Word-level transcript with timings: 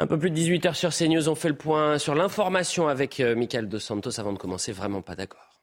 Un 0.00 0.06
peu 0.06 0.16
plus 0.16 0.30
de 0.30 0.36
18h 0.36 0.74
sur 0.74 0.90
CNews, 0.94 1.28
on 1.28 1.34
fait 1.34 1.48
le 1.48 1.56
point 1.56 1.98
sur 1.98 2.14
l'information 2.14 2.86
avec 2.86 3.18
euh, 3.18 3.34
Michael 3.34 3.68
Dos 3.68 3.80
Santos 3.80 4.20
avant 4.20 4.32
de 4.32 4.38
commencer. 4.38 4.70
Vraiment 4.70 5.02
pas 5.02 5.16
d'accord. 5.16 5.57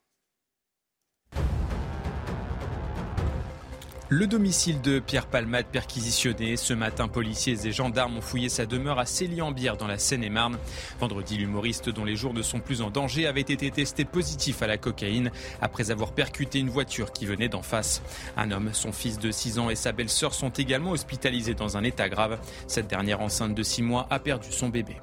Le 4.10 4.28
domicile 4.28 4.82
de 4.82 5.00
Pierre 5.00 5.26
Palmade 5.26 5.66
perquisitionné. 5.66 6.58
Ce 6.58 6.76
matin, 6.76 7.08
policiers 7.08 7.66
et 7.66 7.72
gendarmes 7.72 8.18
ont 8.18 8.22
fouillé 8.22 8.50
sa 8.50 8.68
demeure 8.68 9.00
à 9.00 9.08
Célie-en-Bière 9.08 9.78
dans 9.78 9.88
la 9.88 9.98
Seine-et-Marne. 9.98 10.60
Vendredi, 11.00 11.38
l'humoriste 11.38 11.90
dont 11.90 12.06
les 12.06 12.16
jours 12.16 12.36
ne 12.36 12.44
sont 12.44 12.60
plus 12.60 12.84
en 12.84 12.92
danger 12.92 13.26
avait 13.26 13.42
été 13.42 13.72
testé 13.72 14.06
positif 14.06 14.62
à 14.62 14.68
la 14.68 14.78
cocaïne 14.78 15.32
après 15.60 15.90
avoir 15.90 16.12
percuté 16.12 16.60
une 16.60 16.70
voiture 16.70 17.14
qui 17.14 17.26
venait 17.26 17.50
d'en 17.50 17.64
face. 17.64 18.04
Un 18.38 18.52
homme, 18.52 18.70
son 18.74 18.92
fils 18.92 19.18
de 19.18 19.32
6 19.32 19.58
ans 19.58 19.72
et 19.72 19.76
sa 19.76 19.92
belle-sœur 19.92 20.36
sont 20.36 20.50
également 20.50 20.92
hospitalisés 20.92 21.56
dans 21.56 21.76
un 21.76 21.84
état 21.84 22.08
grave. 22.08 22.38
Cette 22.68 22.86
dernière 22.86 23.22
enceinte 23.22 23.56
de 23.56 23.64
6 23.64 23.82
mois 23.82 24.06
a 24.12 24.20
perdu 24.20 24.52
son 24.52 24.70
bébé. 24.70 24.98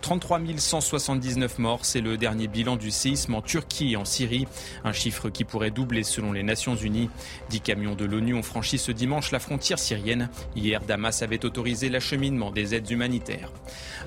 33 0.00 0.40
179 0.56 1.58
morts, 1.58 1.84
c'est 1.84 2.00
le 2.00 2.16
dernier 2.16 2.48
bilan 2.48 2.74
du 2.74 2.90
séisme 2.90 3.34
en 3.34 3.40
Turquie 3.40 3.92
et 3.92 3.96
en 3.96 4.04
Syrie, 4.04 4.48
un 4.82 4.92
chiffre 4.92 5.30
qui 5.30 5.44
pourrait 5.44 5.70
doubler 5.70 6.02
selon 6.02 6.32
les 6.32 6.42
Nations 6.42 6.74
Unies. 6.74 7.08
Dix 7.50 7.60
camions 7.60 7.94
de 7.94 8.04
l'ONU 8.04 8.31
ont 8.34 8.42
franchi 8.42 8.78
ce 8.78 8.92
dimanche 8.92 9.30
la 9.30 9.38
frontière 9.38 9.78
syrienne. 9.78 10.28
Hier, 10.56 10.80
Damas 10.80 11.22
avait 11.22 11.44
autorisé 11.44 11.88
l'acheminement 11.88 12.50
des 12.50 12.74
aides 12.74 12.90
humanitaires. 12.90 13.52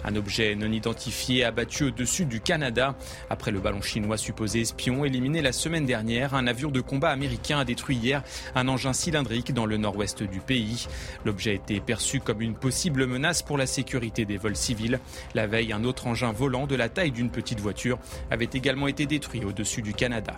Un 0.04 0.16
objet 0.16 0.56
non 0.56 0.72
identifié 0.72 1.44
abattu 1.44 1.86
au-dessus 1.86 2.26
du 2.26 2.42
Canada. 2.42 2.96
Après 3.30 3.52
le 3.52 3.60
ballon 3.60 3.82
chinois 3.82 4.18
supposé 4.18 4.62
espion 4.62 5.06
éliminé 5.06 5.42
la 5.42 5.52
semaine 5.52 5.86
dernière, 5.86 6.34
un 6.36 6.48
avion 6.48 6.72
de 6.72 6.82
combat 6.82 7.10
américain 7.10 7.60
a 7.60 7.66
détruit 7.66 7.98
hier 7.98 8.24
un 8.56 8.68
engin 8.68 8.94
cylindrique 8.94 9.54
dans 9.54 9.66
le 9.66 9.78
nord-ouest 9.78 10.24
du 10.24 10.40
pays. 10.40 10.88
L'objet 11.26 11.56
était 11.56 11.80
perçu 11.80 12.20
comme 12.20 12.42
une 12.42 12.56
possible 12.56 13.06
menace 13.08 13.42
pour 13.42 13.58
la 13.58 13.66
sécurité 13.66 14.26
des 14.26 14.38
vols 14.38 14.56
civils. 14.56 15.00
La 15.34 15.48
veille, 15.48 15.74
un 15.74 15.84
autre 15.84 16.08
engin 16.08 16.32
volant 16.32 16.68
de 16.68 16.76
la 16.76 16.90
taille 16.90 17.12
d'une 17.12 17.30
petite 17.30 17.60
voiture 17.60 18.00
avait 18.30 18.50
également 18.54 18.88
été 18.88 19.06
détruit 19.06 19.44
au-dessus 19.44 19.82
du 19.82 19.94
Canada. 19.94 20.38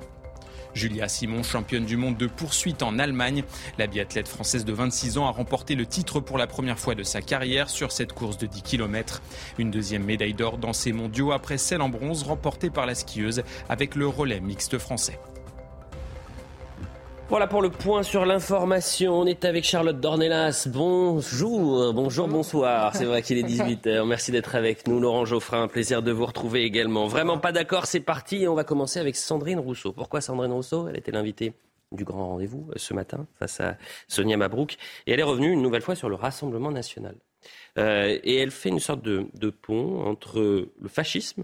Julia 0.78 1.10
Simon, 1.10 1.42
championne 1.42 1.86
du 1.86 1.98
monde 1.98 2.18
de 2.18 2.28
poursuite 2.28 2.84
en 2.84 3.00
Allemagne. 3.00 3.44
La 3.80 3.88
biathlète 3.88 4.28
française 4.28 4.64
de 4.64 4.72
26 4.72 5.18
ans 5.18 5.26
a 5.26 5.32
remporté 5.32 5.74
le 5.74 5.88
titre 5.88 6.20
pour 6.20 6.38
la 6.38 6.46
première 6.46 6.78
fois 6.78 6.94
de 6.94 7.02
sa 7.02 7.22
carrière 7.22 7.70
sur 7.70 7.92
cette 7.92 8.14
course 8.14 8.38
de 8.38 8.46
10 8.46 8.62
km. 8.62 9.22
Une 9.58 9.72
deuxième 9.72 10.04
médaille 10.04 10.36
d'or 10.36 10.60
dans 10.60 10.74
ces 10.74 10.94
mondiaux 10.94 11.32
après 11.32 11.58
celle 11.58 11.82
en 11.82 11.90
bronze 11.90 12.22
remportée 12.24 12.70
par 12.70 12.86
la 12.86 12.94
skieuse 12.94 13.42
avec 13.70 13.96
le 13.96 14.08
relais 14.08 14.40
mixte 14.40 14.78
français. 14.78 15.20
Voilà 17.30 17.46
pour 17.46 17.62
le 17.62 17.70
point 17.70 18.04
sur 18.04 18.26
l'information. 18.26 19.20
On 19.20 19.26
est 19.26 19.44
avec 19.44 19.66
Charlotte 19.66 20.00
Dornelas. 20.00 20.70
Bonjour, 20.72 21.94
bonjour, 21.94 22.30
bonsoir. 22.30 22.96
C'est 22.96 23.04
vrai 23.04 23.22
qu'il 23.22 23.38
est 23.38 23.44
18h. 23.44 24.08
Merci 24.08 24.32
d'être 24.32 24.56
avec 24.56 24.88
nous. 24.88 25.02
Laurent 25.02 25.26
Geoffrin, 25.26 25.68
plaisir 25.68 26.02
de 26.02 26.14
vous 26.14 26.26
retrouver 26.26 26.64
également. 26.64 27.08
Vraiment 27.08 27.38
pas 27.38 27.52
d'accord, 27.52 27.86
c'est 27.86 28.00
parti. 28.00 28.48
On 28.48 28.54
va 28.54 28.64
commencer 28.64 29.02
avec 29.02 29.18
Sandrine 29.18 29.60
Rousseau. 29.60 29.92
Pourquoi 29.92 30.22
Sandrine 30.22 30.54
Rousseau? 30.54 30.88
Elle 30.88 30.98
était 30.98 31.12
l'invitée 31.12 31.52
du 31.92 32.06
grand 32.06 32.30
rendez-vous 32.30 32.70
euh, 32.70 32.74
ce 32.78 32.94
matin 32.94 33.28
face 33.38 33.60
à 33.60 33.78
Sonia 34.08 34.38
Mabrouk. 34.38 34.78
Et 35.06 35.12
elle 35.12 35.20
est 35.20 35.24
revenue 35.24 35.52
une 35.52 35.62
nouvelle 35.62 35.82
fois 35.82 35.96
sur 35.96 36.08
le 36.08 36.16
Rassemblement 36.16 36.72
national. 36.72 37.16
Euh, 37.78 38.18
et 38.24 38.38
elle 38.38 38.52
fait 38.52 38.70
une 38.70 38.80
sorte 38.80 39.02
de, 39.02 39.50
pont 39.50 40.02
entre 40.06 40.40
le 40.80 40.88
fascisme 40.88 41.44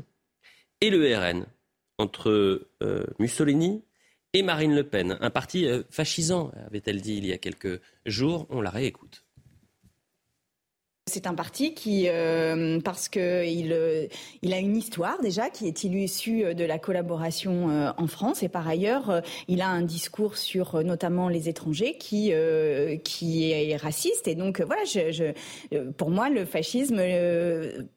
et 0.79 0.89
le 0.89 1.13
RN, 1.13 1.45
entre 1.97 2.29
euh, 2.81 3.05
Mussolini 3.19 3.83
et 4.33 4.41
Marine 4.41 4.75
Le 4.75 4.83
Pen. 4.83 5.17
Un 5.21 5.29
parti 5.29 5.67
euh, 5.67 5.83
fascisant, 5.89 6.51
avait-elle 6.67 7.01
dit 7.01 7.15
il 7.17 7.25
y 7.25 7.33
a 7.33 7.37
quelques 7.37 7.79
jours. 8.05 8.47
On 8.49 8.61
la 8.61 8.69
réécoute. 8.69 9.22
C'est 11.05 11.27
un 11.27 11.33
parti 11.33 11.73
qui, 11.73 12.05
euh, 12.07 12.79
parce 12.79 13.09
qu'il 13.09 13.73
euh, 13.73 14.07
il 14.41 14.53
a 14.53 14.59
une 14.59 14.77
histoire 14.77 15.19
déjà, 15.21 15.49
qui 15.49 15.67
est 15.67 15.83
issue 15.83 16.55
de 16.55 16.63
la 16.63 16.79
collaboration 16.79 17.69
euh, 17.69 17.91
en 17.97 18.07
France, 18.07 18.41
et 18.41 18.47
par 18.47 18.65
ailleurs, 18.69 19.21
il 19.49 19.61
a 19.61 19.67
un 19.67 19.81
discours 19.81 20.37
sur 20.37 20.81
notamment 20.81 21.27
les 21.27 21.49
étrangers 21.49 21.97
qui, 21.97 22.31
qui 23.03 23.51
est 23.51 23.75
raciste. 23.75 24.29
Et 24.29 24.35
donc, 24.35 24.61
voilà, 24.61 24.85
je, 24.85 25.11
je, 25.11 25.91
pour 25.91 26.09
moi, 26.09 26.29
le 26.29 26.45
fascisme 26.45 27.01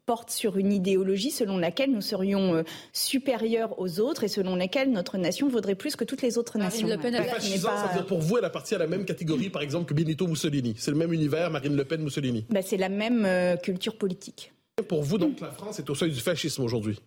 porte 0.05 0.31
sur 0.31 0.57
une 0.57 0.73
idéologie 0.73 1.31
selon 1.31 1.59
laquelle 1.59 1.93
nous 1.93 2.01
serions 2.01 2.65
supérieurs 2.93 3.79
aux 3.79 4.01
autres 4.01 4.25
et 4.25 4.29
selon 4.29 4.57
laquelle 4.57 4.91
notre 4.91 5.17
nation 5.17 5.49
vaudrait 5.49 5.77
plus 5.77 5.95
que 5.95 6.05
toutes 6.05 6.23
les 6.23 6.39
autres 6.39 6.59
nations. 6.59 6.89
Le 6.89 6.99
Pen, 6.99 7.15
fascisant, 7.23 7.69
ça 7.77 7.87
veut 7.87 7.99
dire 7.99 8.07
pour 8.07 8.19
vous, 8.19 8.39
elle 8.39 8.45
appartient 8.45 8.75
à 8.75 8.79
la 8.79 8.89
même 8.89 9.05
catégorie, 9.05 9.49
par 9.49 9.63
exemple, 9.63 9.87
que 9.87 9.95
Benito 9.95 10.27
Mussolini. 10.27 10.75
C'est 10.77 10.91
le 10.91 10.97
même 10.97 11.13
univers, 11.13 11.51
Marine 11.53 11.77
Le 11.77 11.85
Pen, 11.85 12.03
Mussolini. 12.03 12.47
Bah, 12.51 12.63
c'est 12.63 12.77
la 12.77 12.89
même 12.97 13.25
euh, 13.25 13.57
culture 13.57 13.97
politique. 13.97 14.53
Pour 14.89 15.03
vous, 15.03 15.19
donc, 15.19 15.41
la 15.41 15.51
France 15.51 15.79
est 15.79 15.89
au 15.89 15.95
seuil 15.95 16.11
du 16.11 16.21
fascisme 16.21 16.63
aujourd'hui 16.63 16.99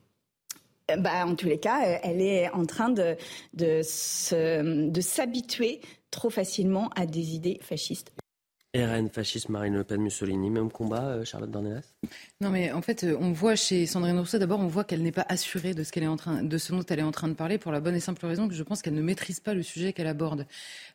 euh, 0.90 0.96
bah, 0.98 1.26
en 1.26 1.36
tous 1.36 1.46
les 1.46 1.60
cas, 1.60 1.86
euh, 1.86 1.98
elle 2.02 2.22
est 2.22 2.50
en 2.50 2.66
train 2.66 2.90
de, 2.90 3.16
de 3.54 5.02
s'habituer 5.02 5.82
trop 6.10 6.30
facilement 6.32 6.90
à 6.96 7.06
des 7.06 7.36
idées 7.36 7.60
fascistes. 7.62 8.12
RN, 8.78 9.10
fascisme, 9.10 9.54
Marine 9.54 9.74
Le 9.74 9.84
Pen, 9.84 10.00
Mussolini, 10.00 10.52
même 10.52 10.72
combat, 10.72 11.08
euh, 11.08 11.26
Charlotte 11.26 11.50
Dornelas? 11.50 11.82
Non, 12.40 12.52
mais 12.52 12.72
en 12.72 12.84
fait, 12.84 13.04
euh, 13.04 13.18
on 13.20 13.32
voit 13.32 13.56
chez 13.56 13.88
Sandrine 13.88 14.20
Rousseau, 14.20 14.38
d'abord, 14.38 14.60
on 14.60 14.68
voit 14.68 14.84
qu'elle 14.84 15.02
n'est 15.02 15.12
pas 15.12 15.26
assurée 15.28 15.74
de 15.74 15.84
ce, 15.84 15.92
qu'elle 15.92 16.04
est 16.04 16.08
en 16.08 16.18
train, 16.18 16.44
de 16.44 16.58
ce 16.60 16.72
dont 16.72 16.86
elle 16.88 17.00
est 17.00 17.04
en 17.04 17.12
train 17.12 17.28
de 17.28 17.34
parler, 17.34 17.58
pour 17.58 17.72
la 17.72 17.80
bonne 17.80 17.96
et 17.96 18.00
simple 18.00 18.24
raison 18.28 18.48
que 18.48 18.54
je 18.54 18.62
pense 18.62 18.84
qu'elle 18.84 18.94
ne 18.94 19.02
maîtrise 19.02 19.40
pas 19.40 19.56
le 19.56 19.64
sujet 19.64 19.92
qu'elle 19.92 20.06
aborde. 20.06 20.46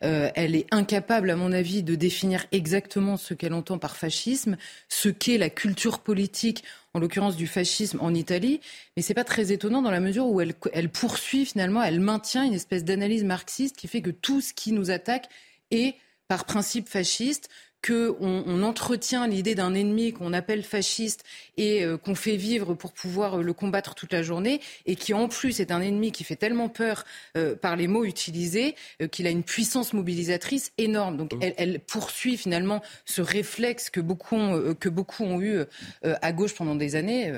Euh, 0.05 0.31
elle 0.37 0.55
est 0.55 0.67
incapable, 0.71 1.31
à 1.31 1.37
mon 1.37 1.51
avis, 1.51 1.83
de 1.83 1.97
définir 1.97 2.47
exactement 2.53 3.17
ce 3.17 3.35
qu'elle 3.35 3.55
entend 3.55 3.79
par 3.79 3.97
fascisme, 3.97 4.57
ce 4.89 5.09
qu'est 5.09 5.39
la 5.39 5.51
culture 5.51 5.99
politique 5.99 6.63
en 6.95 7.01
l'occurrence 7.01 7.35
du 7.35 7.49
fascisme 7.49 7.99
en 8.01 8.15
Italie, 8.15 8.61
mais 8.97 9.03
c'est 9.03 9.15
pas 9.15 9.25
très 9.25 9.51
étonnant 9.51 9.83
dans 9.83 9.91
la 9.91 9.99
mesure 9.99 10.29
où 10.29 10.41
elle, 10.41 10.55
elle 10.73 10.91
poursuit 10.91 11.45
finalement, 11.45 11.83
elle 11.83 11.99
maintient 11.99 12.45
une 12.45 12.55
espèce 12.55 12.85
d'analyse 12.85 13.25
marxiste 13.25 13.77
qui 13.77 13.89
fait 13.89 14.01
que 14.01 14.11
tout 14.11 14.41
ce 14.41 14.55
qui 14.55 14.71
nous 14.71 14.93
attaque 14.93 15.29
est 15.73 15.97
par 16.29 16.45
principe 16.45 16.89
fasciste, 16.89 17.49
qu'on 17.85 18.45
on 18.47 18.63
entretient 18.63 19.27
l'idée 19.27 19.55
d'un 19.55 19.75
ennemi 19.75 20.13
qu'on 20.13 20.33
appelle 20.33 20.63
fasciste 20.63 21.23
et 21.57 21.85
euh, 21.85 21.99
qu'on 21.99 22.15
fait 22.15 22.37
vivre 22.37 22.75
pour 22.75 22.93
pouvoir 22.93 23.39
euh, 23.39 23.43
le 23.43 23.53
combattre 23.53 23.95
toute 23.95 24.13
la 24.13 24.23
journée, 24.23 24.61
et 24.87 24.97
qui 24.97 25.13
en 25.13 25.29
plus 25.29 25.61
est 25.61 25.71
un 25.71 25.81
ennemi 25.81 26.11
qui 26.11 26.25
fait 26.25 26.37
tellement 26.37 26.69
peur 26.69 27.05
euh, 27.37 27.55
par 27.55 27.77
les 27.77 27.87
mots 27.87 28.05
utilisés 28.05 28.75
qu'il 29.11 29.27
a 29.27 29.31
une 29.31 29.43
puissance 29.43 29.93
mobilisatrice 29.93 30.73
énorme. 30.79 31.17
Donc 31.17 31.33
elle, 31.41 31.81
poursuit 31.81 32.37
finalement 32.37 32.83
ce 33.05 33.21
réflexe 33.21 33.91
que 33.91 34.01
beaucoup 34.01 34.37
que 34.81 34.89
beaucoup 34.89 35.25
ont 35.25 35.41
eu 35.41 35.61
à 36.03 36.33
gauche 36.33 36.55
pendant 36.55 36.75
des 36.75 36.97
années. 36.97 37.33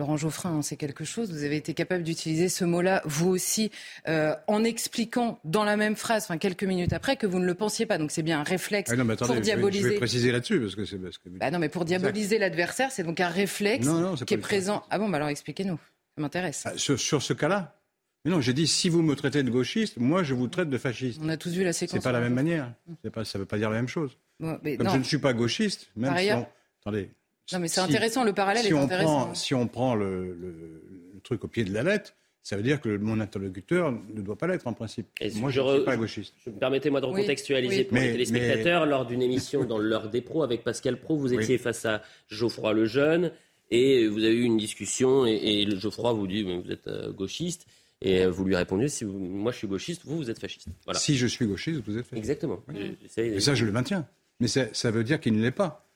Laurent 0.00 0.16
Geoffrin, 0.16 0.62
c'est 0.62 0.76
quelque 0.76 1.04
chose. 1.04 1.30
Vous 1.30 1.44
avez 1.44 1.56
été 1.56 1.74
capable 1.74 2.02
d'utiliser 2.02 2.48
ce 2.48 2.64
mot-là, 2.64 3.02
vous 3.04 3.28
aussi, 3.28 3.70
euh, 4.08 4.34
en 4.46 4.64
expliquant 4.64 5.38
dans 5.44 5.62
la 5.62 5.76
même 5.76 5.94
phrase, 5.94 6.24
enfin 6.24 6.38
quelques 6.38 6.64
minutes 6.64 6.94
après, 6.94 7.16
que 7.16 7.26
vous 7.26 7.38
ne 7.38 7.44
le 7.44 7.54
pensiez 7.54 7.84
pas. 7.84 7.98
Donc 7.98 8.10
c'est 8.10 8.22
bien 8.22 8.40
un 8.40 8.42
réflexe 8.42 8.90
ah 8.90 9.16
pour 9.26 9.36
diaboliser. 9.36 9.84
Je 9.84 9.88
vais, 9.90 9.96
préciser 9.98 10.32
là-dessus 10.32 10.58
parce 10.58 10.74
que 10.74 10.86
c'est. 10.86 10.98
Bah 11.26 11.50
non, 11.50 11.58
mais 11.58 11.68
pour 11.68 11.84
diaboliser 11.84 12.38
l'adversaire, 12.38 12.90
c'est 12.90 13.02
donc 13.02 13.20
un 13.20 13.28
réflexe 13.28 13.86
qui 14.26 14.34
est, 14.34 14.38
présent. 14.38 14.82
Ah 14.88 14.98
bon, 14.98 15.10
bah 15.10 15.18
alors 15.18 15.28
expliquez-nous. 15.28 15.78
Ça 16.16 16.22
m'intéresse. 16.22 16.62
Ah, 16.64 16.72
sur, 16.76 17.22
ce 17.22 17.32
cas-là. 17.34 17.76
Mais 18.24 18.30
non, 18.30 18.40
j'ai 18.40 18.54
dit 18.54 18.66
si 18.66 18.88
vous 18.88 19.02
me 19.02 19.14
traitez 19.14 19.42
de 19.42 19.50
gauchiste, 19.50 19.98
moi 19.98 20.22
je 20.22 20.32
vous 20.32 20.48
traite 20.48 20.70
de 20.70 20.78
fasciste. 20.78 21.20
On 21.22 21.28
a 21.28 21.36
tous 21.36 21.52
vu 21.52 21.62
la 21.62 21.74
séquence. 21.74 21.98
C'est 21.98 22.02
pas 22.02 22.12
la 22.12 22.20
même 22.20 22.34
manière. 22.34 22.72
Pas, 23.12 23.26
ça 23.26 23.38
ne 23.38 23.42
veut 23.42 23.46
pas 23.46 23.58
dire 23.58 23.68
la 23.68 23.76
même 23.76 23.88
chose. 23.88 24.16
Comme 24.40 24.58
je 24.64 24.96
ne 24.96 25.02
suis 25.02 25.18
pas 25.18 25.34
gauchiste, 25.34 25.90
même 25.94 26.16
si 26.16 26.30
Attendez, 26.82 27.10
non, 27.52 27.58
mais 27.58 27.68
c'est 27.68 27.80
intéressant, 27.80 28.24
le 28.24 28.32
parallèle 28.32 28.66
est 28.66 28.72
intéressant. 28.72 29.34
si 29.34 29.54
on 29.54 29.66
prend 29.66 29.94
le, 29.94 30.36
truc 31.22 31.44
au 31.44 31.48
pied 31.48 31.64
de 31.64 31.72
la 31.72 31.82
lettre, 31.82 32.14
ça 32.42 32.56
veut 32.56 32.62
dire 32.62 32.80
que 32.80 32.96
mon 32.96 33.20
interlocuteur 33.20 33.92
ne 33.92 34.22
doit 34.22 34.36
pas 34.36 34.46
l'être 34.46 34.66
en 34.66 34.72
principe. 34.72 35.06
Moi, 35.34 35.50
je 35.50 35.60
ne 35.60 35.74
suis 35.76 35.84
pas 35.84 35.96
gauchiste. 35.96 36.34
Permettez-moi 36.58 37.00
de 37.00 37.06
recontextualiser 37.06 37.84
pour 37.84 37.98
les 37.98 38.12
téléspectateurs. 38.12 38.86
Lors 38.86 39.06
d'une 39.06 39.22
émission 39.22 39.64
dans 39.68 39.78
l'heure 39.78 40.08
des 40.08 40.22
pros 40.22 40.42
avec 40.42 40.64
Pascal 40.64 40.98
Pro, 40.98 41.16
vous 41.16 41.34
étiez 41.34 41.58
face 41.58 41.84
à 41.84 42.02
Geoffroy 42.28 42.72
Lejeune 42.72 43.32
et 43.70 44.08
vous 44.08 44.24
avez 44.24 44.34
eu 44.34 44.42
une 44.42 44.56
discussion 44.56 45.26
et, 45.26 45.66
Geoffroy 45.76 46.12
vous 46.12 46.26
dit 46.26 46.42
vous 46.42 46.72
êtes 46.72 46.88
euh, 46.88 47.12
gauchiste. 47.12 47.66
Et 48.02 48.24
vous 48.24 48.46
lui 48.46 48.56
répondez, 48.56 48.88
si 48.88 49.04
moi 49.04 49.52
je 49.52 49.58
suis 49.58 49.68
gauchiste, 49.68 50.02
vous, 50.06 50.16
vous 50.16 50.30
êtes 50.30 50.38
fasciste. 50.38 50.68
Si 50.94 51.16
je 51.16 51.26
suis 51.26 51.46
gauchiste, 51.46 51.82
vous 51.86 51.98
êtes 51.98 52.06
fasciste. 52.06 52.16
Exactement. 52.16 52.62
Et 53.18 53.40
ça, 53.40 53.54
je 53.54 53.66
le 53.66 53.72
maintiens. 53.72 54.08
Mais 54.40 54.48
ça 54.48 54.90
veut 54.90 55.04
dire 55.04 55.20
qu'il 55.20 55.34
ne 55.34 55.42
l'est 55.42 55.50
pas, 55.50 55.86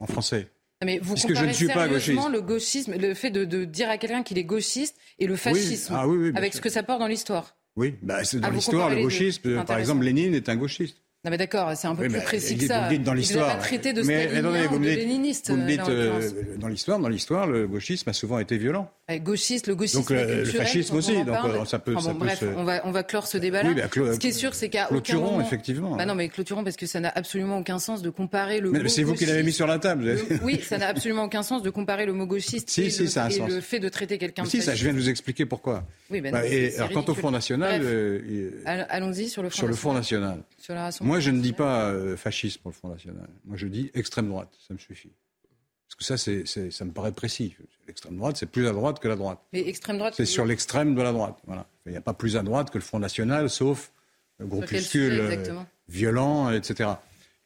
en 0.00 0.06
français. 0.06 0.48
Mais 0.84 0.98
vous 1.02 1.14
comparez 1.16 1.34
je 1.34 1.44
ne 1.44 1.52
suis 1.52 1.66
pas 1.66 1.88
gauchiste. 1.88 2.28
le 2.30 2.40
gauchisme, 2.40 2.94
le 2.96 3.14
fait 3.14 3.30
de, 3.30 3.64
dire 3.64 3.90
à 3.90 3.98
quelqu'un 3.98 4.22
qu'il 4.22 4.38
est 4.38 4.44
gauchiste 4.44 4.96
et 5.18 5.26
le 5.26 5.36
fascisme, 5.36 5.94
ah 5.96 6.06
avec 6.36 6.54
ce 6.54 6.60
que 6.60 6.68
ça 6.68 6.82
porte 6.82 7.00
dans 7.00 7.08
l'histoire. 7.08 7.56
Oui, 7.76 7.96
bah, 8.02 8.24
c'est 8.24 8.40
dans 8.40 8.48
ah, 8.48 8.50
l'histoire, 8.50 8.90
le 8.90 9.02
gauchisme. 9.02 9.64
Par 9.64 9.78
exemple, 9.78 10.04
Lénine 10.04 10.34
est 10.34 10.48
un 10.48 10.56
gauchiste. 10.56 11.02
Non 11.24 11.32
mais 11.32 11.36
d'accord, 11.36 11.72
c'est 11.74 11.88
un 11.88 11.96
peu 11.96 12.06
plus 12.06 12.20
précis 12.20 12.56
que 12.56 12.66
ça. 12.66 12.82
Vous 12.82 12.90
dites 12.90 13.02
dans 13.02 13.12
l'histoire. 13.12 13.58
traité 13.58 13.92
de 13.92 14.02
mais, 14.02 14.28
attendez, 14.36 14.68
vous 14.68 14.78
me 14.78 14.88
dites, 14.88 14.98
léniniste. 14.98 15.50
Vous 15.50 15.56
me 15.56 15.66
dites 15.66 15.80
euh, 15.88 16.30
dans 16.58 16.68
l'histoire, 16.68 17.00
dans 17.00 17.08
l'histoire, 17.08 17.48
le 17.48 17.66
gauchisme 17.66 18.08
a 18.08 18.12
souvent 18.12 18.38
été 18.38 18.56
violent. 18.56 18.88
Gauchiste, 19.10 19.66
le 19.66 19.74
gauchisme. 19.74 19.98
Donc 19.98 20.10
le, 20.10 20.44
fascisme 20.44 20.94
aussi. 20.94 21.24
Donc 21.24 21.36
ça 21.66 21.80
peut. 21.80 21.98
ça 21.98 22.12
bref, 22.12 22.44
on 22.56 22.62
va 22.62 22.82
on 22.84 22.92
va 22.92 23.02
clore 23.02 23.26
ce 23.26 23.36
débat-là. 23.36 23.88
ce 23.92 24.18
qui 24.18 24.28
est 24.28 24.32
sûr, 24.32 24.54
c'est 24.54 24.68
qu'à 24.68 24.84
clôturons 24.84 25.18
aucun 25.18 25.30
moment... 25.32 25.44
effectivement. 25.44 25.96
Bah 25.96 26.06
non, 26.06 26.14
mais 26.14 26.28
clôturons 26.28 26.62
parce 26.62 26.76
que 26.76 26.86
ça 26.86 27.00
n'a 27.00 27.10
absolument 27.12 27.58
aucun 27.58 27.80
sens 27.80 28.00
de 28.00 28.10
comparer 28.10 28.60
le. 28.60 28.70
Mais 28.70 28.88
c'est 28.88 29.02
vous 29.02 29.14
qui 29.14 29.26
l'avez 29.26 29.42
mis 29.42 29.52
sur 29.52 29.66
la 29.66 29.80
table. 29.80 30.16
Oui, 30.44 30.60
ça 30.62 30.78
n'a 30.78 30.86
absolument 30.88 31.24
aucun 31.24 31.42
sens 31.42 31.62
de 31.62 31.70
comparer 31.70 32.06
le 32.06 32.12
mot 32.12 32.26
gauchiste 32.26 32.70
si, 32.70 32.82
et, 32.82 32.90
si, 32.90 33.02
le, 33.02 33.08
ça 33.08 33.24
a 33.24 33.30
et 33.30 33.32
sens. 33.32 33.50
le 33.50 33.60
fait 33.60 33.80
de 33.80 33.88
traiter 33.88 34.18
quelqu'un. 34.18 34.44
Si, 34.44 34.62
ça, 34.62 34.76
je 34.76 34.84
viens 34.84 34.92
de 34.92 34.98
vous 34.98 35.08
expliquer 35.08 35.46
pourquoi. 35.46 35.82
Oui, 36.10 36.20
ben 36.20 36.30
bah, 36.30 36.46
et, 36.46 36.76
alors 36.76 36.92
quant 36.92 37.04
au 37.10 37.14
Front 37.14 37.32
National, 37.32 37.80
euh, 37.82 38.50
allons-y 38.88 39.28
sur 39.28 39.42
le 39.42 39.48
Front 39.48 39.58
sur 39.58 39.68
National. 39.68 39.70
le 39.70 39.76
Front 39.76 39.94
National. 39.94 40.42
Sur 40.58 40.74
la 40.74 40.90
Moi, 41.08 41.20
je 41.20 41.30
ne 41.30 41.40
dis 41.40 41.54
pas 41.54 41.86
euh, 41.86 42.16
fasciste 42.16 42.58
pour 42.58 42.70
le 42.70 42.74
Front 42.74 42.90
National. 42.90 43.28
Moi, 43.46 43.56
je 43.56 43.66
dis 43.66 43.90
extrême 43.94 44.28
droite. 44.28 44.50
Ça 44.66 44.74
me 44.74 44.78
suffit. 44.78 45.10
Parce 45.88 45.96
que 45.96 46.04
ça, 46.04 46.18
c'est, 46.18 46.70
ça 46.70 46.84
me 46.84 46.92
paraît 46.92 47.12
précis. 47.12 47.56
L'extrême 47.86 48.18
droite, 48.18 48.36
c'est 48.36 48.50
plus 48.50 48.68
à 48.68 48.72
droite 48.72 48.98
que 49.00 49.08
la 49.08 49.16
droite. 49.16 49.38
Mais 49.54 49.66
extrême 49.66 49.96
droite. 49.96 50.12
C'est 50.14 50.26
sur 50.26 50.44
l'extrême 50.44 50.94
de 50.94 51.00
la 51.00 51.12
droite. 51.12 51.38
Voilà. 51.46 51.66
Il 51.86 51.92
n'y 51.92 51.98
a 51.98 52.02
pas 52.02 52.12
plus 52.12 52.36
à 52.36 52.42
droite 52.42 52.70
que 52.70 52.76
le 52.76 52.84
Front 52.84 52.98
National, 52.98 53.48
sauf 53.48 53.90
le 54.38 54.46
groupuscule 54.46 55.18
euh, 55.18 55.62
violent, 55.88 56.50
etc. 56.50 56.90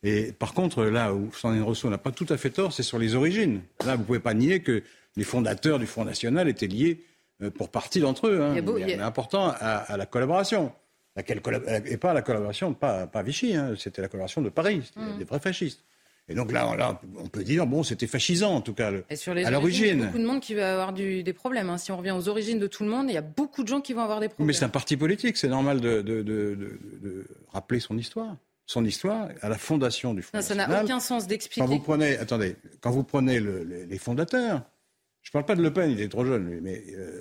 Et 0.03 0.33
par 0.33 0.55
contre, 0.55 0.85
là 0.85 1.15
où 1.15 1.33
Sandrine 1.33 1.63
Rousseau 1.63 1.89
n'a 1.89 1.99
pas 1.99 2.11
tout 2.11 2.27
à 2.29 2.37
fait 2.37 2.51
tort, 2.51 2.73
c'est 2.73 2.83
sur 2.83 2.99
les 2.99 3.15
origines. 3.15 3.61
Là, 3.87 3.95
vous 3.95 4.03
ne 4.03 4.07
pouvez 4.07 4.19
pas 4.19 4.35
nier 4.35 4.61
que 4.61 4.83
les 5.17 5.25
fondateurs 5.25 5.79
du 5.79 5.87
Front 5.87 6.05
National 6.05 6.49
étaient 6.49 6.67
liés 6.67 7.05
euh, 7.43 7.51
pour 7.51 7.69
partie 7.69 8.01
d'entre 8.01 8.27
eux. 8.27 8.43
Hein. 8.43 8.57
Il 8.57 8.89
y 8.89 8.95
a 8.95 9.07
important 9.07 9.55
à, 9.59 9.97
la 9.97 10.07
collaboration. 10.07 10.73
Laquelle 11.15 11.43
et 11.87 11.97
pas 11.99 12.15
la 12.15 12.23
collaboration, 12.23 12.73
pas, 12.73 13.07
pas 13.07 13.23
Vichy, 13.23 13.55
hein. 13.55 13.75
c'était 13.77 14.01
la 14.01 14.09
collaboration 14.09 14.41
de 14.41 14.49
Paris, 14.49 14.91
mmh. 14.97 15.19
des 15.19 15.25
vrais 15.25 15.41
fascistes. 15.41 15.85
Et 16.29 16.35
donc 16.35 16.53
là, 16.53 16.75
là, 16.77 17.01
on 17.19 17.27
peut 17.27 17.43
dire, 17.43 17.67
bon, 17.67 17.83
c'était 17.83 18.07
fascisant 18.07 18.55
en 18.55 18.61
tout 18.61 18.75
cas, 18.75 18.91
le, 18.91 19.05
sur 19.15 19.35
les 19.35 19.45
à 19.45 19.51
l'origine. 19.51 19.85
Il 19.85 19.99
y 19.99 20.03
a 20.03 20.07
beaucoup 20.07 20.19
de 20.19 20.27
monde 20.27 20.41
qui 20.41 20.55
va 20.55 20.73
avoir 20.73 20.93
du, 20.93 21.23
des 21.23 21.33
problèmes. 21.33 21.69
Hein. 21.69 21.79
Si 21.79 21.91
on 21.91 21.97
revient 21.97 22.13
aux 22.13 22.29
origines 22.29 22.59
de 22.59 22.69
tout 22.69 22.85
le 22.85 22.91
monde, 22.91 23.11
il 23.11 23.15
y 23.15 23.19
a 23.19 23.23
beaucoup 23.23 23.63
de 23.65 23.69
gens 23.69 23.81
qui 23.81 23.93
vont 23.93 24.03
avoir 24.03 24.21
des 24.21 24.29
problèmes. 24.29 24.47
Mais 24.47 24.53
c'est 24.53 24.65
un 24.65 24.71
parti 24.71 24.97
politique, 24.97 25.37
c'est 25.37 25.49
normal 25.49 25.81
de, 25.81 26.01
de, 26.01 26.23
de, 26.23 26.57
de, 27.03 27.27
rappeler 27.49 27.81
son 27.81 27.99
histoire. 27.99 28.37
Son 28.65 28.85
histoire 28.85 29.29
à 29.43 29.49
la 29.49 29.59
fondation 29.59 30.15
du 30.15 30.23
Front 30.23 30.39
non, 30.39 30.43
Ça 30.43 30.55
n'a 30.55 30.83
aucun 30.83 31.01
sens 31.01 31.27
d'expliquer. 31.27 31.61
Quand 31.61 31.67
vous 31.67 31.81
prenez, 31.81 32.17
attendez, 32.17 32.57
quand 32.81 32.93
vous 32.93 33.03
prenez 33.03 33.41
le, 33.41 33.65
les, 33.65 33.99
fondateurs, 33.99 34.63
je 35.23 35.31
ne 35.31 35.33
parle 35.33 35.45
pas 35.45 35.57
de 35.57 35.63
Le 35.63 35.73
Pen, 35.73 35.91
il 35.91 36.01
est 36.01 36.09
trop 36.09 36.25
jeune, 36.25 36.49
lui, 36.49 36.61
mais 36.61 36.83
euh, 36.97 37.21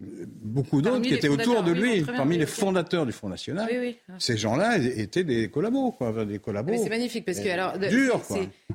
beaucoup 0.00 0.82
d'autres 0.82 1.00
qui 1.00 1.14
étaient 1.14 1.28
autour 1.28 1.62
de 1.62 1.72
lui, 1.72 2.02
parmi 2.02 2.36
les 2.36 2.46
fondateurs 2.46 3.06
du 3.06 3.12
Front 3.12 3.28
National. 3.28 3.68
Ces 4.18 4.36
gens-là 4.36 4.78
étaient 4.78 5.24
des 5.24 5.50
collabos, 5.50 5.92
quoi, 5.92 6.24
des 6.24 6.38
collabos. 6.38 6.74
C'est 6.82 6.90
magnifique 6.90 7.24
parce 7.24 7.40
que 7.40 7.48
alors, 7.48 7.78
dur, 7.78 8.20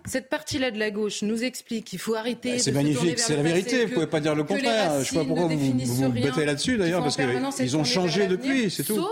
cette 0.06 0.30
partie-là 0.30 0.72
de 0.72 0.80
la 0.80 0.92
gauche 0.92 1.22
nous 1.22 1.44
explique 1.44 1.86
qu'il 1.86 2.00
faut 2.00 2.16
arrêter. 2.16 2.54
Bah, 2.54 2.60
c'est 2.60 2.72
magnifique, 2.72 3.20
c'est 3.20 3.36
la 3.36 3.44
vérité. 3.44 3.86
Vous 3.86 3.94
pouvez 3.94 4.08
pas 4.08 4.20
dire 4.20 4.36
le 4.36 4.44
contraire. 4.44 4.94
Je 4.96 5.00
ne 5.00 5.04
sais 5.04 5.16
pas 5.16 5.26
pourquoi 5.26 5.48
vous 5.48 5.58
vous, 5.58 6.12
vous 6.12 6.40
là-dessus 6.40 6.78
d'ailleurs, 6.78 7.02
parce 7.02 7.18
qu'ils 7.18 7.78
ont 7.78 7.84
changé 7.84 8.28
depuis, 8.28 8.70
c'est 8.70 8.84
tout. 8.84 9.06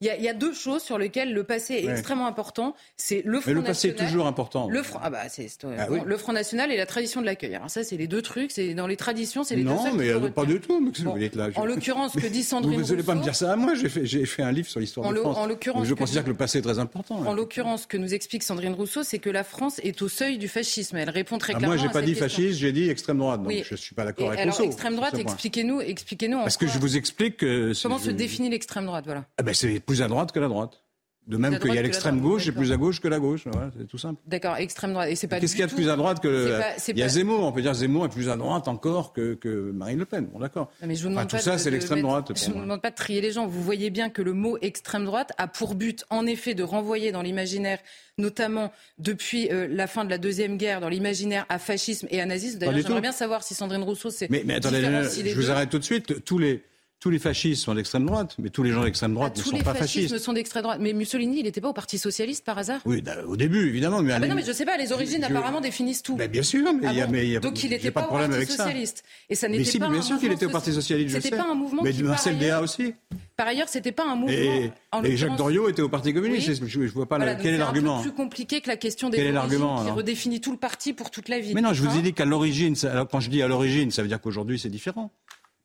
Il 0.00 0.06
y, 0.06 0.28
a, 0.28 0.32
deux 0.32 0.54
choses 0.54 0.82
sur 0.82 0.96
lesquelles 0.96 1.34
le 1.34 1.42
passé 1.42 1.74
est 1.74 1.88
extrêmement 1.88 2.28
important. 2.28 2.76
C'est 2.96 3.20
le 3.24 3.40
Front 3.40 3.50
Mais 3.50 3.54
le 3.54 3.62
passé 3.64 3.88
est 3.88 3.94
toujours 3.94 4.28
important. 4.28 4.68
Le 4.68 4.84
Front, 4.84 5.00
ah 5.02 5.10
bah 5.10 5.28
c'est 5.28 5.48
ah 5.64 5.88
le 6.04 6.16
Front 6.16 6.32
National 6.32 6.70
et 6.70 6.76
la 6.76 6.86
tradition 6.86 7.20
de 7.20 7.26
l'accueil. 7.26 7.52
Alors 7.56 7.68
ça, 7.68 7.82
c'est 7.82 7.96
les 7.96 8.06
deux 8.06 8.22
trucs. 8.22 8.52
C'est 8.52 8.74
dans 8.74 8.86
les 8.86 8.96
traditions, 8.96 9.42
c'est 9.42 9.56
les 9.56 9.64
deux. 9.64 9.70
Non, 9.70 9.92
mais 9.94 10.12
pas 10.30 10.44
du 10.44 10.60
tout. 10.60 10.80
Mais 10.80 10.92
vous 11.02 11.18
dites 11.18 11.34
là 11.34 11.48
En 11.56 11.64
l'occurrence, 11.64 12.12
que 12.12 12.28
dit 12.28 12.44
Sandrine 12.44 12.80
Vous 12.80 12.90
n'allez 12.90 13.02
pas 13.02 13.16
me 13.16 13.22
dire 13.24 13.34
ça 13.34 13.52
à 13.52 13.56
moi. 13.56 13.74
J'ai 13.74 13.88
fait, 13.88 14.06
j'ai 14.06 14.24
fait 14.24 14.44
un 14.44 14.52
livre 14.52 14.68
sur 14.68 14.78
l'histoire 14.78 15.10
de 15.10 15.16
France. 15.16 15.36
En 15.36 15.46
l'occurrence, 15.46 15.84
je 15.84 15.94
considère 15.94 16.22
que 16.22 16.30
le 16.30 16.36
passé 16.36 16.58
est 16.58 16.62
très 16.62 16.78
important. 16.78 17.16
En 17.16 17.34
l'occurrence, 17.34 17.86
que 17.86 17.96
nous 17.96 18.14
explique 18.14 18.44
Sandrine 18.44 18.74
Rousseau, 18.74 19.02
c'est 19.02 19.18
que 19.18 19.30
la 19.30 19.42
France 19.42 19.80
est 19.82 20.00
au 20.00 20.08
seuil 20.08 20.38
du 20.38 20.46
fascisme. 20.46 20.96
Elle 20.96 21.10
répond 21.10 21.38
très 21.38 21.54
clairement. 21.54 21.74
Moi, 21.74 21.84
j'ai 21.84 21.92
pas 21.92 22.02
dit 22.02 22.14
fasciste, 22.14 22.60
j'ai 22.60 22.70
dit 22.70 22.88
extrême 22.88 23.18
droite. 23.18 23.42
Donc 23.42 23.52
je 23.64 23.74
suis 23.74 23.96
pas 23.96 24.04
d'accord 24.04 24.28
avec 24.28 24.44
Rousseau. 24.44 24.62
Alors 24.62 24.72
extrême 24.72 24.94
droite, 24.94 25.14
expliquez-nous, 25.18 25.80
expliquez-nous. 25.80 26.38
Parce 26.38 26.56
que 26.56 26.68
je 26.68 26.78
vous 26.78 26.96
explique 26.96 27.44
comment 27.82 27.98
se 27.98 28.10
définit 28.10 28.48
l'extrême 28.48 28.86
droite, 28.86 29.04
voilà. 29.04 29.24
Plus 29.88 30.02
à 30.02 30.08
droite 30.08 30.30
que 30.30 30.38
la 30.38 30.48
droite. 30.48 30.84
De 31.28 31.36
même 31.36 31.58
qu'il 31.58 31.74
y 31.74 31.78
a 31.78 31.82
l'extrême 31.82 32.20
gauche 32.20 32.46
et 32.48 32.52
plus 32.52 32.72
à 32.72 32.78
gauche 32.78 33.00
que 33.00 33.08
la 33.08 33.18
gauche. 33.18 33.42
Voilà, 33.52 33.70
c'est 33.78 33.86
tout 33.86 33.98
simple. 33.98 34.18
D'accord, 34.26 34.56
extrême 34.56 34.94
droite. 34.94 35.10
Et 35.10 35.14
c'est 35.14 35.28
pas. 35.28 35.38
Qu'est-ce 35.38 35.52
qu'il 35.52 35.60
y 35.60 35.64
a 35.64 35.66
de 35.66 35.74
plus 35.74 35.90
à 35.90 35.96
droite 35.96 36.20
que. 36.20 36.58
il 36.88 36.98
y 36.98 37.02
a 37.02 37.08
Zemmour. 37.08 37.44
On 37.44 37.52
peut 37.52 37.60
dire 37.60 37.74
Zemmour 37.74 38.06
est 38.06 38.08
plus 38.08 38.30
à 38.30 38.36
droite 38.36 38.66
encore 38.66 39.12
que, 39.12 39.34
que 39.34 39.70
Marine 39.72 39.98
Le 39.98 40.06
Pen. 40.06 40.24
Bon, 40.32 40.38
d'accord. 40.38 40.70
Mais 40.82 40.94
je 40.94 41.02
vous 41.02 41.10
demande 41.10 41.28
tout 41.28 41.36
ça, 41.36 41.58
c'est 41.58 41.70
l'extrême 41.70 42.00
droite. 42.00 42.32
Je 42.34 42.48
ne 42.48 42.54
vous 42.54 42.60
demande 42.62 42.80
pas 42.80 42.90
de 42.90 42.94
trier 42.94 43.20
les 43.20 43.30
gens. 43.30 43.46
Vous 43.46 43.62
voyez 43.62 43.90
bien 43.90 44.08
que 44.08 44.22
le 44.22 44.32
mot 44.32 44.56
extrême 44.62 45.04
droite 45.04 45.32
a 45.36 45.48
pour 45.48 45.74
but, 45.74 46.06
en 46.08 46.24
effet, 46.24 46.54
de 46.54 46.62
renvoyer 46.62 47.12
dans 47.12 47.20
l'imaginaire, 47.20 47.78
notamment 48.16 48.72
depuis 48.98 49.50
euh, 49.50 49.68
la 49.70 49.86
fin 49.86 50.06
de 50.06 50.10
la 50.10 50.18
deuxième 50.18 50.56
guerre, 50.56 50.80
dans 50.80 50.88
l'imaginaire 50.88 51.44
à 51.50 51.58
fascisme 51.58 52.06
et 52.10 52.22
à 52.22 52.26
nazisme. 52.26 52.58
D'ailleurs, 52.58 52.78
j'aimerais 52.78 53.02
bien 53.02 53.12
savoir 53.12 53.42
si 53.42 53.54
Sandrine 53.54 53.82
Rousseau, 53.82 54.08
c'est. 54.08 54.30
Mais, 54.30 54.44
mais 54.46 54.54
attendez, 54.54 54.80
je 54.80 55.34
vous 55.34 55.50
arrête 55.50 55.68
tout 55.68 55.78
de 55.78 55.84
suite. 55.84 56.24
Tous 56.24 56.38
les 56.38 56.62
tous 57.00 57.10
les 57.10 57.20
fascistes 57.20 57.62
sont 57.62 57.74
d'extrême 57.74 58.06
droite, 58.06 58.34
mais 58.38 58.50
tous 58.50 58.64
les 58.64 58.72
gens 58.72 58.82
d'extrême 58.82 59.14
droite 59.14 59.34
ah, 59.36 59.38
ne 59.38 59.44
sont 59.44 59.50
pas 59.58 59.74
fascistes. 59.74 59.94
Tous 59.94 60.00
les 60.00 60.08
fascistes 60.08 60.24
sont 60.24 60.32
d'extrême 60.32 60.62
droite. 60.64 60.78
Mais 60.80 60.92
Mussolini, 60.92 61.38
il 61.38 61.44
n'était 61.44 61.60
pas 61.60 61.68
au 61.68 61.72
Parti 61.72 61.96
socialiste 61.96 62.44
par 62.44 62.58
hasard? 62.58 62.80
Oui, 62.86 63.02
bah, 63.02 63.12
au 63.26 63.36
début, 63.36 63.68
évidemment. 63.68 64.02
Mais 64.02 64.12
ah 64.12 64.18
non, 64.18 64.34
mais 64.34 64.42
je 64.44 64.50
sais 64.50 64.64
pas. 64.64 64.76
Les 64.76 64.90
origines 64.90 65.22
apparemment 65.22 65.60
définissent 65.60 66.02
tout. 66.02 66.16
Bah, 66.16 66.26
bien 66.26 66.42
sûr, 66.42 66.72
mais, 66.74 66.88
il 66.90 66.98
y 66.98 67.00
a, 67.00 67.06
mais 67.06 67.28
y 67.28 67.36
a, 67.36 67.40
donc 67.40 67.62
il 67.62 67.70
n'était 67.70 67.92
pas, 67.92 68.02
pas, 68.02 68.24
au 68.24 68.28
Parti 68.28 68.46
socialiste. 68.46 69.04
Et 69.30 69.36
ça 69.36 69.48
n'était 69.48 69.64
si, 69.64 69.78
pas 69.78 69.88
bien 69.88 70.02
sûr 70.02 70.18
qu'il 70.18 70.32
était 70.32 70.46
au 70.46 70.50
Parti 70.50 70.72
socialiste. 70.72 71.20
C'était 71.20 71.36
pas 71.36 71.48
un 71.48 71.54
mouvement. 71.54 71.82
Mais 71.82 71.92
Marcel 71.92 72.36
Déa 72.36 72.60
aussi. 72.60 72.94
Par 73.36 73.46
ailleurs, 73.46 73.68
c'était 73.68 73.92
pas 73.92 74.04
un 74.04 74.16
mouvement. 74.16 75.04
Et, 75.04 75.16
Jacques 75.16 75.36
Doriot 75.36 75.68
était 75.68 75.82
au 75.82 75.88
Parti 75.88 76.12
communiste. 76.12 76.66
Je, 76.66 76.80
ne 76.80 76.86
vois 76.88 77.08
pas 77.08 77.18
quel 77.36 77.54
est 77.54 77.58
l'argument. 77.58 77.98
C'est 77.98 78.08
plus 78.08 78.16
compliqué 78.16 78.60
que 78.60 78.68
la 78.68 78.76
question 78.76 79.08
des 79.08 79.18
origines 79.36 79.60
qui 79.84 79.90
redéfinit 79.90 80.40
tout 80.40 80.50
le 80.50 80.58
parti 80.58 80.92
pour 80.92 81.12
toute 81.12 81.28
la 81.28 81.38
vie. 81.38 81.54
Mais 81.54 81.60
non, 81.60 81.72
je 81.72 81.82
vous 81.84 81.96
ai 81.96 82.02
dit 82.02 82.12
qu'à 82.12 82.24
l'origine, 82.24 82.74
quand 83.10 83.20
je 83.20 83.30
dis 83.30 83.40
à 83.40 83.46
l'origine, 83.46 83.92
ça 83.92 84.02
veut 84.02 84.08
dire 84.08 84.20
qu'aujourd'hui 84.20 84.58
c'est 84.58 84.68
différent 84.68 85.12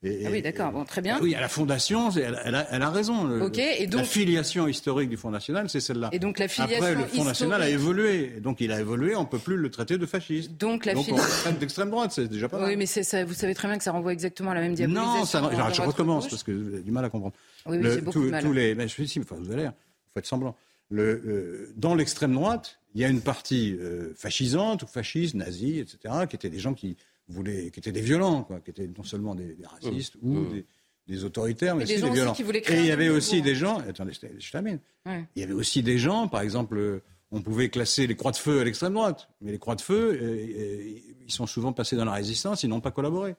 ah 0.05 0.29
oui, 0.31 0.41
d'accord, 0.41 0.71
bon, 0.71 0.83
très 0.83 1.01
bien. 1.01 1.19
Oui, 1.21 1.33
à 1.33 1.41
la 1.41 1.47
fondation, 1.47 2.09
elle, 2.11 2.39
elle, 2.43 2.55
a, 2.55 2.67
elle 2.71 2.81
a, 2.81 2.89
raison. 2.89 3.41
ok 3.41 3.57
et 3.57 3.87
donc, 3.87 4.01
la 4.01 4.05
filiation 4.05 4.67
historique 4.67 5.09
du 5.09 5.17
Front 5.17 5.31
National, 5.31 5.69
c'est 5.69 5.79
celle-là. 5.79 6.09
Et 6.11 6.19
donc 6.19 6.39
la 6.39 6.47
filiation 6.47 6.77
Après, 6.77 6.95
le 6.95 7.05
Front 7.07 7.23
National 7.23 7.61
a 7.61 7.69
évolué. 7.69 8.39
Donc 8.41 8.59
il 8.59 8.71
a 8.71 8.79
évolué, 8.79 9.15
on 9.15 9.21
ne 9.21 9.27
peut 9.27 9.39
plus 9.39 9.55
le 9.55 9.69
traiter 9.69 9.97
de 9.97 10.05
fasciste. 10.05 10.57
Donc 10.57 10.85
la 10.85 10.95
filiation. 10.95 11.51
d'extrême 11.59 11.89
droite, 11.89 12.11
c'est 12.13 12.27
déjà 12.27 12.49
pas 12.49 12.59
mal. 12.59 12.69
Oui, 12.69 12.75
mais 12.75 12.85
ça, 12.85 13.23
vous 13.23 13.33
savez 13.33 13.55
très 13.55 13.67
bien 13.67 13.77
que 13.77 13.83
ça 13.83 13.91
renvoie 13.91 14.13
exactement 14.13 14.51
à 14.51 14.55
la 14.55 14.61
même 14.61 14.73
diabolisation. 14.73 15.19
Non, 15.19 15.25
ça, 15.25 15.71
je 15.71 15.81
recommence 15.81 16.27
parce 16.27 16.43
que 16.43 16.51
j'ai 16.51 16.81
du 16.81 16.91
mal 16.91 17.05
à 17.05 17.09
comprendre. 17.09 17.35
Oui, 17.65 17.77
oui 17.81 17.89
j'ai 17.93 18.01
beaucoup 18.01 18.25
de 18.25 18.29
mal. 18.29 18.43
Tous 18.43 18.53
les, 18.53 18.75
mais 18.75 18.87
je 18.87 19.03
suis 19.03 19.21
enfin, 19.21 19.35
vous 19.39 19.51
allez, 19.51 19.65
vous 19.65 19.71
faites 20.13 20.25
semblant. 20.25 20.55
Le, 20.89 21.73
dans 21.75 21.95
l'extrême 21.95 22.33
droite, 22.33 22.79
il 22.93 23.01
y 23.01 23.05
a 23.05 23.07
une 23.07 23.21
partie 23.21 23.75
euh, 23.79 24.13
fascisante 24.15 24.83
ou 24.83 24.87
fasciste, 24.87 25.33
nazie, 25.33 25.79
etc., 25.79 26.25
qui 26.29 26.35
étaient 26.35 26.49
des 26.49 26.59
gens 26.59 26.73
qui 26.73 26.97
voulaient, 27.27 27.71
qui 27.71 27.79
étaient 27.79 27.91
des 27.91 28.01
violents, 28.01 28.43
quoi, 28.43 28.59
qui 28.59 28.71
étaient 28.71 28.87
non 28.87 29.03
seulement 29.03 29.35
des, 29.35 29.57
racistes 29.63 30.15
mmh. 30.21 30.37
ou 30.37 30.39
mmh. 30.39 30.63
Des, 31.07 31.25
autoritaires, 31.25 31.75
mais 31.75 31.83
aussi 31.83 32.01
des 32.01 32.09
violents. 32.09 32.33
Et 32.33 32.79
il 32.79 32.85
y 32.85 32.91
avait 32.91 33.09
aussi 33.09 33.41
des 33.41 33.55
gens, 33.55 33.79
attendez, 33.79 34.13
je 34.13 34.51
termine. 34.51 34.79
Il 35.05 35.41
y 35.41 35.43
avait 35.43 35.53
aussi 35.53 35.83
des 35.83 35.97
gens, 35.97 36.29
par 36.29 36.41
exemple, 36.41 37.01
on 37.33 37.41
pouvait 37.41 37.69
classer 37.69 38.07
les 38.07 38.15
croix 38.15 38.31
de 38.31 38.37
feu 38.37 38.61
à 38.61 38.63
l'extrême 38.63 38.93
droite, 38.93 39.27
mais 39.41 39.51
les 39.51 39.57
croix 39.57 39.75
de 39.75 39.81
feu, 39.81 40.17
euh, 40.21 40.47
euh, 40.57 40.99
ils 41.25 41.31
sont 41.31 41.47
souvent 41.47 41.73
passés 41.73 41.95
dans 41.95 42.05
la 42.05 42.13
résistance, 42.13 42.63
ils 42.63 42.69
n'ont 42.69 42.79
pas 42.79 42.91
collaboré. 42.91 43.35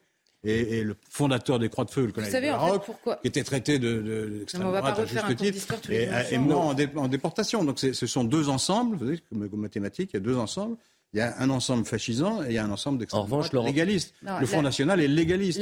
Et, 0.47 0.82
le 0.82 0.94
fondateur 1.08 1.58
des 1.58 1.70
Croix 1.70 1.87
de 1.87 1.91
Feu, 1.91 2.05
le 2.05 2.13
colonel 2.13 2.51
Maroc, 2.51 2.82
qui 3.23 3.29
était 3.29 3.44
traité 3.44 3.79
d'extrême 3.79 4.63
de, 4.63 4.77
droite 4.77 4.99
à 4.99 5.06
juste 5.06 5.37
titre, 5.37 5.91
et, 5.91 6.37
mort 6.37 6.67
en, 6.97 7.08
déportation. 7.08 7.65
Donc 7.65 7.79
ce 7.79 8.06
sont 8.06 8.25
deux 8.25 8.51
ensembles, 8.51 8.97
vous 8.97 9.06
savez, 9.06 9.23
comme 9.31 9.61
mathématiques, 9.61 10.11
il 10.13 10.17
y 10.17 10.19
a 10.19 10.20
deux 10.20 10.37
ensembles. 10.37 10.77
Il 11.15 11.19
y 11.19 11.21
a 11.21 11.35
un 11.39 11.49
ensemble 11.49 11.85
fascisant 11.85 12.43
et 12.43 12.49
il 12.49 12.55
y 12.55 12.59
a 12.59 12.65
un 12.65 12.71
ensemble 12.71 12.99
d'extrême 12.99 13.27
droite 13.27 13.53
légaliste. 13.53 14.15
le 14.23 14.47
Front 14.47 14.63
National 14.63 15.01
est 15.01 15.09
légaliste. 15.09 15.61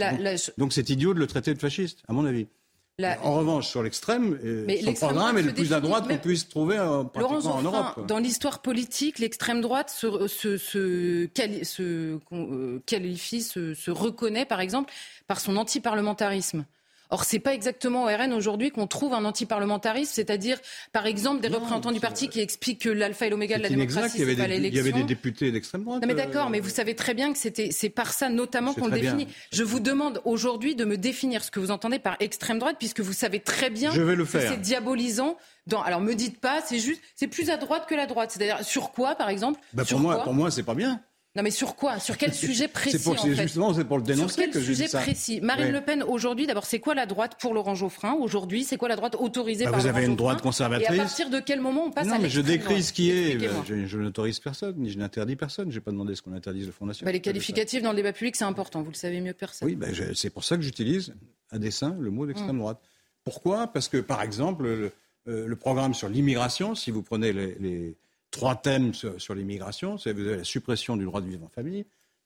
donc 0.59 0.73
c'est 0.73 0.89
idiot 0.91 1.13
de 1.15 1.19
le 1.19 1.27
traiter 1.27 1.53
de 1.53 1.59
fasciste, 1.59 2.03
à 2.09 2.13
mon 2.13 2.25
avis. 2.25 2.47
En 3.23 3.37
revanche, 3.37 3.69
sur 3.69 3.83
l'extrême, 3.83 4.39
euh, 4.45 4.67
son 4.85 4.93
programme 4.95 5.39
est 5.39 5.43
le 5.43 5.55
plus 5.55 5.73
à 5.73 5.81
droite 5.81 6.07
qu'on 6.09 6.19
puisse 6.19 6.49
trouver 6.49 6.77
euh, 6.79 7.05
pratiquement 7.05 7.57
en 7.57 7.63
Europe. 7.63 8.07
Dans 8.07 8.19
l'histoire 8.19 8.61
politique, 8.61 9.19
l'extrême 9.19 9.61
droite 9.61 9.91
se, 9.91 10.29
se, 10.29 10.57
se, 10.57 11.29
euh, 12.33 12.79
qualifie, 12.87 13.43
se, 13.43 13.91
reconnaît, 13.91 14.45
par 14.45 14.61
exemple, 14.61 14.93
par 15.27 15.41
son 15.41 15.57
antiparlementarisme. 15.57 16.65
Or, 17.13 17.25
c'est 17.25 17.41
pas 17.41 17.53
exactement 17.53 18.05
au 18.05 18.07
RN 18.07 18.33
aujourd'hui 18.33 18.71
qu'on 18.71 18.87
trouve 18.87 19.13
un 19.13 19.27
antiparlementarisme, 19.27 20.13
c'est-à-dire, 20.15 20.59
par 20.93 21.05
exemple, 21.05 21.43
des 21.43 21.49
représentants 21.49 21.93
du 21.93 22.01
parti 22.01 22.31
qui 22.31 22.41
expliquent 22.41 22.81
que 22.81 22.89
l'alpha 22.89 23.27
et 23.27 23.31
l'oméga 23.31 23.59
de 23.59 23.63
la 23.65 23.69
démocratie, 23.69 24.17
c'est 24.17 24.35
pas 24.35 24.47
l'élection. 24.47 24.83
Il 24.83 24.87
y 24.87 24.89
avait 24.89 24.99
des 25.03 25.05
députés 25.05 25.53
d'extrême 25.53 25.85
droite. 25.85 26.01
Non, 26.01 26.09
mais 26.09 26.15
d'accord, 26.15 26.49
mais 26.49 26.59
vous 26.61 26.71
savez 26.71 26.97
très 26.97 27.13
bien 27.13 27.31
que 27.31 27.39
c'était, 27.39 27.71
c'est 27.71 27.91
par 27.91 28.15
ça 28.15 28.31
notamment 28.31 28.73
qu'on 28.73 28.87
le 28.87 28.99
définit. 28.99 29.29
Je 29.53 29.63
vous 29.63 29.79
demande 29.79 30.23
aujourd'hui 30.25 30.75
de 30.75 30.87
me 30.87 30.97
définir 30.97 31.45
ce 31.45 31.51
que 31.51 31.61
vous 31.61 31.71
entendez 31.71 31.99
par 31.99 32.17
extrême 32.19 32.59
droite, 32.59 32.77
puisque 32.79 33.01
vous 33.01 33.13
savez 33.13 33.41
très 33.41 33.69
bien 33.69 33.93
que 33.93 34.25
c'est 34.25 34.61
diabolisant. 34.61 35.37
Dans, 35.67 35.83
alors, 35.83 36.01
me 36.01 36.15
dites 36.15 36.41
pas, 36.41 36.61
c'est 36.65 36.79
juste, 36.79 37.03
c'est 37.15 37.29
plus 37.29 37.51
à 37.51 37.57
droite 37.59 37.87
que 37.87 37.95
la 37.95 38.07
droite. 38.07 38.33
C'est-à-dire, 38.33 38.65
sur 38.65 38.91
quoi, 38.91 39.15
par 39.15 39.29
exemple? 39.29 39.61
Bah, 39.75 39.85
Pour 39.89 40.01
moi, 40.01 40.23
pour 40.25 40.33
moi, 40.33 40.51
c'est 40.51 40.65
pas 40.65 40.75
bien. 40.75 41.01
Non, 41.35 41.43
mais 41.43 41.51
sur 41.51 41.77
quoi? 41.77 41.99
Sur 41.99 42.19
quel 42.19 42.35
sujet 42.35 42.69
précis 42.69 42.99
C'est 42.99 43.05
pour, 43.05 43.15
en 43.15 43.25
fait? 43.27 43.35
justement, 43.35 43.73
c'est 43.73 43.85
pour 43.85 43.97
le 43.97 44.03
dénoncer 44.03 44.35
Sur 44.35 44.43
quel 44.43 44.51
que 44.51 44.61
je 44.61 44.67
sujet 44.67 44.85
dis 44.85 44.91
ça. 44.91 45.01
précis? 45.01 45.41
Marine. 45.41 45.73
Le 45.73 45.81
Pen, 45.81 46.03
aujourd'hui, 46.03 46.47
d'abord, 46.47 46.67
c'est 46.67 46.79
quoi 46.79 46.95
la 46.95 47.07
droite 47.07 47.37
pour 47.41 47.55
Laurent 47.55 47.75
Geoffrin? 47.75 48.13
Aujourd'hui, 48.21 48.65
c'est 48.65 48.77
quoi 48.77 48.89
la 48.89 48.97
droite 48.97 49.17
autorisée 49.19 49.65
Bah, 49.65 49.71
par 49.71 49.81
vous 49.81 49.87
Laurent 49.87 49.97
avez 49.97 50.05
une 50.07 50.13
Geoffrin? 50.13 50.25
droite 50.25 50.43
conservatrice. 50.43 50.91
Et 50.91 51.01
à 51.01 51.05
partir 51.05 51.31
de 51.31 51.41
quel 51.41 51.61
moment 51.63 51.85
on 51.87 51.91
passe 51.91 52.07
Non, 52.07 52.17
à 52.17 52.19
mais 52.19 52.29
je 52.29 52.41
décris 52.43 52.83
ce 52.83 52.93
qui 52.93 53.11
est. 53.11 53.31
Expliquez-moi. 53.31 53.65
Je, 53.67 53.87
je 53.87 53.99
n'autorise 53.99 54.41
personne, 54.41 54.75
ni 54.77 54.91
je 54.91 54.99
n'interdis 54.99 55.37
personne. 55.37 55.71
Je 55.71 55.77
n'ai 55.77 55.81
pas 55.81 55.91
demandé 55.91 56.15
ce 56.15 56.21
qu'on 56.21 56.35
interdise 56.35 56.67
le 56.67 56.73
Front 56.73 56.85
National. 56.85 57.07
Bah, 57.07 57.13
les 57.13 57.19
Je 57.19 57.23
qualificatifs 57.23 57.83
dans 57.83 57.91
le 57.93 57.97
débat 57.97 58.13
public, 58.13 58.37
c'est 58.37 58.45
important, 58.45 58.83
vous 58.83 58.91
le 58.91 58.97
savez 58.97 59.21
mieux 59.23 59.33
que 59.33 59.39
personne. 59.39 59.67
Oui, 59.69 59.79
je- 59.93 60.13
c'est 60.13 60.31
pour 60.31 60.45
ça 60.45 60.57
que 60.57 60.63
j'utilise 60.63 61.15
à 61.51 61.59
dessein 61.59 61.97
le 61.99 62.11
mot 62.11 62.27
d'extrême 62.27 62.59
droite. 62.59 62.79
Pourquoi? 63.25 63.69
Parce 63.69 63.89
que, 63.89 63.97
par 63.99 64.21
exemple, 64.21 64.65
le, 64.65 64.93
euh, 65.29 65.47
le 65.47 65.57
programme 65.57 65.95
sur 65.95 66.09
l'immigration, 66.11 66.75
si 66.75 66.91
vous 66.91 67.03
prenez 67.03 67.33
les, 67.33 67.55
les 67.61 67.95
trois 68.33 68.57
thèmes 68.57 68.93
sur, 68.95 69.35
l'immigration, 69.37 69.95
vous 69.97 70.09
avez 70.09 70.37
la 70.39 70.45
suppression 70.45 70.97
du 70.97 71.05
droit 71.05 71.21
de 71.21 71.27
vivre 71.29 71.45
en 71.45 71.49
famille, 71.49 71.85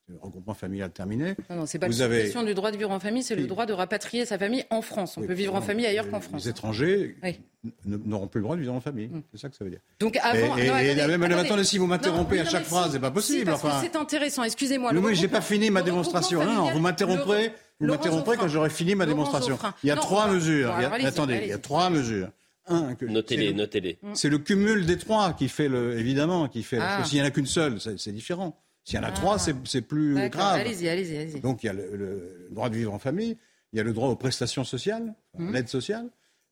le 0.08 0.14
regroupement 0.22 0.54
familial 0.54 0.90
terminé. 0.92 1.34
Non, 1.50 1.56
non, 1.56 1.66
c'est 1.66 1.78
pas 1.80 1.88
Vous 1.88 1.98
la 1.98 2.04
avez- 2.04 2.18
suppression 2.26 2.44
du 2.44 2.54
droit 2.54 2.70
de 2.70 2.76
vivre 2.76 2.92
en 2.92 3.00
famille, 3.00 3.24
c'est 3.24 3.34
le 3.34 3.42
Si. 3.42 3.48
droit 3.48 3.66
de 3.66 3.72
rapatrier 3.72 4.24
sa 4.24 4.38
famille 4.38 4.64
en 4.70 4.80
France. 4.80 5.16
On 5.16 5.20
Oui, 5.22 5.26
peut 5.26 5.32
vivre 5.34 5.52
en 5.54 5.60
non, 5.60 5.66
famille 5.66 5.84
ailleurs 5.84 6.08
qu'en 6.08 6.20
France. 6.20 6.44
Les 6.44 6.48
étrangers 6.50 7.16
Oui. 7.24 7.40
n'auront 7.84 8.28
plus 8.28 8.38
le 8.38 8.44
droit 8.44 8.54
de 8.54 8.60
vivre 8.60 8.72
en 8.74 8.80
famille. 8.80 9.08
Mm. 9.08 9.22
C'est 9.32 9.40
ça 9.40 9.48
que 9.48 9.56
ça 9.56 9.64
veut 9.64 9.70
dire. 9.70 9.80
Donc 9.98 10.16
avant, 10.22 10.56
et, 10.56 10.66
et- 10.66 10.68
non, 10.68 10.76
et 10.76 10.90
attendez, 10.90 10.94
la 10.94 11.08
même- 11.08 11.20
mais 11.28 11.34
attendez. 11.34 11.64
si 11.64 11.76
vous 11.78 11.88
m'interrompez 11.88 12.36
Non, 12.36 12.42
à 12.42 12.44
non, 12.44 12.50
chaque 12.52 12.60
mais 12.62 12.68
phrase, 12.68 12.86
si, 12.86 12.92
c'est 12.92 13.00
pas 13.00 13.10
possible. 13.10 13.38
si, 13.40 13.44
parce 13.44 13.64
enfin. 13.64 13.80
que 13.80 13.86
c'est 13.92 13.96
intéressant. 13.96 14.44
Excusez-moi. 14.44 14.90
Mais 14.92 14.94
le 14.94 15.00
moi, 15.00 15.12
j'ai 15.12 15.26
pas 15.26 15.40
fini 15.40 15.70
ma 15.70 15.82
démonstration. 15.82 16.38
regroupement 16.38 16.54
Non, 16.62 16.66
non, 16.70 16.72
vous 16.72 16.84
familial, 16.84 16.92
m'interromprez. 16.92 17.52
Vous 17.80 17.86
m'interromprez 17.88 18.36
quand 18.36 18.48
j'aurai 18.48 18.70
fini 18.70 18.94
ma 18.94 19.04
Laurent 19.04 19.16
démonstration. 19.16 19.54
Geoffrin. 19.54 19.74
Il 19.82 19.88
y 19.88 19.90
a 19.90 19.96
Non, 19.96 20.00
trois 20.02 20.28
mesures. 20.28 20.72
Il 20.78 20.82
y 20.82 21.04
a- 21.04 21.08
attendez, 21.08 21.40
il 21.42 21.48
y 21.48 21.52
a 21.52 21.58
trois 21.58 21.90
mesures. 21.90 22.28
Un, 22.68 22.94
que- 22.94 23.06
c'est 23.06 23.12
Notez-les, 23.12 23.46
le- 23.48 23.52
notez-les. 23.54 23.98
C'est 24.14 24.28
le 24.28 24.38
cumul 24.38 24.86
des 24.86 24.98
trois 24.98 25.32
qui 25.34 25.48
fait 25.48 25.68
le, 25.68 25.98
évidemment, 25.98 26.48
qui 26.48 26.62
fait. 26.62 26.78
Ah. 26.80 27.04
S'il 27.04 27.18
y 27.18 27.22
en 27.22 27.24
a 27.24 27.30
qu'une 27.30 27.46
seule, 27.46 27.80
c'est 27.80 27.98
c'est 27.98 28.12
différent. 28.12 28.60
S'il 28.84 28.96
y 28.96 28.98
en 28.98 29.02
a 29.04 29.08
Ah. 29.08 29.12
trois, 29.12 29.38
c'est 29.38 29.54
c'est 29.64 29.82
plus 29.82 30.14
D'accord, 30.14 30.40
grave. 30.40 30.60
Allez-y, 30.60 30.88
allez-y, 30.88 31.16
allez-y. 31.16 31.40
Donc 31.40 31.62
il 31.62 31.66
y 31.66 31.70
a 31.70 31.72
le, 31.72 31.96
le 31.96 32.48
droit 32.50 32.68
de 32.68 32.76
vivre 32.76 32.92
en 32.94 32.98
famille, 32.98 33.36
il 33.72 33.76
y 33.76 33.80
a 33.80 33.82
le 33.84 33.92
droit 33.92 34.08
aux 34.08 34.16
prestations 34.16 34.64
sociales, 34.64 35.14
Mmh. 35.38 35.52
l'aide 35.52 35.68
sociale, 35.68 36.08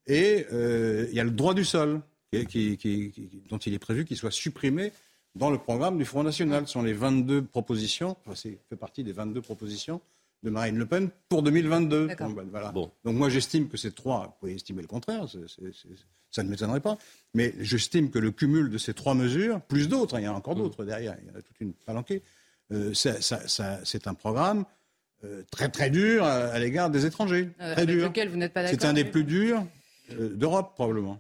et 0.07 0.47
euh, 0.53 1.07
il 1.11 1.17
y 1.17 1.21
a 1.21 1.25
le 1.25 1.31
droit 1.31 1.55
du 1.55 1.65
sol, 1.65 2.01
qui, 2.33 2.47
qui- 2.47 2.77
qui- 2.77 3.11
qui- 3.13 3.43
dont 3.49 3.59
il 3.59 3.73
est 3.75 3.79
prévu 3.79 4.05
qu'il 4.05 4.17
soit 4.17 4.31
supprimé 4.33 4.93
dans 5.37 5.51
le 5.51 5.59
programme 5.59 5.97
du 5.99 6.05
Front 6.05 6.23
National. 6.25 6.67
Ce 6.67 6.73
sont 6.75 6.83
les 6.83 6.93
22 6.93 7.43
propositions, 7.43 8.17
enfin, 8.27 8.35
c'est 8.35 8.59
fait 8.69 8.77
partie 8.77 9.03
des 9.05 9.13
22 9.13 9.41
propositions 9.41 10.01
de 10.45 10.51
Marine 10.51 10.77
Le 10.79 10.87
Pen 10.87 11.09
pour 11.29 11.43
2022. 11.43 12.07
D'accord. 12.07 12.29
Donc, 12.29 12.37
ben, 12.37 12.47
voilà. 12.51 12.71
Bon. 12.71 12.93
Donc 13.05 13.17
moi 13.17 13.29
j'estime 13.31 13.69
que 13.69 13.77
ces 13.77 13.91
trois, 13.91 14.27
vous 14.27 14.33
pouvez 14.41 14.55
estimer 14.55 14.83
le 14.83 14.89
contraire, 14.89 15.27
c'est- 15.29 15.49
c'est- 15.49 15.73
c'est- 15.73 15.89
ça 16.31 16.43
ne 16.43 16.51
m'étonnerait 16.51 16.81
pas, 16.81 16.99
mais 17.33 17.55
j'estime 17.61 18.11
que 18.11 18.19
le 18.19 18.31
cumul 18.31 18.69
de 18.71 18.79
ces 18.79 18.93
trois 18.95 19.15
mesures, 19.15 19.61
plus 19.63 19.89
d'autres, 19.89 20.15
hein, 20.17 20.21
il 20.21 20.25
y 20.25 20.29
en 20.29 20.35
a 20.35 20.37
encore 20.37 20.55
d'autres 20.55 20.85
derrière, 20.85 21.17
il 21.23 21.29
y 21.29 21.31
en 21.31 21.39
a 21.39 21.43
toute 21.43 21.59
une 21.61 21.73
palanquée, 21.73 22.23
euh, 22.73 22.93
ça- 22.93 23.21
ça- 23.21 23.49
ça- 23.49 23.81
c'est 23.85 24.07
un 24.07 24.15
programme 24.15 24.65
euh, 25.25 25.43
très 25.51 25.71
très 25.71 25.89
dur 25.89 26.23
à, 26.23 26.33
à 26.49 26.59
l'égard 26.59 26.91
des 26.91 27.07
étrangers. 27.07 27.49
Euh, 27.59 27.73
très 27.73 27.83
avec 27.83 27.97
dur. 27.97 28.09
lequel 28.09 28.29
vous 28.29 28.37
n'êtes 28.37 28.53
pas 28.53 28.63
d'accord 28.63 28.79
C'est 28.79 28.87
un 28.87 28.93
des 28.93 29.05
plus 29.07 29.25
durs 29.25 29.65
euh, 30.13 30.29
d'Europe 30.35 30.75
probablement. 30.75 31.19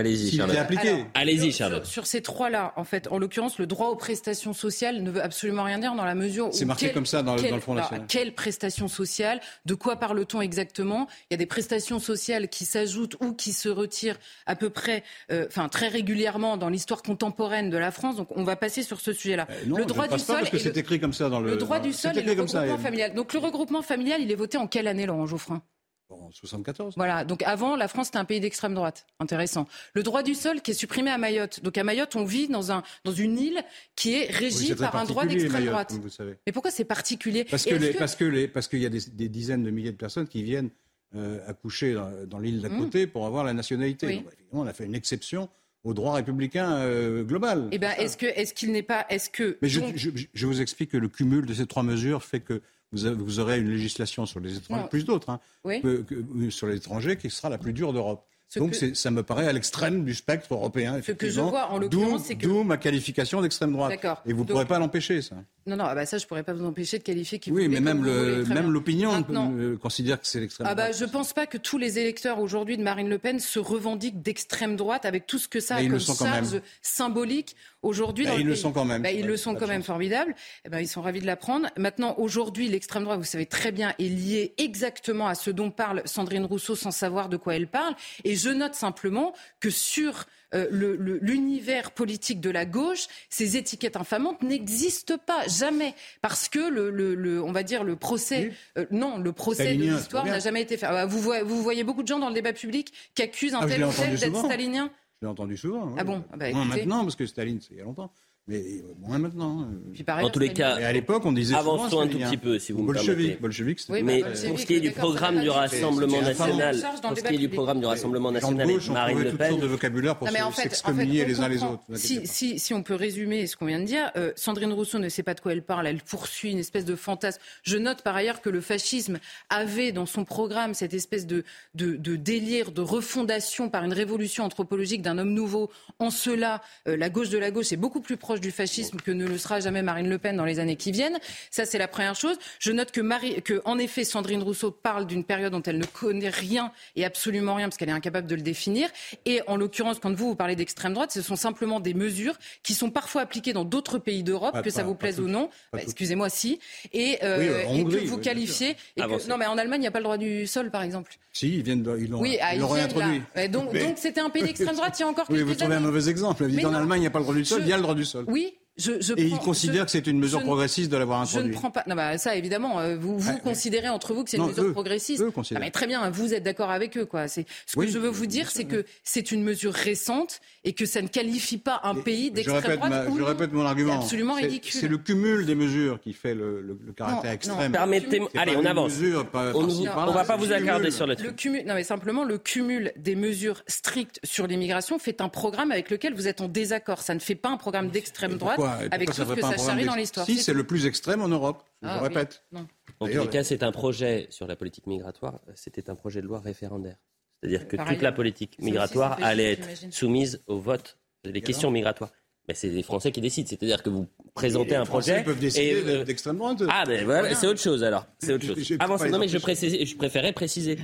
Allez-y, 0.00 0.36
Charlotte. 0.36 0.56
est 0.56 0.58
appliqué. 0.58 0.88
Alors, 0.88 1.06
Allez-y, 1.14 1.52
sur- 1.52 1.58
Charlotte. 1.66 1.84
Sur, 1.84 1.92
sur 1.92 2.06
ces 2.06 2.22
trois-là, 2.22 2.72
en 2.76 2.84
fait, 2.84 3.08
en 3.10 3.18
l'occurrence, 3.18 3.58
le 3.58 3.66
droit 3.66 3.88
aux 3.88 3.96
prestations 3.96 4.52
sociales 4.52 5.02
ne 5.02 5.10
veut 5.10 5.22
absolument 5.22 5.62
rien 5.64 5.78
dire 5.78 5.94
dans 5.94 6.04
la 6.04 6.14
mesure 6.14 6.48
où. 6.48 6.52
C'est 6.52 6.64
marqué 6.64 6.90
comme 6.92 7.06
ça 7.06 7.22
dans 7.22 7.36
le- 7.36 7.40
quelle- 7.42 7.50
dans 7.50 7.56
le 7.56 7.62
Front 7.62 7.72
alors, 7.72 7.84
National. 7.84 8.06
Quelles 8.08 8.34
prestations 8.34 8.88
sociales 8.88 9.40
De 9.66 9.74
quoi 9.74 9.96
parle-t-on 9.96 10.40
exactement? 10.40 11.06
Il 11.30 11.32
y 11.32 11.34
a 11.34 11.38
des 11.38 11.46
prestations 11.46 11.98
sociales 11.98 12.48
qui 12.48 12.64
s'ajoutent 12.64 13.16
ou 13.20 13.32
qui 13.34 13.52
se 13.52 13.68
retirent 13.68 14.18
à 14.46 14.56
peu 14.56 14.70
près, 14.70 15.04
euh, 15.30 15.46
enfin 15.48 15.68
très 15.68 15.88
régulièrement 15.88 16.56
dans 16.56 16.68
l'histoire 16.68 17.02
contemporaine 17.02 17.70
de 17.70 17.76
la 17.78 17.90
France. 17.90 18.16
Donc 18.16 18.28
on 18.36 18.42
va 18.44 18.56
passer 18.56 18.82
sur 18.82 19.00
ce 19.00 19.12
sujet-là. 19.12 19.46
Euh, 19.50 19.54
non, 19.66 19.76
le 19.76 19.84
droit 19.84 20.04
du 20.04 20.10
pas 20.10 20.18
sol 20.18 20.36
parce 20.38 20.50
que 20.50 20.56
et 20.56 20.60
c'est 20.60 20.70
le- 20.74 20.78
écrit 20.78 20.98
comme 21.00 21.12
ça 21.12 21.28
dans 21.28 21.40
le. 21.40 21.50
Le 21.50 21.56
droit 21.56 21.78
dans- 21.78 21.84
du 21.84 21.92
sol 21.92 22.12
et 22.16 22.20
écrit 22.20 22.30
le 22.30 22.36
comme 22.36 22.48
ça. 22.48 22.60
regroupement 22.62 22.80
et- 22.80 22.82
familial. 22.84 23.14
Donc 23.14 23.32
le 23.32 23.38
regroupement 23.38 23.82
familial, 23.82 24.20
il 24.22 24.30
est 24.30 24.34
voté 24.36 24.56
en 24.58 24.66
quelle 24.66 24.88
année, 24.88 25.06
Laurent 25.06 25.26
Geoffrin? 25.26 25.62
En 26.10 26.30
74. 26.32 26.94
Voilà, 26.96 27.24
donc 27.24 27.42
avant, 27.44 27.76
la 27.76 27.86
France 27.88 28.08
était 28.08 28.18
un 28.18 28.24
pays 28.24 28.40
d'extrême 28.40 28.74
droite. 28.74 29.06
Intéressant. 29.20 29.66
Le 29.94 30.02
droit 30.02 30.22
du 30.22 30.34
sol 30.34 30.60
qui 30.60 30.72
est 30.72 30.74
supprimé 30.74 31.10
à 31.10 31.18
Mayotte. 31.18 31.62
Donc 31.62 31.78
à 31.78 31.84
Mayotte, 31.84 32.16
on 32.16 32.24
vit 32.24 32.48
dans, 32.48 32.72
un, 32.72 32.82
dans 33.04 33.12
une 33.12 33.38
île 33.38 33.60
qui 33.96 34.14
est 34.14 34.30
régie 34.30 34.74
par 34.74 34.96
un 34.96 35.04
droit 35.04 35.24
d'extrême 35.26 35.64
droite. 35.66 35.88
comme 35.90 36.00
vous 36.00 36.08
savez. 36.08 36.34
Mais 36.46 36.52
pourquoi 36.52 36.70
c'est 36.70 36.84
particulier? 36.84 37.44
Parce 37.44 37.66
Et 37.66 37.70
que 37.70 37.76
que- 37.92 37.98
parce 37.98 38.16
que 38.16 38.24
les, 38.24 38.48
parce 38.48 38.66
qu'il 38.68 38.80
y 38.80 38.86
a 38.86 38.90
des, 38.90 39.00
des 39.12 39.28
dizaines 39.28 39.62
de 39.62 39.70
milliers 39.70 39.92
de 39.92 39.96
personnes 39.96 40.26
qui 40.28 40.42
viennent 40.42 40.70
euh, 41.14 41.38
accoucher 41.48 41.94
dans, 41.94 42.10
dans 42.26 42.38
l'île 42.38 42.60
d'à 42.60 42.68
côté 42.68 43.06
pour 43.06 43.26
avoir 43.26 43.44
la 43.44 43.52
nationalité. 43.52 44.06
Mmh. 44.06 44.10
Oui. 44.10 44.16
Donc, 44.16 44.32
évidemment, 44.38 44.62
on 44.62 44.66
a 44.66 44.72
fait 44.72 44.84
une 44.86 44.94
exception 44.94 45.48
au 45.82 45.94
droit 45.94 46.14
républicain 46.14 46.72
euh, 46.76 47.24
global. 47.24 47.68
Eh 47.72 47.78
ben, 47.78 47.92
est-ce 47.98 48.16
que 48.16 48.26
est-ce 48.26 48.52
qu'il 48.52 48.70
n'est 48.72 48.82
pas 48.82 49.06
est-ce 49.08 49.30
que 49.30 49.58
Mais 49.62 49.68
je, 49.68 49.80
je- 49.94 50.10
je 50.32 50.46
vous 50.46 50.60
explique 50.60 50.90
que 50.90 50.96
le 50.98 51.08
cumul 51.08 51.46
de 51.46 51.54
ces 51.54 51.66
trois 51.66 51.82
mesures 51.82 52.22
fait 52.22 52.40
que 52.40 52.60
vous, 52.92 53.06
avez- 53.06 53.16
vous 53.16 53.38
aurez 53.40 53.58
une 53.60 53.70
législation 53.70 54.26
sur 54.26 54.40
les 54.40 54.56
étrangers, 54.56 54.82
Non. 54.82 54.88
plus 54.88 55.04
d'autres, 55.04 55.30
hein, 55.30 55.40
Oui. 55.64 55.80
que- 55.82 56.50
sur 56.50 56.66
les 56.66 56.76
étrangers 56.76 57.16
qui 57.16 57.30
sera 57.30 57.48
la 57.48 57.58
plus 57.58 57.72
dure 57.72 57.92
d'Europe. 57.92 58.24
Ce 58.52 58.58
Donc 58.58 58.72
que- 58.72 58.94
ça 58.94 59.12
me 59.12 59.22
paraît 59.22 59.46
à 59.46 59.52
l'extrême 59.52 60.04
du 60.04 60.12
spectre 60.12 60.52
européen. 60.52 61.00
Ce 61.06 61.12
que 61.12 61.30
je 61.30 61.40
vois, 61.40 61.70
en 61.70 61.78
l'occurrence, 61.78 62.24
c'est 62.24 62.34
que- 62.34 62.46
D'où 62.48 62.64
ma 62.64 62.78
qualification 62.78 63.40
d'extrême 63.42 63.70
droite. 63.70 63.90
D'accord. 63.90 64.20
Et 64.26 64.32
vous 64.32 64.40
ne 64.40 64.44
Donc- 64.44 64.54
pourrez 64.56 64.64
pas 64.66 64.80
l'empêcher, 64.80 65.22
ça. 65.22 65.36
non 65.66 65.76
non 65.76 65.84
ah 65.86 65.94
bah 65.94 66.04
ça 66.04 66.18
je 66.18 66.26
pourrais 66.26 66.42
pas 66.42 66.52
vous 66.52 66.64
empêcher 66.64 66.98
de 66.98 67.04
qualifier 67.04 67.38
qui 67.38 67.52
Oui, 67.52 67.68
mais 67.68 67.78
même 67.78 68.02
le- 68.02 68.42
voulez, 68.42 68.54
même 68.54 68.72
l'opinion 68.72 69.24
euh, 69.30 69.76
considère 69.76 70.20
que 70.20 70.26
c'est 70.26 70.40
l'extrême 70.40 70.66
Ah 70.68 70.74
bah, 70.74 70.86
droite. 70.90 70.98
je 70.98 71.04
pense 71.04 71.32
pas 71.32 71.46
que 71.46 71.58
tous 71.58 71.78
les 71.78 72.00
électeurs 72.00 72.40
aujourd'hui 72.40 72.76
de 72.76 72.82
Marine 72.82 73.08
Le 73.08 73.18
Pen 73.18 73.38
se 73.38 73.60
revendiquent 73.60 74.20
d'extrême 74.20 74.74
droite 74.74 75.04
avec 75.04 75.28
tout 75.28 75.38
ce 75.38 75.46
que 75.46 75.60
ça 75.60 75.76
Mais 75.76 75.86
a 75.86 75.90
comme 75.90 76.00
charge 76.00 76.60
symbolique 76.82 77.54
aujourd'hui 77.82 78.24
Bah, 78.24 78.32
dans 78.32 78.38
ils 78.38 78.46
le 78.46 78.52
pays. 78.52 78.60
sont 78.60 78.72
quand 78.72 78.84
même. 78.84 79.02
Bah, 79.02 79.10
ils 79.10 79.22
Ouais, 79.22 79.26
le 79.28 79.36
sont 79.36 79.54
quand 79.54 79.66
même 79.66 79.82
formidables. 79.82 80.34
Eh 80.64 80.68
ben, 80.68 80.80
ils 80.80 80.88
sont 80.88 81.02
ravis 81.02 81.20
de 81.20 81.26
l'apprendre. 81.26 81.68
Maintenant, 81.76 82.14
aujourd'hui, 82.18 82.68
l'extrême 82.68 83.04
droite, 83.04 83.18
vous 83.18 83.24
savez 83.24 83.46
très 83.46 83.72
bien, 83.72 83.94
est 83.98 84.04
liée 84.08 84.54
exactement 84.58 85.26
à 85.28 85.34
ce 85.34 85.50
dont 85.50 85.70
parle 85.70 86.02
Sandrine 86.04 86.44
Rousseau 86.44 86.74
sans 86.76 86.90
savoir 86.90 87.28
de 87.28 87.36
quoi 87.36 87.54
elle 87.56 87.68
parle. 87.68 87.94
Et 88.24 88.36
je 88.36 88.50
note 88.50 88.74
simplement 88.74 89.34
que 89.60 89.70
sur 89.70 90.26
euh, 90.52 90.66
le- 90.72 90.96
le- 90.96 91.18
l'univers 91.22 91.92
politique 91.92 92.40
de 92.40 92.50
la 92.50 92.64
gauche, 92.64 93.06
ces 93.28 93.56
étiquettes 93.56 93.94
infamantes 93.96 94.42
n'existent 94.42 95.16
pas 95.16 95.46
jamais 95.46 95.94
parce 96.22 96.48
que 96.48 96.58
le, 96.58 96.90
le- 96.90 97.14
le- 97.14 97.40
on 97.40 97.52
va 97.52 97.62
dire 97.62 97.84
le 97.84 97.94
procès, 97.94 98.50
euh, 98.76 98.84
non, 98.90 99.16
le 99.18 99.30
procès 99.32 99.76
de 99.76 99.80
l'histoire 99.82 100.24
n'a 100.26 100.40
jamais 100.40 100.62
été 100.62 100.76
fait. 100.76 100.86
Ah 100.86 100.92
bah, 100.92 101.06
Vous 101.06 101.20
voyez, 101.20 101.44
vous 101.44 101.62
voyez 101.62 101.84
beaucoup 101.84 102.02
de 102.02 102.08
gens 102.08 102.18
dans 102.18 102.28
le 102.28 102.34
débat 102.34 102.52
public 102.52 102.92
qui 103.14 103.22
accusent 103.22 103.54
un 103.54 103.60
Ah, 103.62 103.66
tel 103.68 103.84
ou 103.84 103.92
tel 103.92 104.18
d'être 104.18 104.44
stalinien. 104.44 104.90
Je 105.20 105.26
l'ai 105.26 105.30
entendu 105.30 105.56
souvent. 105.56 105.86
oui. 105.88 105.94
Ah 105.98 106.04
bon? 106.04 106.24
Ah 106.32 106.36
bah, 106.38 106.50
maintenant, 106.64 107.02
parce 107.02 107.16
que 107.16 107.26
Staline, 107.26 107.60
c'est 107.60 107.74
il 107.74 107.76
y 107.78 107.80
a 107.80 107.84
longtemps. 107.84 108.10
Mais 108.48 108.56
euh, 108.58 108.82
moins 108.98 109.18
maintenant. 109.18 109.60
euh. 109.62 109.92
Puis 109.92 110.04
En 110.08 110.12
ailleurs, 110.14 110.32
tous 110.32 110.38
les 110.40 110.52
cas, 110.52 110.74
à 110.74 110.92
l'époque, 110.92 111.24
on 111.24 111.30
disait 111.32 111.54
souvent 111.54 111.74
avançons 111.74 112.00
un 112.00 112.08
tout 112.08 112.18
petit 112.18 112.36
peu, 112.36 112.58
si 112.58 112.72
vous 112.72 112.82
me 112.82 112.86
Bolchevique. 112.88 113.16
permettez. 113.16 113.40
Bolchevique, 113.40 113.80
c'était 113.80 113.92
Oui, 113.92 114.02
Mais 114.02 114.22
bolchevique, 114.22 114.48
pour 114.48 114.58
ce 114.58 114.66
qui 114.66 114.74
est 114.74 114.80
du 114.80 114.90
programme 114.90 115.40
du 115.40 115.50
Rassemblement 115.50 116.20
national, 116.22 116.76
pour 117.02 117.16
ce 117.16 117.22
qui 117.22 117.34
est 117.34 117.38
du 117.38 117.48
programme 117.48 117.80
du 117.80 117.86
Rassemblement 117.86 118.32
national 118.32 118.66
Marine 118.90 119.18
Le 119.18 119.30
toutes 119.30 119.38
Pen, 119.38 119.50
sortes 119.50 119.62
de 119.62 119.66
vocabulaire 119.66 120.16
pour 120.18 120.28
s'excommunier 120.54 121.24
les 121.26 121.40
uns 121.40 121.48
les 121.48 121.62
autres. 121.62 121.82
Si, 121.94 122.74
on 122.74 122.82
peut 122.82 122.94
résumer 122.94 123.46
ce 123.46 123.56
qu'on 123.56 123.66
vient 123.66 123.78
de 123.80 123.84
dire, 123.84 124.10
euh, 124.16 124.32
Sandrine 124.36 124.72
Rousseau 124.72 124.98
ne 124.98 125.08
sait 125.08 125.22
pas 125.22 125.34
de 125.34 125.40
quoi 125.40 125.52
elle 125.52 125.62
parle. 125.62 125.86
Elle 125.86 126.02
poursuit 126.02 126.50
une 126.50 126.58
espèce 126.58 126.84
de 126.84 126.96
fantasme. 126.96 127.40
Je 127.62 127.76
note 127.76 128.02
par 128.02 128.16
ailleurs 128.16 128.40
que 128.40 128.50
le 128.50 128.60
fascisme 128.60 129.18
avait 129.48 129.92
dans 129.92 130.06
son 130.06 130.24
programme 130.24 130.74
cette 130.74 130.94
espèce 130.94 131.26
de 131.26 131.44
délire, 131.74 132.72
de 132.72 132.80
refondation 132.80 133.68
par 133.68 133.84
une 133.84 133.92
révolution 133.92 134.44
anthropologique 134.44 135.02
d'un 135.02 135.18
homme 135.18 135.34
nouveau. 135.34 135.70
En 135.98 136.10
cela, 136.10 136.62
euh, 136.88 136.96
la 136.96 137.10
gauche 137.10 137.28
de 137.28 137.38
la 137.38 137.50
gauche 137.50 137.72
est 137.72 137.76
beaucoup 137.76 138.00
plus 138.00 138.16
proche 138.16 138.29
du 138.38 138.52
fascisme 138.52 138.98
que 138.98 139.10
ne 139.10 139.26
le 139.26 139.38
sera 139.38 139.58
jamais 139.58 139.82
Marine 139.82 140.08
Le 140.08 140.18
Pen 140.18 140.36
dans 140.36 140.44
les 140.44 140.60
années 140.60 140.76
qui 140.76 140.92
viennent. 140.92 141.18
Ça, 141.50 141.64
c'est 141.64 141.78
la 141.78 141.88
première 141.88 142.14
chose. 142.14 142.36
Je 142.60 142.70
note 142.70 142.92
que, 142.92 143.00
Marie, 143.00 143.42
que 143.42 143.60
en 143.64 143.78
effet, 143.78 144.04
Sandrine 144.04 144.42
Rousseau 144.42 144.70
parle 144.70 145.06
d'une 145.06 145.24
période 145.24 145.50
dont 145.52 145.62
elle 145.62 145.78
ne 145.78 145.86
connaît 145.86 146.28
rien 146.28 146.70
et 146.94 147.04
absolument 147.04 147.54
rien 147.56 147.66
parce 147.68 147.76
qu'elle 147.78 147.88
est 147.88 147.92
incapable 147.92 148.28
de 148.28 148.34
le 148.36 148.42
définir. 148.42 148.88
Et 149.24 149.40
en 149.48 149.56
l'occurrence, 149.56 149.98
quand 149.98 150.14
vous, 150.14 150.28
vous 150.28 150.34
parlez 150.36 150.54
d'extrême 150.54 150.92
droite, 150.94 151.10
ce 151.10 151.22
sont 151.22 151.34
simplement 151.36 151.80
des 151.80 151.94
mesures 151.94 152.34
qui 152.62 152.74
sont 152.74 152.90
parfois 152.90 153.22
appliquées 153.22 153.52
dans 153.54 153.64
d'autres 153.64 153.98
pays 153.98 154.22
d'Europe, 154.22 154.52
Pas- 154.52 154.62
que 154.62 154.70
ça 154.70 154.82
vous 154.84 154.94
plaise 154.94 155.18
ou 155.18 155.26
non. 155.26 155.48
Bah. 155.72 155.78
Excusez-moi, 155.82 156.28
si. 156.28 156.60
Et, 156.92 157.18
euh, 157.24 157.38
Oui, 157.38 157.48
en 157.48 157.52
et 157.74 157.80
Hongrie, 157.80 157.94
que 157.96 158.00
oui, 158.02 158.06
vous 158.06 158.16
bien 158.18 158.24
qualifiez. 158.32 158.70
Et 158.96 159.00
que, 159.00 159.02
Avancez. 159.04 159.28
non, 159.28 159.38
mais 159.38 159.46
en 159.46 159.56
Allemagne, 159.56 159.80
il 159.80 159.82
n'y 159.82 159.86
a 159.88 159.90
pas 159.90 159.98
le 160.00 160.04
droit 160.04 160.18
du 160.18 160.46
sol, 160.46 160.70
par 160.70 160.82
exemple. 160.82 161.12
Si, 161.32 161.48
ils 161.56 161.62
viennent, 161.62 161.82
de- 161.82 161.96
ils 162.00 162.10
l'ont 162.10 162.20
Oui, 162.20 162.36
ah, 162.42 162.50
réintroduit. 162.58 163.22
donc, 163.50 163.70
Mais- 163.72 163.94
c'était 163.96 164.20
un 164.20 164.30
pays 164.30 164.42
d'extrême 164.42 164.74
droite 164.76 164.94
il 164.98 165.02
y 165.02 165.04
a 165.04 165.08
encore 165.08 165.26
Oui, 165.30 165.36
quelques 165.36 165.48
vous 165.48 165.54
trouvez 165.54 165.76
un 165.76 165.80
mauvais 165.80 166.08
exemple. 166.10 166.46
Mais 166.50 166.64
en 166.64 166.70
non. 166.72 166.78
Allemagne, 166.78 166.98
il 166.98 167.02
n'y 167.02 167.06
a 167.06 167.10
pas 167.10 167.18
le 167.20 167.24
droit 167.24 167.34
du 167.34 167.44
sol, 167.44 167.60
Je- 167.60 167.66
il 167.66 167.70
y 167.70 167.72
a 167.72 167.76
le 167.76 167.82
droit 167.82 167.94
du 167.94 168.04
sol. 168.04 168.19
Oui, 168.28 168.59
je, 168.80 169.00
je 169.00 169.12
Et 169.16 169.24
ils 169.26 169.38
considèrent 169.38 169.80
je- 169.80 169.84
que 169.84 169.90
c'est 169.90 170.06
une 170.06 170.18
mesure 170.18 170.42
progressiste 170.42 170.90
de 170.90 170.96
l'avoir 170.96 171.24
Je 171.24 171.34
ne 171.34 171.38
introduit. 171.40 171.54
prends 171.56 171.70
pas. 171.70 171.84
Non, 171.86 171.94
bah, 171.94 172.18
ça, 172.18 172.34
évidemment, 172.36 172.80
euh, 172.80 172.96
vous, 172.96 173.18
vous 173.18 173.30
Ouais, 173.30 173.40
considérez 173.42 173.88
entre 173.88 174.14
vous 174.14 174.24
que 174.24 174.30
c'est 174.30 174.36
une 174.36 174.44
Non, 174.44 174.48
mesure 174.48 174.64
eux, 174.64 174.72
progressiste. 174.72 175.22
eux 175.22 175.30
considèrent. 175.30 175.60
Ah, 175.62 175.64
mais 175.66 175.70
très 175.70 175.86
bien, 175.86 176.08
vous 176.10 176.34
êtes 176.34 176.42
d'accord 176.42 176.70
avec 176.70 176.96
eux, 176.96 177.04
quoi. 177.06 177.28
C'est 177.28 177.46
ce 177.66 177.76
que 177.76 177.86
je 177.86 177.98
veux 177.98 178.08
vous 178.08 178.20
bien 178.26 178.30
dire, 178.42 178.50
c'est 178.50 178.64
que 178.64 178.84
c'est 179.04 179.32
une 179.32 179.42
mesure 179.42 179.72
récente 179.74 180.40
et 180.64 180.72
que 180.72 180.86
ça 180.86 181.02
ne 181.02 181.08
qualifie 181.08 181.58
pas 181.58 181.80
un 181.84 181.94
pays 181.94 182.30
d'extrême 182.30 182.76
droite. 182.76 182.90
ma- 182.90 183.06
ou 183.06 183.16
je 183.16 183.20
non. 183.20 183.26
répète 183.26 183.52
mon 183.52 183.64
argument. 183.66 183.92
C'est 183.98 184.04
absolument 184.04 184.34
ridicule. 184.34 184.80
C'est 184.80 184.88
le 184.88 184.98
cumul 184.98 185.46
des 185.46 185.54
mesures 185.54 186.00
qui 186.00 186.12
fait 186.12 186.34
le, 186.34 186.60
le- 186.62 186.78
le 186.86 186.92
caractère 186.92 187.22
Non, 187.22 187.28
non. 187.28 187.34
extrême. 187.34 187.72
Permettez-moi, 187.72 188.28
allez, 188.36 188.52
pas 188.54 188.58
on 188.60 188.64
avance. 188.64 188.92
mesure 188.92 189.26
par- 189.30 189.54
On 189.56 189.66
ne 189.66 190.12
va 190.12 190.24
pas 190.24 190.36
vous 190.36 190.52
accarder 190.52 190.90
sur 190.90 191.06
le 191.06 191.14
cumul, 191.32 191.64
non 191.66 191.74
mais 191.74 191.84
simplement 191.84 192.24
le 192.24 192.38
cumul 192.38 192.92
des 192.96 193.14
mesures 193.16 193.62
strictes 193.66 194.20
sur 194.24 194.46
l'immigration 194.46 194.98
fait 194.98 195.20
un 195.20 195.28
programme 195.28 195.70
avec 195.72 195.90
lequel 195.90 196.14
vous 196.14 196.28
êtes 196.28 196.40
en 196.40 196.48
désaccord. 196.48 197.02
Ça 197.02 197.14
ne 197.14 197.18
fait 197.20 197.34
pas 197.34 197.48
un 197.50 197.56
programme 197.56 197.90
d'extrême 197.90 198.36
droite. 198.36 198.58
Pourquoi 198.72 198.94
avec 198.94 199.08
tout 199.08 199.14
ce 199.14 199.22
que 199.22 199.40
ça 199.40 199.56
charrie 199.56 199.84
dans 199.84 199.94
l'histoire. 199.94 200.26
Si, 200.26 200.38
c'est 200.38 200.52
le 200.54 200.64
plus 200.64 200.86
extrême 200.86 201.22
en 201.22 201.28
Europe, 201.28 201.62
je 201.82 201.88
Ah, 201.88 201.96
le 201.96 202.02
oui. 202.02 202.08
répète. 202.08 202.42
Non. 202.52 202.66
En 203.00 203.06
tous 203.08 203.18
les 203.18 203.28
cas, 203.28 203.44
c'est 203.44 203.62
un 203.62 203.72
projet 203.72 204.26
sur 204.30 204.46
la 204.46 204.56
politique 204.56 204.86
migratoire. 204.86 205.40
C'était 205.54 205.88
un 205.90 205.94
projet 205.94 206.20
de 206.22 206.26
loi 206.26 206.40
référendaire. 206.40 206.96
C'est-à-dire 207.42 207.66
que 207.68 207.76
toute 207.76 208.02
la 208.02 208.12
politique 208.12 208.52
Ça 208.58 208.62
aussi, 208.62 208.70
migratoire 208.70 209.18
ça 209.18 209.26
allait 209.26 209.52
être 209.52 209.68
soumise 209.92 210.42
au 210.46 210.58
vote. 210.58 210.98
Les 211.24 211.40
questions 211.40 211.70
migratoires. 211.70 212.10
Mais 212.48 212.54
c'est 212.54 212.68
les 212.68 212.82
Français 212.82 213.12
qui 213.12 213.20
décident. 213.20 213.48
C'est-à-dire 213.48 213.82
que 213.82 213.90
vous 213.90 214.08
présentez 214.34 214.70
Les 214.70 214.76
un 214.76 214.84
Français 214.84 215.12
projet. 215.12 215.24
peuvent 215.24 215.38
décider 215.38 215.82
euh, 215.86 216.04
d'extrême 216.04 216.36
droite. 216.38 216.62
Ah, 216.68 216.84
mais 216.88 217.04
voilà, 217.04 217.34
c'est 217.34 217.46
autre 217.46 217.60
chose 217.60 217.84
alors. 217.84 218.06
C'est 218.18 218.32
autre 218.32 218.44
chose. 218.46 218.76
Pas 218.78 218.84
Avancez. 218.84 219.04
les 219.04 219.10
Non, 219.10 219.18
mais 219.18 219.28
je, 219.28 219.38
précisais- 219.38 219.84
je 219.86 219.96
préférais 219.96 220.32
préciser. 220.32 220.78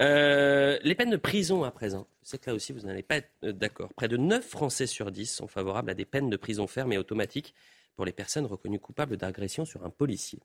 Euh, 0.00 0.78
les 0.82 0.94
peines 0.94 1.10
de 1.10 1.16
prison 1.16 1.62
à 1.64 1.70
présent. 1.70 2.06
Je 2.24 2.30
sais 2.30 2.38
que 2.38 2.48
là 2.48 2.56
aussi, 2.56 2.72
vous 2.72 2.86
n'allez 2.86 3.02
pas 3.02 3.16
être 3.16 3.30
euh, 3.44 3.52
d'accord. 3.52 3.92
Près 3.92 4.08
de 4.08 4.16
9 4.16 4.46
Français 4.46 4.86
sur 4.86 5.10
10 5.10 5.26
sont 5.26 5.46
favorables 5.46 5.90
à 5.90 5.94
des 5.94 6.06
peines 6.06 6.30
de 6.30 6.36
prison 6.38 6.66
ferme 6.66 6.92
et 6.92 6.98
automatiques 6.98 7.54
pour 7.96 8.06
les 8.06 8.12
personnes 8.12 8.46
reconnues 8.46 8.80
coupables 8.80 9.18
d'agression 9.18 9.66
sur 9.66 9.84
un 9.84 9.90
policier. 9.90 10.40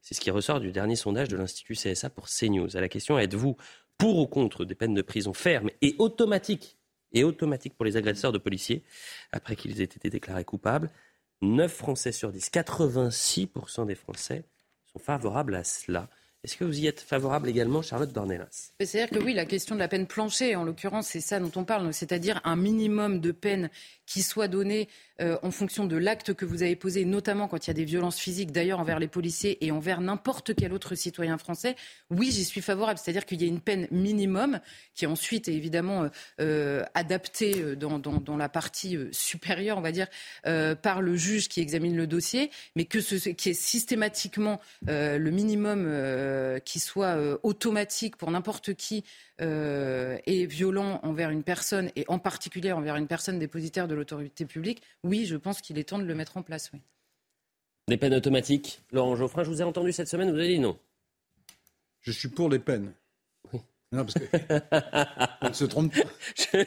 C'est 0.00 0.14
ce 0.14 0.20
qui 0.20 0.30
ressort 0.30 0.60
du 0.60 0.70
dernier 0.70 0.94
sondage 0.94 1.28
de 1.28 1.36
l'Institut 1.36 1.74
CSA 1.74 2.10
pour 2.10 2.28
CNews. 2.28 2.76
À 2.76 2.80
la 2.80 2.88
question 2.88 3.18
êtes-vous 3.18 3.56
pour 3.98 4.18
ou 4.18 4.26
contre 4.28 4.64
des 4.64 4.76
peines 4.76 4.94
de 4.94 5.02
prison 5.02 5.32
fermes 5.32 5.70
et 5.82 5.96
automatiques 5.98 6.78
et 7.12 7.24
automatiques 7.24 7.74
pour 7.74 7.84
les 7.84 7.96
agresseurs 7.96 8.32
de 8.32 8.38
policiers 8.38 8.84
après 9.32 9.56
qu'ils 9.56 9.80
aient 9.80 9.84
été 9.84 10.10
déclarés 10.10 10.44
coupables? 10.44 10.90
9 11.42 11.72
Français 11.72 12.12
sur 12.12 12.32
10, 12.32 12.50
86% 12.50 13.86
des 13.86 13.94
Français 13.96 14.44
sont 14.86 14.98
favorables 14.98 15.56
à 15.56 15.64
cela. 15.64 16.08
Est-ce 16.44 16.56
que 16.56 16.64
vous 16.64 16.78
y 16.78 16.86
êtes 16.86 17.00
favorable 17.00 17.48
également, 17.48 17.82
Charlotte 17.82 18.12
Dornelas? 18.12 18.70
C'est-à-dire 18.78 19.10
que 19.10 19.24
oui, 19.24 19.34
la 19.34 19.44
question 19.44 19.74
de 19.74 19.80
la 19.80 19.88
peine 19.88 20.06
planchée, 20.06 20.54
en 20.54 20.64
l'occurrence, 20.64 21.08
c'est 21.08 21.20
ça 21.20 21.40
dont 21.40 21.50
on 21.56 21.64
parle, 21.64 21.92
c'est-à-dire 21.92 22.40
un 22.44 22.54
minimum 22.54 23.20
de 23.20 23.32
peine 23.32 23.70
qui 24.06 24.22
soit 24.22 24.46
donné 24.46 24.88
euh, 25.20 25.38
en 25.42 25.50
fonction 25.50 25.84
de 25.84 25.96
l'acte 25.96 26.34
que 26.34 26.44
vous 26.44 26.62
avez 26.62 26.76
posé, 26.76 27.04
notamment 27.04 27.48
quand 27.48 27.66
il 27.66 27.68
y 27.68 27.72
a 27.72 27.74
des 27.74 27.84
violences 27.84 28.18
physiques, 28.18 28.52
d'ailleurs 28.52 28.80
envers 28.80 28.98
les 28.98 29.08
policiers 29.08 29.64
et 29.64 29.70
envers 29.70 30.00
n'importe 30.00 30.54
quel 30.54 30.72
autre 30.72 30.94
citoyen 30.94 31.38
français. 31.38 31.76
Oui, 32.10 32.30
j'y 32.30 32.44
suis 32.44 32.60
favorable, 32.60 32.98
c'est-à-dire 33.02 33.26
qu'il 33.26 33.40
y 33.42 33.44
a 33.44 33.48
une 33.48 33.60
peine 33.60 33.88
minimum 33.90 34.60
qui 34.94 35.06
ensuite 35.06 35.48
est 35.48 35.54
évidemment 35.54 36.04
euh, 36.04 36.08
euh, 36.40 36.84
adaptée 36.94 37.60
euh, 37.60 37.76
dans, 37.76 38.36
la 38.36 38.48
partie 38.48 38.96
supérieure, 39.12 39.78
on 39.78 39.80
va 39.80 39.92
dire, 39.92 40.06
par 40.82 41.02
le 41.02 41.16
juge 41.16 41.48
qui 41.48 41.60
examine 41.60 41.96
le 41.96 42.06
dossier, 42.06 42.50
mais 42.76 42.84
qui 42.84 42.98
est 42.98 43.52
systématiquement 43.52 44.60
le 44.86 45.30
minimum 45.30 46.60
qui 46.64 46.78
soit 46.78 47.16
automatique 47.42 48.16
pour 48.16 48.30
n'importe 48.30 48.74
qui 48.74 49.04
euh, 49.40 50.18
est 50.26 50.46
violent 50.46 51.00
envers 51.02 51.30
une 51.30 51.42
personne 51.42 51.90
et 51.96 52.04
en 52.08 52.18
particulier 52.18 52.72
envers 52.72 52.96
une 52.96 53.06
personne 53.06 53.38
dépositaire 53.38 53.88
de 53.88 53.94
l'autorité 53.94 54.44
publique, 54.44 54.82
oui, 55.04 55.26
je 55.26 55.36
pense 55.36 55.60
qu'il 55.60 55.78
est 55.78 55.84
temps 55.84 55.98
de 55.98 56.04
le 56.04 56.14
mettre 56.14 56.36
en 56.36 56.42
place. 56.42 56.70
Oui. 56.72 56.80
Des 57.88 57.96
peines 57.96 58.14
automatiques. 58.14 58.82
Laurent 58.92 59.16
Geoffrin, 59.16 59.44
je 59.44 59.50
vous 59.50 59.60
ai 59.62 59.64
entendu 59.64 59.92
cette 59.92 60.08
semaine, 60.08 60.30
vous 60.30 60.38
avez 60.38 60.48
dit 60.48 60.58
non. 60.58 60.78
Je 62.00 62.12
suis 62.12 62.28
pour 62.28 62.48
les 62.48 62.58
peines. 62.58 62.92
Oui. 63.52 63.60
Non, 63.92 64.04
parce 64.04 64.14
que 64.14 64.24
on 65.42 65.48
ne 65.48 65.54
se 65.54 65.64
trompe 65.64 65.94
pas. 65.94 66.58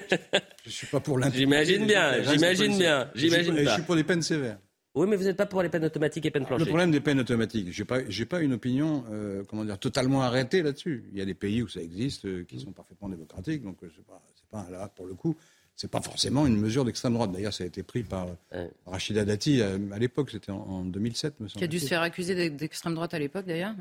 Je 0.65 0.69
suis 0.69 0.87
pas 0.87 0.99
pour 0.99 1.19
l'impunité. 1.19 1.39
J'imagine 1.39 1.85
bien, 1.85 2.23
j'imagine 2.23 2.77
bien, 2.77 3.11
Je 3.13 3.19
j'imagine 3.19 3.57
et 3.57 3.63
pas. 3.63 3.69
Je 3.69 3.75
suis 3.75 3.83
pour 3.83 3.95
les 3.95 4.03
peines 4.03 4.21
sévères. 4.21 4.57
Oui, 4.93 5.07
mais 5.07 5.15
vous 5.15 5.23
n'êtes 5.23 5.37
pas 5.37 5.45
pour 5.45 5.61
les 5.63 5.69
peines 5.69 5.85
automatiques 5.85 6.25
et 6.25 6.31
peines 6.31 6.43
Le 6.43 6.47
planchées. 6.47 6.65
problème 6.65 6.91
des 6.91 6.99
peines 6.99 7.19
automatiques, 7.19 7.85
pas, 7.85 7.99
j'ai 8.09 8.25
pas 8.25 8.41
une 8.41 8.51
opinion, 8.53 9.05
euh, 9.11 9.43
comment 9.47 9.63
dire, 9.63 9.79
totalement 9.79 10.21
arrêtée 10.21 10.61
là-dessus. 10.63 11.05
Il 11.13 11.17
y 11.17 11.21
a 11.21 11.25
des 11.25 11.33
pays 11.33 11.61
où 11.61 11.69
ça 11.69 11.81
existe, 11.81 12.25
euh, 12.25 12.43
qui 12.43 12.59
sont 12.59 12.73
parfaitement 12.73 13.07
démocratiques, 13.07 13.63
donc 13.63 13.77
euh, 13.83 13.89
c'est 13.95 14.05
pas, 14.05 14.21
c'est 14.35 14.49
pas 14.49 14.67
là 14.69 14.89
pour 14.89 15.05
le 15.07 15.13
coup, 15.13 15.37
c'est 15.77 15.89
pas 15.89 16.01
forcément 16.01 16.45
une 16.45 16.57
mesure 16.57 16.83
d'extrême 16.83 17.13
droite. 17.13 17.31
D'ailleurs, 17.31 17.53
ça 17.53 17.63
a 17.63 17.67
été 17.67 17.83
pris 17.83 18.03
par 18.03 18.27
Ouais. 18.51 18.69
Rachida 18.85 19.23
Dati 19.23 19.61
à, 19.61 19.75
à 19.93 19.97
l'époque, 19.97 20.29
c'était 20.29 20.51
en, 20.51 20.57
en 20.57 20.83
2007, 20.83 21.39
me 21.39 21.47
semble. 21.47 21.59
Qui 21.59 21.63
a 21.63 21.67
dû 21.67 21.79
se 21.79 21.87
faire 21.87 22.01
accuser 22.01 22.35
d'ex- 22.35 22.55
d'extrême 22.57 22.93
droite 22.93 23.13
à 23.13 23.19
l'époque 23.19 23.45
d'ailleurs. 23.45 23.73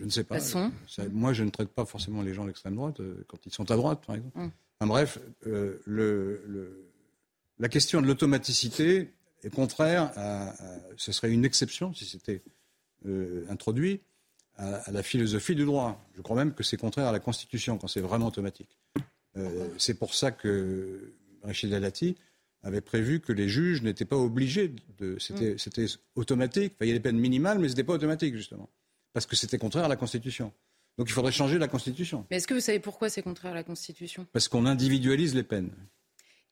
Je 0.00 0.06
ne 0.06 0.10
sais 0.10 0.24
pas. 0.24 0.36
Façon. 0.36 0.72
Ça- 0.88 1.04
moi, 1.12 1.34
je 1.34 1.44
ne 1.44 1.50
traite 1.50 1.68
pas 1.68 1.84
forcément 1.84 2.22
les 2.22 2.32
gens 2.32 2.46
d'extrême 2.46 2.74
droite 2.76 3.00
euh, 3.00 3.22
quand 3.28 3.44
ils 3.44 3.52
sont 3.52 3.70
à 3.70 3.76
droite, 3.76 4.02
par 4.06 4.16
exemple. 4.16 4.38
Mm. 4.38 4.50
Enfin, 4.80 4.86
bref, 4.88 5.18
euh, 5.46 5.78
le, 5.84 6.42
le- 6.46 6.86
la 7.58 7.68
question 7.68 8.00
de 8.00 8.06
l'automaticité 8.06 9.10
est 9.44 9.50
contraire 9.50 10.12
à, 10.16 10.50
à- 10.50 10.78
Ce 10.96 11.12
serait 11.12 11.30
une 11.30 11.44
exception 11.44 11.92
si 11.94 12.04
c'était 12.06 12.42
euh, 13.06 13.44
introduit 13.48 14.00
à, 14.56 14.76
à 14.76 14.90
la 14.90 15.02
philosophie 15.02 15.54
du 15.54 15.64
droit. 15.64 16.02
Je 16.16 16.20
crois 16.22 16.36
même 16.36 16.54
que 16.54 16.62
c'est 16.62 16.76
contraire 16.76 17.06
à 17.08 17.12
la 17.12 17.20
Constitution 17.20 17.78
quand 17.78 17.88
c'est 17.88 18.00
vraiment 18.00 18.26
automatique. 18.26 18.78
Euh, 19.36 19.68
c'est 19.78 19.94
pour 19.94 20.14
ça 20.14 20.30
que 20.30 21.12
Rachida 21.42 21.80
Dati 21.80 22.16
avait 22.62 22.80
prévu 22.82 23.20
que 23.20 23.32
les 23.32 23.48
juges 23.48 23.82
n'étaient 23.82 24.04
pas 24.04 24.16
obligés 24.16 24.72
de. 24.98 25.18
C'était 25.18 25.56
c'était 25.58 25.86
automatique. 26.14 26.74
Enfin, 26.76 26.84
il 26.84 26.88
y 26.88 26.90
a 26.92 26.94
des 26.94 27.00
peines 27.00 27.18
minimales, 27.18 27.58
mais 27.58 27.68
ce 27.68 27.72
n'était 27.72 27.84
pas 27.84 27.94
automatique, 27.94 28.36
justement. 28.36 28.68
Parce 29.14 29.26
que 29.26 29.34
c'était 29.36 29.58
contraire 29.58 29.84
à 29.84 29.88
la 29.88 29.96
Constitution. 29.96 30.52
Donc 30.98 31.08
il 31.08 31.12
faudrait 31.12 31.32
changer 31.32 31.58
la 31.58 31.68
Constitution. 31.68 32.26
Mais 32.30 32.36
est-ce 32.36 32.46
que 32.46 32.52
vous 32.54 32.60
savez 32.60 32.78
pourquoi 32.78 33.08
c'est 33.08 33.22
contraire 33.22 33.52
à 33.52 33.54
la 33.56 33.64
Constitution? 33.64 34.26
Parce 34.32 34.46
qu'on 34.48 34.66
individualise 34.66 35.34
les 35.34 35.42
peines. 35.42 35.72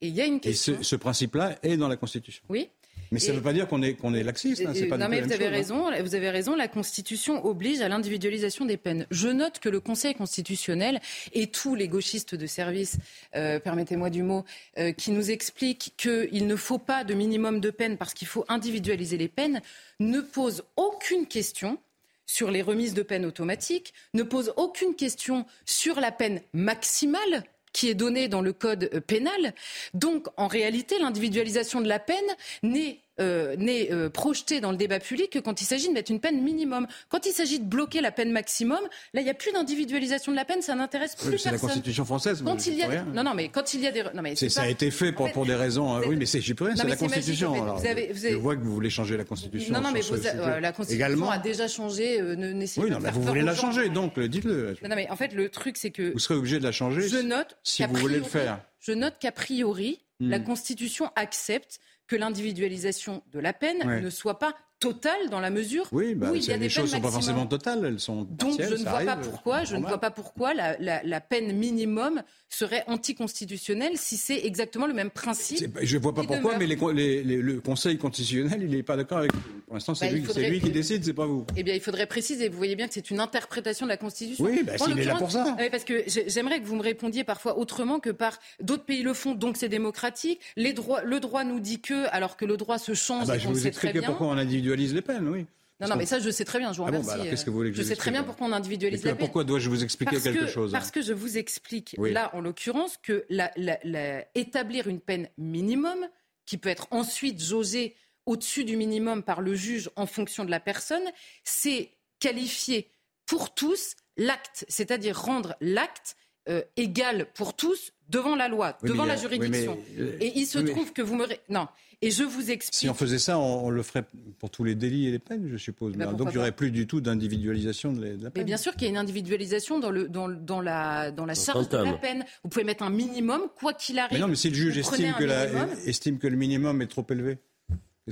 Et 0.00 0.08
il 0.08 0.14
y 0.14 0.20
a 0.22 0.26
une 0.26 0.36
Et 0.36 0.40
question. 0.40 0.76
ce, 0.78 0.82
ce 0.82 0.96
principe-là 0.96 1.58
est 1.62 1.76
dans 1.76 1.88
la 1.88 1.96
Constitution. 1.98 2.42
Oui. 2.48 2.70
Mais 3.12 3.18
ça 3.18 3.32
ne 3.32 3.38
veut 3.38 3.42
pas 3.42 3.52
dire 3.52 3.66
qu'on 3.66 3.82
est, 3.82 3.94
qu'on 3.94 4.14
est 4.14 4.22
laxiste. 4.22 4.64
hein, 4.64 4.72
c'est 4.72 4.86
pas 4.86 4.96
non 4.96 5.08
mais 5.08 5.20
vous 5.20 5.32
avez 5.32 5.46
chose, 5.46 5.72
hein. 5.72 5.90
raison, 5.90 6.02
vous 6.02 6.14
avez 6.14 6.30
raison. 6.30 6.54
La 6.54 6.68
Constitution 6.68 7.44
oblige 7.44 7.80
à 7.80 7.88
l'individualisation 7.88 8.66
des 8.66 8.76
peines. 8.76 9.06
Je 9.10 9.28
note 9.28 9.58
que 9.58 9.68
le 9.68 9.80
Conseil 9.80 10.14
constitutionnel 10.14 11.00
et 11.32 11.48
tous 11.48 11.74
les 11.74 11.88
gauchistes 11.88 12.36
de 12.36 12.46
service, 12.46 12.98
euh, 13.34 13.58
permettez-moi 13.58 14.10
du 14.10 14.22
mot, 14.22 14.44
euh, 14.78 14.92
qui 14.92 15.10
nous 15.10 15.30
expliquent 15.30 15.94
qu'il 15.96 16.46
ne 16.46 16.56
faut 16.56 16.78
pas 16.78 17.02
de 17.02 17.14
minimum 17.14 17.60
de 17.60 17.70
peine 17.70 17.96
parce 17.96 18.14
qu'il 18.14 18.28
faut 18.28 18.44
individualiser 18.48 19.16
les 19.16 19.28
peines, 19.28 19.60
ne 19.98 20.20
posent 20.20 20.62
aucune 20.76 21.26
question 21.26 21.78
sur 22.26 22.52
les 22.52 22.62
remises 22.62 22.94
de 22.94 23.02
peine 23.02 23.26
automatiques, 23.26 23.92
ne 24.14 24.22
pose 24.22 24.52
aucune 24.56 24.94
question 24.94 25.46
sur 25.64 25.98
la 25.98 26.12
peine 26.12 26.40
maximale 26.52 27.42
qui 27.80 27.88
est 27.88 27.94
donnée 27.94 28.28
dans 28.28 28.42
le 28.42 28.52
code 28.52 28.90
pénal. 29.06 29.54
Donc, 29.94 30.26
en 30.36 30.48
réalité, 30.48 30.98
l'individualisation 30.98 31.80
de 31.80 31.88
la 31.88 31.98
peine 31.98 32.18
n'est 32.62 33.00
euh, 33.20 33.54
n'est 33.56 33.92
euh, 33.92 34.08
projetée 34.10 34.60
dans 34.60 34.70
le 34.70 34.76
débat 34.76 34.98
public 35.00 35.30
que 35.30 35.38
quand 35.38 35.60
il 35.60 35.64
s'agit 35.64 35.88
de 35.88 35.92
mettre 35.92 36.10
une 36.10 36.20
peine 36.20 36.42
minimum. 36.42 36.86
Quand 37.08 37.26
il 37.26 37.32
s'agit 37.32 37.58
de 37.58 37.64
bloquer 37.64 38.00
la 38.00 38.10
peine 38.12 38.32
maximum, 38.32 38.80
là, 39.14 39.20
il 39.20 39.24
n'y 39.24 39.30
a 39.30 39.34
plus 39.34 39.52
d'individualisation 39.52 40.32
de 40.32 40.36
la 40.36 40.44
peine, 40.44 40.62
ça 40.62 40.74
n'intéresse 40.74 41.16
Oui, 41.22 41.28
plus 41.30 41.38
c'est 41.38 41.46
la 41.46 41.50
personne. 41.52 41.68
Constitution 41.70 42.04
française. 42.04 42.42
Quand 42.44 42.66
il 42.66 42.74
y 42.74 42.82
a 42.82 42.88
rien. 42.88 43.06
non 43.14 43.22
non 43.22 43.34
mais 43.34 43.48
quand 43.48 43.74
il 43.74 43.80
y 43.80 43.86
a 43.86 43.92
des 43.92 44.02
non 44.14 44.22
mais 44.22 44.36
C'est- 44.36 44.48
c'est 44.48 44.54
ça 44.54 44.60
pas- 44.62 44.66
a 44.66 44.70
été 44.70 44.90
fait 44.90 45.12
pour, 45.12 45.24
En 45.24 45.28
fait, 45.28 45.34
pour 45.34 45.46
des 45.46 45.54
raisons. 45.54 45.98
vous 46.00 46.08
Oui, 46.10 46.16
mais 46.16 46.26
c'est 46.26 46.40
peux 46.54 46.64
rien, 46.64 46.74
c'est 46.76 46.82
la 46.82 46.88
magique, 46.90 47.00
Constitution. 47.08 47.54
fait. 47.54 47.60
alors. 47.60 47.78
Vous 47.78 47.86
avez- 47.86 48.12
vous 48.12 48.24
avez- 48.24 48.34
Je 48.34 48.38
vois 48.38 48.56
que 48.56 48.62
vous 48.62 48.72
voulez 48.72 48.90
changer 48.90 49.16
la 49.16 49.24
Constitution. 49.24 49.72
non 49.74 49.80
non 49.80 49.90
mais 49.92 50.00
vous 50.00 50.26
a- 50.26 50.30
euh, 50.30 50.60
la 50.60 50.72
Constitution 50.72 51.06
Également. 51.06 51.30
a 51.30 51.38
déjà 51.38 51.68
changé. 51.68 52.20
euh, 52.20 52.34
ne- 52.36 52.52
Oui, 52.78 52.90
non, 52.90 52.98
mais 53.00 53.10
vous 53.10 53.22
voulez 53.22 53.42
la 53.42 53.54
changer, 53.54 53.88
donc 53.88 54.18
euh, 54.18 54.28
dites-le. 54.28 54.76
Non, 54.82 54.88
non, 54.88 54.96
mais 54.96 55.08
en 55.10 55.16
fait 55.16 55.32
le 55.32 55.48
truc 55.48 55.76
c'est 55.76 55.90
que 55.90 56.12
Vous 56.12 56.18
serez 56.18 56.34
obligé 56.34 56.58
de 56.58 56.64
la 56.64 56.72
changer 56.72 57.08
je 57.08 57.18
note 57.18 57.56
si 57.62 57.84
vous 57.84 57.94
voulez 57.94 58.18
le 58.18 58.24
faire. 58.24 58.60
Je 58.80 58.92
note 58.92 59.14
qu'a 59.20 59.32
priori, 59.32 60.00
Hmm. 60.20 60.30
la 60.30 60.38
Constitution 60.38 61.10
accepte 61.16 61.80
que 62.10 62.16
l'individualisation 62.16 63.22
de 63.32 63.38
la 63.38 63.52
peine 63.52 63.86
Ouais. 63.86 64.00
ne 64.00 64.10
soit 64.10 64.40
pas 64.40 64.54
totale 64.80 65.28
dans 65.30 65.40
la 65.40 65.50
mesure 65.50 65.86
Oui, 65.92 66.14
bah, 66.14 66.30
où 66.32 66.34
il 66.34 66.44
y 66.44 66.50
a 66.50 66.54
des 66.58 66.64
les 66.64 66.68
choses 66.70 66.92
ne 66.92 66.98
peines 66.98 67.02
sont 67.02 67.08
pas 67.08 67.14
maximum. 67.14 67.22
forcément 67.22 67.46
totales, 67.46 67.84
elles 67.84 68.00
sont 68.00 68.22
Donc 68.22 68.56
partielles, 68.58 68.68
je 68.70 68.74
ne 68.82 68.88
vois 68.88 69.00
pas 69.04 69.16
pourquoi, 69.16 69.64
je 69.64 69.76
ne 69.76 69.86
vois 69.86 69.98
pas 69.98 70.10
pourquoi 70.10 70.54
la, 70.54 70.76
la- 70.78 71.02
la 71.04 71.20
peine 71.20 71.52
minimum 71.56 72.22
serait 72.48 72.82
anticonstitutionnelle 72.88 73.92
si 73.96 74.16
c'est 74.16 74.38
exactement 74.44 74.86
le 74.86 74.94
même 74.94 75.10
principe. 75.10 75.78
Je 75.82 75.96
ne 75.96 76.02
vois 76.02 76.14
pas 76.14 76.24
pourquoi, 76.24 76.56
mais 76.58 76.66
les 76.66 76.76
les- 76.94 77.22
les- 77.22 77.36
le 77.36 77.60
Conseil 77.60 77.98
constitutionnel, 77.98 78.62
il 78.62 78.70
n'est 78.70 78.82
pas 78.82 78.96
d'accord 78.96 79.18
avec 79.18 79.32
vous. 79.34 79.40
Pour 79.66 79.74
l'instant, 79.74 79.94
c'est 79.94 80.06
Bah, 80.06 80.12
lui, 80.12 80.20
il 80.20 80.26
faudrait- 80.26 80.50
lui 80.50 80.60
qui 80.60 80.70
décide, 80.70 81.04
c'est 81.04 81.12
pas 81.12 81.26
vous. 81.26 81.44
Eh 81.56 81.62
bien, 81.62 81.74
il 81.74 81.80
faudrait 81.80 82.06
préciser. 82.06 82.48
Vous 82.48 82.56
voyez 82.56 82.74
bien 82.74 82.88
que 82.88 82.94
c'est 82.94 83.10
une 83.10 83.20
interprétation 83.20 83.86
de 83.86 83.90
la 83.90 83.96
Constitution. 83.98 84.44
Oui, 84.44 84.62
bah, 84.64 84.78
s'il 84.78 84.98
est 84.98 85.04
là 85.04 85.14
pour 85.16 85.30
ça. 85.30 85.54
Ah 85.58 85.62
parce 85.70 85.84
que 85.84 86.02
j'ai- 86.06 86.28
j'aimerais 86.28 86.60
que 86.60 86.66
vous 86.66 86.74
me 86.76 86.82
répondiez 86.82 87.22
parfois 87.22 87.58
autrement 87.58 88.00
que 88.00 88.10
par 88.10 88.38
d'autres 88.60 88.84
pays 88.84 89.02
le 89.02 89.14
font, 89.14 89.34
donc 89.34 89.56
c'est 89.58 89.68
démocratique. 89.68 90.40
Les 90.56 90.72
droits, 90.72 91.02
le 91.02 91.20
droit 91.20 91.44
nous 91.44 91.60
dit 91.60 91.80
que, 91.80 92.08
alors 92.10 92.36
que 92.36 92.44
le 92.46 92.56
droit 92.56 92.78
se 92.78 92.94
change 92.94 93.24
Ah 93.24 93.32
bah, 93.32 93.38
je 93.38 93.46
vous 93.46 93.66
expliquer 93.66 94.00
pourquoi 94.00 94.26
on 94.28 94.32
individualise 94.38 94.69
les 94.76 95.02
peines, 95.02 95.28
oui. 95.28 95.46
Non, 95.80 95.88
non, 95.88 95.96
mais 95.96 96.04
ça, 96.04 96.18
je 96.18 96.28
sais 96.28 96.44
très 96.44 96.58
bien. 96.58 96.72
Je 96.74 96.78
vous 96.78 96.84
Ah 96.86 96.90
bon, 96.90 96.98
remercie. 96.98 97.16
bah 97.16 97.22
alors, 97.22 97.44
que 97.44 97.50
vous 97.50 97.56
voulez 97.56 97.70
que 97.70 97.76
je 97.76 97.82
je 97.82 97.88
sais 97.88 97.96
très 97.96 98.10
bien 98.10 98.22
pourquoi 98.22 98.46
on 98.46 98.52
individualise 98.52 99.02
la 99.02 99.12
peine. 99.12 99.18
pourquoi 99.18 99.44
dois-je 99.44 99.70
vous 99.70 99.82
expliquer 99.82 100.12
parce 100.16 100.24
quelque 100.24 100.40
que, 100.40 100.46
chose 100.46 100.74
hein? 100.74 100.78
Parce 100.78 100.90
que 100.90 101.00
je 101.00 101.14
vous 101.14 101.38
explique, 101.38 101.94
Oui. 101.96 102.12
là, 102.12 102.30
en 102.34 102.42
l'occurrence, 102.42 102.98
que 103.02 103.24
la- 103.30 103.50
la- 103.56 103.78
la- 103.84 104.26
établir 104.34 104.88
une 104.88 105.00
peine 105.00 105.28
minimum, 105.38 106.06
qui 106.44 106.58
peut 106.58 106.68
être 106.68 106.86
ensuite 106.90 107.40
jaugée 107.42 107.96
au-dessus 108.26 108.64
du 108.64 108.76
minimum 108.76 109.22
par 109.22 109.40
le 109.40 109.54
juge 109.54 109.88
en 109.96 110.04
fonction 110.06 110.44
de 110.44 110.50
la 110.50 110.60
personne, 110.60 111.02
c'est 111.44 111.92
qualifier 112.18 112.90
pour 113.24 113.54
tous 113.54 113.94
l'acte, 114.18 114.66
c'est-à-dire 114.68 115.18
rendre 115.18 115.56
l'acte 115.62 116.14
euh, 116.48 116.62
égal 116.76 117.26
pour 117.34 117.54
tous 117.54 117.92
devant 118.08 118.34
la 118.34 118.48
loi, 118.48 118.76
Oui, 118.82 118.90
devant 118.90 119.04
la 119.04 119.14
oui, 119.14 119.20
juridiction. 119.20 119.78
mais, 119.96 120.02
euh, 120.02 120.16
Et 120.20 120.32
il 120.36 120.46
se 120.46 120.58
oui, 120.58 120.64
mais- 120.64 120.70
trouve 120.72 120.92
que 120.92 121.02
vous 121.02 121.14
me... 121.16 121.26
Non. 121.48 121.68
Et 122.02 122.10
je 122.10 122.24
vous 122.24 122.50
explique... 122.50 122.74
Si 122.74 122.88
on 122.88 122.94
faisait 122.94 123.18
ça, 123.18 123.38
on, 123.38 123.66
on 123.66 123.70
le 123.70 123.82
ferait 123.82 124.04
pour 124.38 124.48
tous 124.50 124.64
les 124.64 124.74
délits 124.74 125.06
et 125.06 125.10
les 125.10 125.18
peines, 125.18 125.46
je 125.48 125.56
suppose. 125.58 125.92
ben, 125.96 126.12
Donc 126.14 126.28
il 126.30 126.32
n'y 126.32 126.38
aurait 126.38 126.50
plus 126.52 126.70
du 126.70 126.86
tout 126.86 127.02
d'individualisation 127.02 127.92
de 127.92 128.02
la 128.02 128.08
de 128.10 128.16
la 128.16 128.24
Mais 128.24 128.30
peine. 128.30 128.44
bien 128.46 128.56
sûr 128.56 128.72
qu'il 128.72 128.84
y 128.84 128.86
a 128.86 128.88
une 128.90 128.96
individualisation 128.96 129.78
dans, 129.78 129.90
le, 129.90 130.08
dans, 130.08 130.28
dans 130.28 130.62
la, 130.62 131.10
dans 131.10 131.26
la 131.26 131.34
charge 131.34 131.68
de 131.68 131.76
la 131.76 131.92
peine. 131.92 132.24
Vous 132.42 132.48
pouvez 132.48 132.64
mettre 132.64 132.82
un 132.84 132.90
minimum, 132.90 133.42
quoi 133.60 133.74
qu'il 133.74 133.98
arrive. 133.98 134.14
Mais 134.14 134.18
non, 134.18 134.28
mais 134.28 134.34
si 134.36 134.48
le 134.48 134.54
juge 134.56 134.78
Vous 134.78 134.90
prenez 134.90 135.08
estime 135.08 135.14
un 135.14 135.18
que, 135.18 135.24
la- 135.24 135.46
minimum. 135.46 135.68
estime 135.86 136.18
que 136.18 136.26
le 136.26 136.36
minimum 136.36 136.80
est 136.82 136.86
trop 136.86 137.06
élevé, 137.10 137.36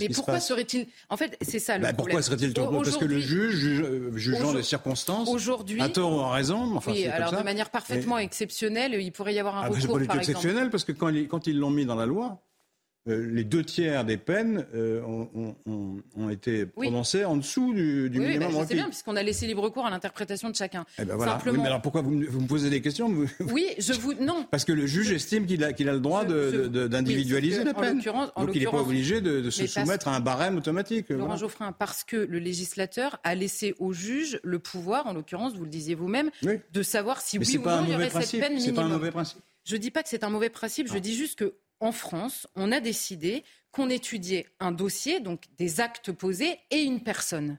Mais 0.01 0.09
pourquoi 0.09 0.41
serait-il 0.41 0.87
En 1.11 1.17
fait, 1.17 1.37
c'est 1.41 1.59
ça 1.59 1.77
le 1.77 1.83
bah, 1.83 1.93
problème. 1.93 2.19
Pourquoi 2.19 2.37
serait-il 2.37 2.55
Parce 2.55 2.97
que 2.97 3.05
le 3.05 3.19
juge, 3.19 3.55
juge 3.55 3.83
euh, 3.83 4.17
jugeant 4.17 4.53
les 4.53 4.63
circonstances, 4.63 5.29
aujourd'hui, 5.29 5.81
à 5.81 5.89
tort 5.89 6.13
ou 6.13 6.21
à 6.21 6.33
raison, 6.33 6.77
enfin, 6.77 6.93
oui, 6.93 7.07
alors 7.07 7.31
comme 7.31 7.41
de 7.41 7.45
manière 7.45 7.71
parfaitement 7.71 8.19
exceptionnelle, 8.19 8.95
il 8.95 9.13
pourrait 9.13 9.35
y 9.35 9.39
avoir 9.39 9.57
un 9.57 9.63
ah, 9.63 9.69
recours. 9.69 9.81
C'est 9.81 9.89
pas 9.89 9.99
du 9.99 10.09
tout 10.09 10.17
exceptionnel 10.17 10.71
parce 10.71 10.85
que 10.85 10.93
quand, 10.93 11.47
ils 11.47 11.59
l'ont 11.59 11.71
mis 11.71 11.87
dans 11.87 11.95
la 11.95 12.07
loi, 12.07 12.43
les 13.12 13.44
deux 13.44 13.64
tiers 13.64 14.05
des 14.05 14.16
peines 14.16 14.66
euh, 14.75 15.03
ont, 15.03 16.31
été 16.31 16.66
prononcées 16.66 17.25
en 17.25 17.37
dessous 17.37 17.73
du, 17.73 18.11
du 18.11 18.18
oui, 18.18 18.27
minimum 18.27 18.49
oui, 18.51 18.59
bah, 18.59 18.75
bien, 18.75 18.85
puisqu'on 18.87 19.16
a 19.16 19.23
laissé 19.23 19.47
libre 19.47 19.68
cours 19.71 19.87
à 19.87 19.90
l'interprétation 19.90 20.51
de 20.51 20.55
chacun. 20.55 20.85
Eh 20.99 21.05
ben 21.05 21.16
voilà. 21.16 21.38
mais 21.53 21.66
alors 21.66 21.81
pourquoi 21.81 22.03
vous, 22.03 22.11
me 22.11 22.47
posez 22.47 22.71
des 22.71 22.81
questions 22.81 23.09
Oui, 23.40 23.66
je 23.79 23.92
vous 23.94 24.14
non. 24.14 24.47
Parce 24.51 24.64
que 24.64 24.73
le 24.73 24.87
juge 24.87 25.11
estime 25.11 25.47
qu'il 25.47 25.64
a, 25.64 25.73
qu'il 25.73 25.88
a 25.88 25.92
le 25.92 26.01
droit 26.01 26.25
d'individualiser 26.25 27.64
la 27.64 27.75
peine. 27.75 28.01
Donc 28.01 28.51
il 28.55 28.61
n'est 28.61 28.71
pas 28.71 28.81
obligé 28.81 29.21
de, 29.21 29.51
se 29.51 29.66
soumettre 29.66 30.09
à 30.09 30.16
un 30.16 30.21
barème 30.21 30.57
automatique. 30.57 31.11
Laurent 31.11 31.37
Geoffrin, 31.37 31.73
parce 31.73 32.05
que 32.05 32.16
le 32.16 32.38
législateur 32.38 33.18
a 33.25 33.35
laissé 33.35 33.75
au 33.79 33.92
juge 33.92 34.40
le 34.42 34.59
pouvoir, 34.59 35.07
en 35.07 35.14
l'occurrence, 35.14 35.55
vous 35.55 35.64
le 35.64 35.71
disiez 35.71 35.94
vous-même, 35.94 36.31
de 36.42 36.83
savoir 36.83 37.21
si 37.21 37.38
oui 37.38 37.57
ou 37.59 37.68
non 37.68 37.85
il 37.85 37.92
y 37.92 37.94
aurait 37.94 38.11
cette 38.11 38.40
peine 38.40 38.55
minimum. 38.55 38.61
C'est 38.64 38.73
pas 38.73 38.83
un 38.83 38.88
mauvais 38.88 39.11
principe. 39.11 39.40
Je 39.64 39.77
ne 39.77 39.81
dis 39.81 39.90
pas 39.90 40.03
que 40.03 40.09
c'est 40.09 40.25
un 40.25 40.31
mauvais 40.31 40.49
principe, 40.49 40.90
je 40.90 40.99
dis 40.99 41.14
juste 41.14 41.38
que 41.38 41.55
en 41.81 41.93
France, 41.93 42.47
on 42.57 42.73
a 42.73 42.81
décidé 42.81 43.45
qu'on 43.71 43.91
étudiait 43.91 44.47
un 44.61 44.73
dossier, 44.73 45.21
donc 45.21 45.45
des 45.57 45.81
actes 45.81 46.12
posés, 46.12 46.59
et 46.71 46.83
une 46.83 47.03
personne. 47.03 47.59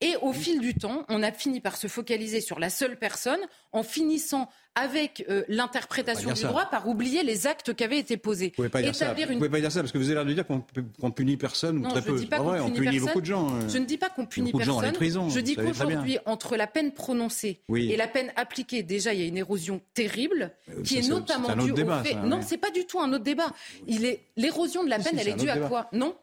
Et 0.00 0.16
au 0.22 0.32
fil 0.32 0.60
du 0.60 0.74
temps, 0.74 1.04
on 1.08 1.22
a 1.22 1.30
fini 1.30 1.60
par 1.60 1.76
se 1.76 1.86
focaliser 1.86 2.40
sur 2.40 2.58
la 2.58 2.70
seule 2.70 2.96
personne 2.96 3.40
en 3.72 3.82
finissant 3.82 4.48
avec 4.74 5.24
euh, 5.28 5.42
l'interprétation 5.48 6.32
du 6.32 6.42
droit 6.42 6.64
par 6.66 6.88
oublier 6.88 7.22
les 7.22 7.46
actes 7.46 7.74
qui 7.74 7.84
avaient 7.84 7.98
été 7.98 8.16
posés. 8.16 8.52
Vous 8.56 8.62
ne 8.62 8.68
pouvez 8.68 8.68
pas 8.68 8.82
dire 8.82 8.94
ça. 8.94 9.14
pouvez 9.14 9.48
pas 9.48 9.60
dire 9.60 9.70
ça 9.70 9.80
parce 9.80 9.92
que 9.92 9.98
vous 9.98 10.06
avez 10.06 10.14
l'air 10.14 10.24
de 10.24 10.32
dire 10.32 10.46
qu'on 10.46 11.10
punit 11.10 11.36
personne 11.36 11.84
ou 11.84 11.88
très 11.88 12.00
peu. 12.02 12.18
Dis 12.18 12.26
pas 12.26 12.40
on 12.40 12.70
punit 12.70 13.00
beaucoup 13.00 13.20
de 13.20 13.26
gens. 13.26 13.48
Euh. 13.48 13.68
Je 13.68 13.78
ne 13.78 13.84
dis 13.84 13.98
pas 13.98 14.08
qu'on 14.08 14.26
punit 14.26 14.52
personne. 14.52 14.92
je 15.28 15.40
dis 15.40 15.56
qu'aujourd'hui, 15.56 16.18
entre 16.24 16.56
la 16.56 16.66
peine 16.66 16.92
prononcée 16.92 17.60
et 17.74 17.96
la 17.96 18.08
peine 18.08 18.32
appliquée, 18.36 18.82
déjà, 18.82 19.12
il 19.12 19.20
y 19.20 19.24
a 19.24 19.26
une 19.26 19.36
érosion 19.36 19.80
terrible 19.92 20.52
euh, 20.70 20.82
qui 20.82 20.98
est, 20.98 21.08
notamment 21.08 21.54
due 21.56 21.72
au 21.72 22.02
fait. 22.02 22.14
non, 22.14 22.40
c'est 22.42 22.58
pas 22.58 22.70
du 22.70 22.86
tout 22.86 23.00
un 23.00 23.12
autre 23.12 23.24
débat. 23.24 23.52
Il 23.86 24.04
est 24.04 24.22
l'érosion 24.36 24.84
de 24.84 24.88
la 24.88 24.98
peine, 24.98 25.18
elle 25.18 25.28
est 25.28 25.34
due 25.34 25.50
à 25.50 25.58
quoi? 25.58 25.88
Non, 25.92 26.16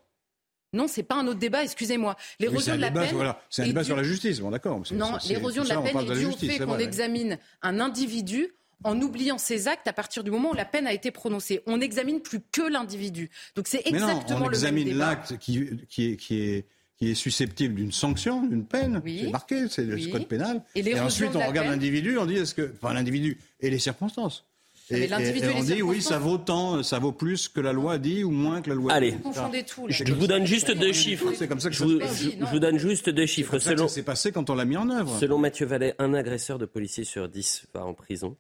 non, 0.74 0.88
c'est 0.88 1.04
pas 1.04 1.16
un 1.16 1.28
autre 1.28 1.40
débat, 1.40 1.64
excusez-moi. 1.64 2.16
L'érosion 2.40 2.76
de 2.76 2.82
la 2.82 2.92
peine. 2.92 3.34
C'est 3.50 3.64
un 3.64 3.68
débat 3.68 3.84
sur 3.84 3.96
la 3.96 4.04
justice, 4.04 4.40
bon 4.40 4.52
d'accord. 4.52 4.82
Non, 4.92 5.18
l'érosion 5.28 5.64
de 5.64 5.70
la 5.70 5.82
peine 5.82 5.98
est 5.98 6.16
due 6.16 6.26
au 6.26 6.32
fait 6.32 6.60
qu'on 6.60 6.78
examine 6.78 7.38
un 7.62 7.80
individu 7.80 8.50
en 8.84 9.02
oubliant 9.02 9.38
ses 9.38 9.68
actes 9.68 9.88
à 9.88 9.94
partir 9.94 10.24
du 10.24 10.32
moment 10.32 10.52
où 10.52 10.54
la 10.54 10.66
peine 10.66 10.86
a 10.86 10.94
été 10.94 11.10
prononcée. 11.12 11.62
On 11.66 11.78
n'examine 11.78 12.22
plus 12.22 12.42
que 12.52 12.62
l'individu. 12.62 13.30
Donc 13.56 13.68
c'est 13.68 13.82
exactement 13.86 14.40
non, 14.40 14.46
on 14.46 14.50
examine 14.50 14.96
l'acte 14.96 15.38
qui, 15.38 15.68
qui, 15.90 16.12
est, 16.12 16.16
qui, 16.18 16.42
est, 16.42 16.66
qui 16.98 17.10
est 17.10 17.16
susceptible 17.16 17.76
d'une 17.76 17.92
sanction, 17.92 18.46
d'une 18.46 18.66
peine. 18.66 19.02
C'est 19.06 19.32
marqué, 19.32 19.68
c'est 19.70 19.84
le 19.84 20.12
code 20.12 20.28
pénal. 20.28 20.64
Et, 20.76 20.88
et 20.88 21.00
ensuite, 21.00 21.36
on 21.36 21.48
regarde 21.48 21.68
l'individu, 21.68 22.18
on 22.18 22.26
dit 22.26 22.36
est-ce 22.36 22.54
que, 22.54 22.74
enfin 22.82 22.94
l'individu 22.94 23.40
et 23.60 23.70
les 23.70 23.80
circonstances. 23.80 24.47
Et, 24.90 25.10
on 25.14 25.64
dit 25.64 25.82
oui, 25.82 26.02
ça 26.02 26.18
vaut 26.18 26.38
tant, 26.38 26.82
ça 26.82 27.00
vaut 27.00 27.12
plus 27.12 27.50
que 27.50 27.60
la 27.60 27.74
loi 27.74 27.98
dit 27.98 28.24
ou 28.24 28.32
moins 28.32 28.62
que 28.62 28.70
la 28.70 28.76
loi 28.76 28.94
Allez. 28.94 29.12
dit. 29.12 29.18
Allez, 29.36 29.66
je 29.90 30.14
vous 30.14 30.28
donne 30.28 30.46
juste 30.46 30.72
deux 30.72 30.94
chiffres. 30.94 31.34
C'est 31.36 31.48
comme 31.48 31.60
ça 31.60 31.70
que 31.70 31.76
je, 31.76 31.84
vous, 31.84 32.00
je, 32.00 32.46
vous 32.46 32.60
donne 32.60 32.78
juste 32.78 33.10
deux 33.10 33.26
chiffres. 33.26 33.60
Selon 33.60 33.88
c'est 33.88 34.04
passé 34.04 34.32
quand 34.32 34.50
on 34.50 34.56
l'a 34.56 34.66
mis 34.66 34.78
en 34.78 34.90
œuvre. 34.90 35.18
Selon 35.20 35.38
Mathieu 35.38 35.66
Vallet, 35.66 35.94
un 36.00 36.14
agresseur 36.14 36.58
de 36.58 36.66
policier 36.66 37.04
sur 37.04 37.28
dix 37.28 37.66
va 37.74 37.86
en 37.86 37.94
prison. 37.94 38.38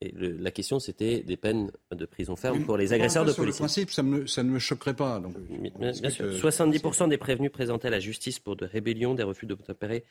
Et 0.00 0.12
la 0.16 0.50
question, 0.50 0.80
c'était 0.80 1.20
des 1.20 1.36
peines 1.36 1.70
de 1.92 2.06
prison 2.06 2.34
ferme 2.34 2.64
pour 2.64 2.76
les 2.76 2.92
agresseurs 2.92 3.24
de 3.24 3.32
policiers. 3.32 3.60
Le 3.60 3.66
principe, 3.66 3.90
ça, 3.90 4.02
me, 4.02 4.26
ça, 4.26 4.42
ne 4.42 4.50
me 4.50 4.58
choquerait 4.58 4.96
pas. 4.96 5.20
Donc, 5.20 5.36
bien, 5.38 5.92
sûr. 6.10 6.26
70% 6.26 7.08
des 7.08 7.18
prévenus 7.18 7.52
présentés 7.52 7.86
à 7.86 7.90
la 7.90 8.00
justice 8.00 8.40
pour 8.40 8.56
de 8.56 8.64
rébellions, 8.64 9.14
des 9.14 9.22
refus 9.22 9.46
d'obtempérer 9.46 10.04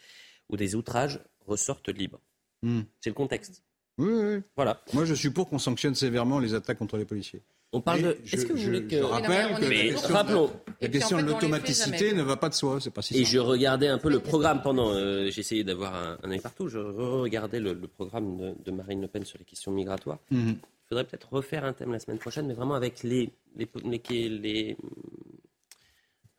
ou 0.48 0.56
des 0.56 0.76
outrages 0.76 1.20
ressortent 1.46 1.89
libres. 1.89 2.22
Hmm. 2.62 2.82
C'est 3.02 3.10
le 3.10 3.15
contexte. 3.15 3.63
Oui, 4.02 4.12
oui. 4.12 4.42
Voilà. 4.56 4.82
Moi, 4.94 5.06
je 5.06 5.14
suis 5.14 5.30
pour 5.30 5.48
qu'on 5.48 5.60
sanctionne 5.60 5.96
sévèrement 5.96 6.40
les 6.40 6.54
attaques 6.54 6.78
contre 6.78 6.98
les 6.98 7.06
policiers. 7.06 7.42
On 7.74 7.82
parle 7.82 8.02
de. 8.02 8.18
Est-ce 8.32 8.46
que 8.46 8.54
vous 8.54 8.64
voulez 8.64 8.84
que. 8.84 8.98
Je 8.98 9.04
rappelle 9.04 9.56
que 9.56 9.70
mais, 9.70 9.96
rappelons. 9.96 10.50
la 10.82 10.88
question 10.90 11.22
de 11.22 11.28
l'automaticité 11.28 12.14
ne 12.14 12.24
va 12.24 12.36
pas 12.36 12.50
de 12.50 12.54
soi. 12.54 12.80
C'est 12.82 12.92
pas 12.92 13.02
si 13.02 13.18
Et 13.18 13.24
je 13.24 13.40
regardais 13.40 13.88
un 13.88 13.98
peu 13.98 14.10
le 14.10 14.20
programme 14.20 14.62
pendant. 14.62 14.92
Euh, 14.92 15.30
J'ai 15.30 15.42
essayé 15.42 15.64
d'avoir 15.64 15.96
un, 15.96 16.18
un, 16.24 16.32
œil 16.32 16.40
partout. 16.40 16.68
Je 16.68 16.80
regardais 16.80 17.60
le, 17.60 17.76
programme 17.76 18.56
de, 18.66 18.72
Marine 18.72 19.02
Le 19.02 19.08
Pen 19.08 19.24
sur 19.24 19.38
les 19.40 19.46
questions 19.46 19.72
migratoires. 19.72 20.20
Mhm. 20.32 20.56
Il 20.58 20.88
faudrait 20.90 21.06
peut-être 21.06 21.32
refaire 21.32 21.64
un 21.64 21.72
thème 21.72 21.94
la 21.94 22.00
semaine 22.00 22.18
prochaine, 22.18 22.48
mais 22.48 22.54
vraiment 22.54 22.76
avec 22.76 23.04
les, 23.04 23.30
les, 23.56 23.70
les, 23.86 24.30
les 24.30 24.78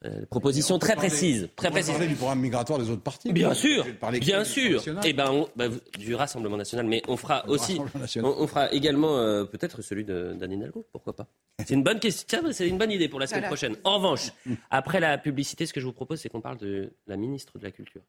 euh, 0.05 0.27
proposition 0.27 0.79
très 0.79 0.97
précise. 0.97 1.49
Très 1.57 1.71
précise. 1.71 1.99
du 1.99 2.15
programme 2.15 2.41
migratoire 2.41 2.79
des 2.79 2.91
autres 2.91 3.03
partis. 3.03 3.33
Bien 3.33 3.55
sûr, 3.55 3.85
bien 4.11 4.45
sûr. 4.45 4.81
Et 5.05 5.11
eh 5.11 5.13
ben, 5.13 5.47
bah, 5.57 5.67
du 5.99 6.15
Rassemblement 6.15 6.57
national, 6.57 6.87
mais 6.87 7.03
on 7.09 7.17
fera 7.17 7.49
aussi, 7.49 7.79
on, 8.23 8.47
fera 8.47 8.73
également 8.73 9.19
euh, 9.19 9.45
peut-être 9.45 9.83
celui 9.83 10.05
d'Anne 10.05 10.53
Hidalgo, 10.53 10.87
pourquoi 10.93 11.15
pas. 11.15 11.27
C'est 11.67 11.75
une 11.75 11.85
bonne 11.85 12.01
question, 12.01 12.41
c'est 12.51 12.69
une 12.69 12.79
bonne 12.79 12.91
idée 12.91 13.09
pour 13.09 13.21
la 13.21 13.27
semaine 13.27 13.45
prochaine. 13.45 13.77
En 13.85 13.97
revanche, 13.97 14.33
après 14.71 14.99
la 15.01 15.19
publicité, 15.19 15.67
ce 15.67 15.73
que 15.73 15.81
je 15.81 15.87
vous 15.87 15.93
propose, 15.93 16.21
c'est 16.21 16.29
qu'on 16.29 16.41
parle 16.41 16.59
de 16.59 16.93
la 17.07 17.17
ministre 17.17 17.59
de 17.59 17.65
la 17.65 17.71
Culture, 17.71 18.03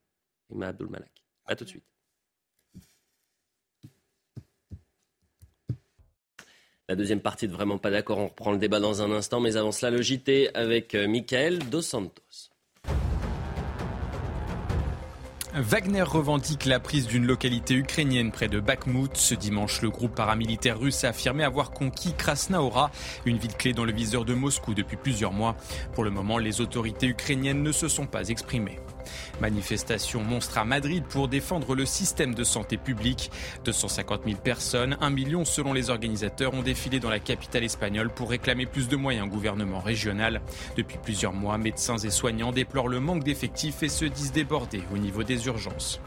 Emma 0.52 0.68
Abdul 0.68 0.88
Malak. 0.90 1.12
À 1.46 1.56
tout 1.56 1.66
de 1.66 1.70
suite. 1.70 1.84
La 6.90 6.96
deuxième 6.96 7.22
partie 7.22 7.48
de 7.48 7.54
Vraiment 7.54 7.78
pas 7.78 7.92
d'accord, 7.92 8.18
on 8.18 8.28
reprend 8.28 8.52
le 8.52 8.58
débat 8.58 8.82
dans 8.82 9.02
un 9.02 9.12
instant, 9.14 9.40
mais 9.40 9.56
avant 9.56 9.72
cela, 9.72 9.90
le 9.90 10.02
JT 10.02 10.54
avec 10.54 10.96
euh, 10.96 11.08
Michael 11.08 11.60
Dos 11.70 11.82
Santos. 11.82 12.50
Wagner 15.56 16.02
revendique 16.02 16.66
la 16.66 16.82
prise 16.82 17.08
d'une 17.08 17.26
localité 17.26 17.76
ukrainienne 17.76 18.32
près 18.32 18.50
de 18.50 18.60
Bakhmut. 18.60 19.16
Ce 19.16 19.34
dimanche, 19.34 19.82
le 19.82 19.92
groupe 19.92 20.16
paramilitaire 20.16 20.78
russe 20.78 21.06
a 21.06 21.10
affirmé 21.10 21.46
avoir 21.46 21.72
conquis 21.72 22.16
Krasnaora, 22.18 22.92
une 23.26 23.38
ville 23.38 23.56
clé 23.56 23.72
dans 23.72 23.86
le 23.86 23.94
viseur 23.94 24.26
de 24.26 24.34
Moscou 24.34 24.74
depuis 24.74 24.98
plusieurs 24.98 25.32
mois. 25.32 25.56
Pour 25.94 26.04
le 26.04 26.10
moment, 26.10 26.38
les 26.38 26.60
autorités 26.60 27.08
ukrainiennes 27.08 27.64
ne 27.64 27.72
se 27.72 27.88
sont 27.88 28.08
pas 28.08 28.28
exprimées. 28.28 28.80
Manifestation 29.42 30.24
monstre 30.24 30.58
à 30.58 30.66
Madrid 30.66 31.04
pour 31.08 31.28
défendre 31.28 31.76
le 31.76 31.86
système 31.86 32.34
de 32.34 32.44
santé 32.44 32.78
publique. 32.78 33.32
250 33.66 34.22
000 34.26 34.38
personnes, 34.38 34.98
1 35.02 35.10
million 35.10 35.46
selon 35.46 35.74
les 35.74 35.90
organisateurs, 35.90 36.54
ont 36.54 36.62
défilé 36.62 37.00
dans 37.00 37.10
la 37.10 37.20
capitale 37.20 37.64
espagnole 37.64 38.10
pour 38.10 38.30
réclamer 38.30 38.66
plus 38.66 38.88
de 38.88 38.96
moyens 38.96 39.28
au 39.28 39.30
gouvernement 39.30 39.80
régional. 39.80 40.42
Depuis 40.78 40.98
plusieurs 40.98 41.34
mois, 41.34 41.58
médecins 41.58 41.98
et 41.98 42.10
soignants 42.10 42.52
déplorent 42.52 42.90
le 42.90 43.00
manque 43.00 43.24
d'effectifs 43.24 43.84
et 43.84 43.90
se 43.90 44.06
disent 44.06 44.32
débordés 44.32 44.84
au 44.94 44.98
niveau 44.98 45.24
des 45.24 45.46
urgences. 45.48 46.00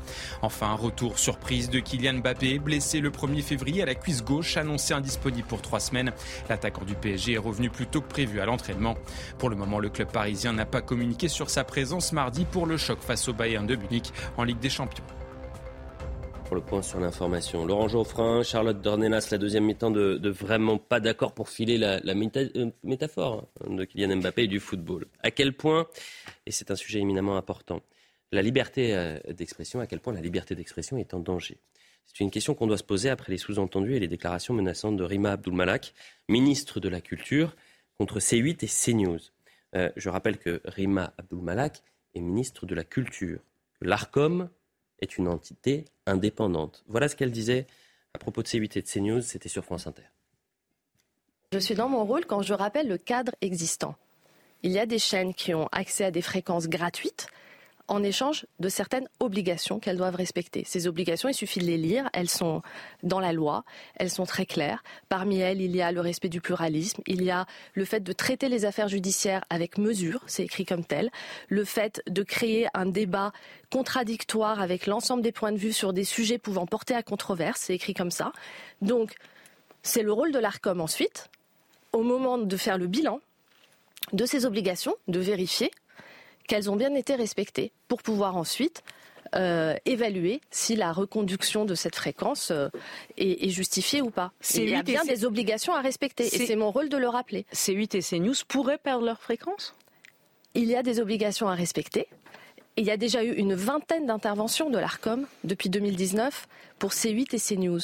Enfin, 0.43 0.73
retour 0.75 1.19
surprise 1.19 1.71
de 1.71 1.81
Kylian 1.81 2.15
Mbappé, 2.15 2.59
blessé 2.59 3.01
le 3.01 3.11
1er 3.11 3.43
février 3.43 3.83
à 3.83 3.87
la 3.87 3.95
cuisse 3.95 4.25
gauche, 4.25 4.57
annoncé 4.57 4.95
indisponible 4.95 5.47
pour 5.47 5.63
trois 5.63 5.81
semaines. 5.81 6.13
L'attaquant 6.49 6.85
du 6.85 6.95
PSG 6.95 7.35
est 7.35 7.39
revenu 7.39 7.71
plus 7.71 7.87
tôt 7.87 8.01
que 8.01 8.09
prévu 8.09 8.41
à 8.41 8.47
l'entraînement. 8.47 8.97
Pour 9.39 9.51
le 9.51 9.57
moment, 9.57 9.79
le 9.79 9.89
club 9.89 10.11
parisien 10.11 10.53
n'a 10.53 10.67
pas 10.67 10.81
communiqué 10.81 11.29
sur 11.29 11.51
sa 11.51 11.65
présence 11.65 12.13
mardi 12.13 12.45
pour 12.45 12.67
le 12.67 12.77
choc 12.87 13.01
face 13.01 13.27
au 13.27 13.33
Bayern 13.33 13.67
de 13.67 13.75
Munich 13.75 14.13
en 14.37 14.45
Ligue 14.45 14.61
des 14.61 14.71
Champions. 14.71 15.05
Pour 16.45 16.55
le 16.55 16.63
point 16.63 16.83
sur 16.83 17.01
l'information, 17.01 17.67
Laurent 17.67 17.89
Geoffrin, 17.89 18.45
Charlotte 18.45 18.81
Dornelas, 18.81 19.27
la 19.33 19.39
deuxième 19.39 19.65
mi-temps 19.65 19.91
de, 19.91 20.29
vraiment 20.29 20.79
pas 20.79 21.01
d'accord 21.01 21.33
pour 21.33 21.49
filer 21.49 21.79
la, 21.79 21.97
euh, 21.97 22.71
métaphore 22.85 23.49
hein, 23.61 23.75
de 23.75 23.85
Kylian 23.85 24.19
Mbappé 24.19 24.45
et 24.45 24.47
du 24.47 24.61
football. 24.61 25.07
À 25.25 25.33
quel 25.33 25.53
point, 25.53 25.89
et 26.47 26.53
c'est 26.53 26.71
un 26.71 26.77
sujet 26.77 27.01
éminemment 27.01 27.37
important, 27.37 27.83
la 28.31 28.41
liberté 28.41 28.95
euh, 28.95 29.19
d'expression, 29.31 29.81
à 29.81 29.89
quel 29.89 29.99
point 29.99 30.13
la 30.13 30.21
liberté 30.21 30.55
d'expression 30.55 30.97
est 30.97 31.13
en 31.13 31.19
danger? 31.19 31.59
C'est 32.05 32.21
une 32.21 32.31
question 32.31 32.55
qu'on 32.55 32.69
doit 32.69 32.79
se 32.79 32.85
poser 32.85 33.11
après 33.11 33.33
les 33.33 33.39
sous-entendus 33.39 33.97
et 33.97 33.99
les 33.99 34.07
déclarations 34.07 34.55
menaçantes 34.55 34.97
de 34.97 35.03
Rima 35.03 35.33
Abdulmalak, 35.33 35.93
ministre 36.29 36.79
de 36.79 36.89
la 36.89 37.01
Culture, 37.01 37.57
contre 37.99 38.21
C8 38.21 38.65
et 38.65 38.69
CNews. 38.69 39.19
Euh, 39.75 39.91
je 39.97 40.09
rappelle 40.09 40.39
que 40.39 40.61
Rima 40.65 41.13
Abdulmalak 41.19 41.83
est 42.17 42.21
ministre 42.21 42.67
de 42.67 42.75
la 42.75 42.85
Culture. 42.85 43.41
L'ARCOM 43.81 44.49
est 45.01 45.19
une 45.19 45.29
entité 45.29 45.85
indépendante. 46.07 46.85
Voilà 46.89 47.09
ce 47.09 47.17
qu'elle 47.17 47.31
disait 47.31 47.67
à 48.15 48.19
propos 48.19 48.43
de 48.43 48.49
C8 48.49 48.79
et 48.79 48.83
de 48.83 48.89
CNews, 48.89 49.21
c'était 49.21 49.51
sur 49.51 49.65
France 49.65 49.87
Inter. 49.87 50.03
Je 51.53 51.59
suis 51.59 51.75
dans 51.75 51.89
mon 51.89 52.05
rôle 52.05 52.25
quand 52.25 52.43
je 52.43 52.55
rappelle 52.55 52.89
le 52.89 52.99
cadre 52.99 53.33
existant. 53.41 53.95
Il 54.63 54.73
y 54.73 54.79
a 54.79 54.87
des 54.87 54.99
chaînes 54.99 55.35
qui 55.35 55.55
ont 55.55 55.69
accès 55.71 56.05
à 56.05 56.11
des 56.11 56.23
fréquences 56.23 56.69
gratuites 56.69 57.29
en 57.89 58.03
échange 58.03 58.47
de 58.59 58.69
certaines 58.69 59.09
obligations 59.21 59.79
qu'elles 59.79 59.97
doivent 59.97 60.17
respecter. 60.17 60.65
Ces 60.67 60.87
obligations, 60.87 61.29
il 61.29 61.35
suffit 61.35 61.61
de 61.61 61.65
les 61.65 61.77
lire, 61.77 62.09
elles 62.13 62.29
sont 62.29 62.63
dans 63.03 63.21
la 63.21 63.33
loi, 63.33 63.65
elles 63.97 64.11
sont 64.11 64.27
très 64.27 64.47
claires. 64.47 64.83
Parmi 65.09 65.39
elles, 65.39 65.61
il 65.61 65.75
y 65.75 65.83
a 65.83 65.93
le 65.93 66.01
respect 66.01 66.29
du 66.29 66.41
pluralisme, 66.41 67.03
il 67.07 67.23
y 67.23 67.31
a 67.31 67.47
le 67.75 67.85
fait 67.85 68.01
de 68.01 68.13
traiter 68.13 68.49
les 68.49 68.65
affaires 68.65 68.89
judiciaires 68.89 69.45
avec 69.51 69.79
mesure, 69.79 70.23
c'est 70.27 70.45
écrit 70.45 70.65
comme 70.65 70.85
tel, 70.85 71.11
le 71.49 71.65
fait 71.65 72.03
de 72.09 72.23
créer 72.23 72.67
un 72.75 72.87
débat 72.87 73.33
contradictoire 73.71 74.61
avec 74.61 74.87
l'ensemble 74.87 75.23
des 75.23 75.33
points 75.33 75.53
de 75.53 75.59
vue 75.59 75.73
sur 75.73 75.93
des 75.93 76.05
sujets 76.05 76.39
pouvant 76.39 76.67
porter 76.67 76.95
à 76.95 77.03
controverse, 77.03 77.61
c'est 77.63 77.75
écrit 77.75 77.95
comme 77.95 78.11
ça. 78.11 78.33
Donc, 78.83 79.15
c'est 79.83 80.03
le 80.03 80.13
rôle 80.13 80.33
de 80.33 80.39
l'ARCOM 80.39 80.81
ensuite, 80.81 81.31
au 81.93 82.03
moment 82.03 82.39
de 82.39 82.57
faire 82.57 82.79
le 82.79 82.87
bilan 82.87 83.21
de 84.13 84.27
ces 84.27 84.47
obligations, 84.47 84.95
de 85.09 85.19
vérifier 85.19 85.71
qu'elles 86.47 86.71
ont 86.71 86.77
bien 86.77 86.95
été 86.95 87.15
respectées 87.15 87.73
pour 87.89 88.03
pouvoir 88.03 88.37
ensuite 88.37 88.83
euh, 89.35 89.75
évaluer 89.85 90.41
si 90.51 90.77
la 90.77 90.93
reconduction 90.93 91.65
de 91.65 91.75
cette 91.75 91.97
fréquence 91.97 92.51
euh, 92.51 92.69
est, 93.19 93.49
justifiée 93.49 94.01
ou 94.01 94.11
pas. 94.11 94.33
Il 94.55 94.71
y 94.71 94.75
a 94.75 94.83
bien 94.83 95.05
des 95.05 95.25
obligations 95.25 95.75
à 95.75 95.81
respecter 95.81 96.25
et 96.25 96.47
c'est 96.47 96.57
mon 96.57 96.71
rôle 96.71 96.89
de 96.89 96.97
le 96.97 97.09
rappeler. 97.09 97.45
C8 97.53 97.97
et 97.97 98.03
CNews 98.03 98.35
pourraient 98.47 98.79
perdre 98.79 99.05
leur 99.05 99.21
fréquence? 99.21 99.75
Il 100.55 100.67
y 100.67 100.77
a 100.77 100.83
des 100.83 101.01
obligations 101.01 101.49
à 101.49 101.55
respecter. 101.55 102.09
il 102.77 102.85
y 102.85 102.91
a 102.91 102.97
déjà 102.97 103.25
eu 103.25 103.33
une 103.33 103.55
vingtaine 103.55 104.07
d'interventions 104.07 104.71
de 104.71 104.79
l'ARCOM 104.79 105.27
depuis 105.45 105.71
2019 105.71 106.47
pour 106.79 106.93
C8 106.93 107.35
et 107.35 107.41
CNews. 107.41 107.81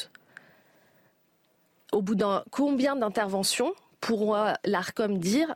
Au 1.92 2.02
bout 2.02 2.14
d'un 2.14 2.44
combien 2.50 2.94
d'interventions 2.94 3.74
pourra 4.00 4.58
l'ARCOM 4.64 5.18
dire 5.18 5.54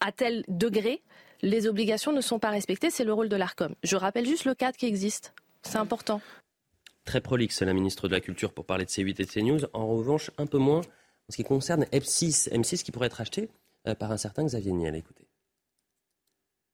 à 0.00 0.12
tel 0.12 0.44
degré 0.48 1.02
les 1.42 1.66
obligations 1.66 2.12
ne 2.12 2.20
sont 2.20 2.38
pas 2.38 2.50
respectées, 2.50 2.90
c'est 2.90 3.04
le 3.04 3.12
rôle 3.12 3.28
de 3.28 3.36
l'ARCOM. 3.36 3.74
Je 3.82 3.96
rappelle 3.96 4.26
juste 4.26 4.44
le 4.44 4.54
cadre 4.54 4.76
qui 4.76 4.86
existe. 4.86 5.34
C'est 5.62 5.78
important. 5.78 6.20
Très 7.04 7.20
prolixe, 7.20 7.62
la 7.62 7.72
ministre 7.72 8.08
de 8.08 8.12
la 8.12 8.20
Culture, 8.20 8.52
pour 8.52 8.64
parler 8.64 8.84
de 8.84 8.90
C8 8.90 9.10
et 9.10 9.24
de 9.24 9.30
CNews. 9.30 9.66
En 9.72 9.86
revanche, 9.86 10.30
un 10.38 10.46
peu 10.46 10.58
moins 10.58 10.80
en 10.80 11.30
ce 11.30 11.36
qui 11.36 11.44
concerne 11.44 11.84
M6. 11.92 12.50
M6 12.50 12.82
qui 12.82 12.92
pourrait 12.92 13.06
être 13.06 13.20
acheté 13.20 13.48
euh, 13.86 13.94
par 13.94 14.12
un 14.12 14.16
certain 14.16 14.44
Xavier 14.44 14.72
Niel. 14.72 14.94
Écoutez. 14.94 15.25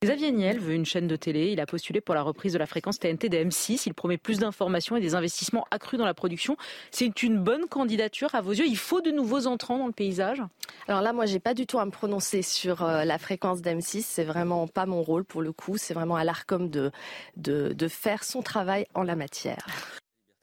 Xavier 0.02 0.32
Niel 0.32 0.58
veut 0.58 0.74
une 0.74 0.84
chaîne 0.84 1.06
de 1.06 1.14
télé. 1.14 1.52
Il 1.52 1.60
a 1.60 1.66
postulé 1.66 2.00
pour 2.00 2.16
la 2.16 2.22
reprise 2.22 2.52
de 2.52 2.58
la 2.58 2.66
fréquence 2.66 2.98
TNT 2.98 3.28
de 3.28 3.36
M6. 3.36 3.84
Il 3.86 3.94
promet 3.94 4.18
plus 4.18 4.40
d'informations 4.40 4.96
et 4.96 5.00
des 5.00 5.14
investissements 5.14 5.64
accrus 5.70 5.96
dans 5.96 6.04
la 6.04 6.12
production. 6.12 6.56
C'est 6.90 7.22
une 7.22 7.38
bonne 7.38 7.68
candidature 7.68 8.34
à 8.34 8.40
vos 8.40 8.50
yeux. 8.50 8.66
Il 8.66 8.76
faut 8.76 9.00
de 9.00 9.12
nouveaux 9.12 9.46
entrants 9.46 9.78
dans 9.78 9.86
le 9.86 9.92
paysage 9.92 10.42
Alors 10.88 11.02
là, 11.02 11.12
moi, 11.12 11.26
j'ai 11.26 11.38
pas 11.38 11.54
du 11.54 11.68
tout 11.68 11.78
à 11.78 11.84
me 11.84 11.92
prononcer 11.92 12.42
sur 12.42 12.82
euh, 12.82 13.04
la 13.04 13.16
fréquence 13.18 13.60
d'M6. 13.62 14.02
C'est 14.02 14.24
vraiment 14.24 14.66
pas 14.66 14.86
mon 14.86 15.02
rôle 15.02 15.24
pour 15.24 15.40
le 15.40 15.52
coup. 15.52 15.76
C'est 15.76 15.94
vraiment 15.94 16.16
à 16.16 16.24
l'ARCOM 16.24 16.68
de, 16.68 16.90
de, 17.36 17.88
faire 17.88 18.24
son 18.24 18.42
travail 18.42 18.86
en 18.94 19.04
la 19.04 19.14
matière. 19.14 19.68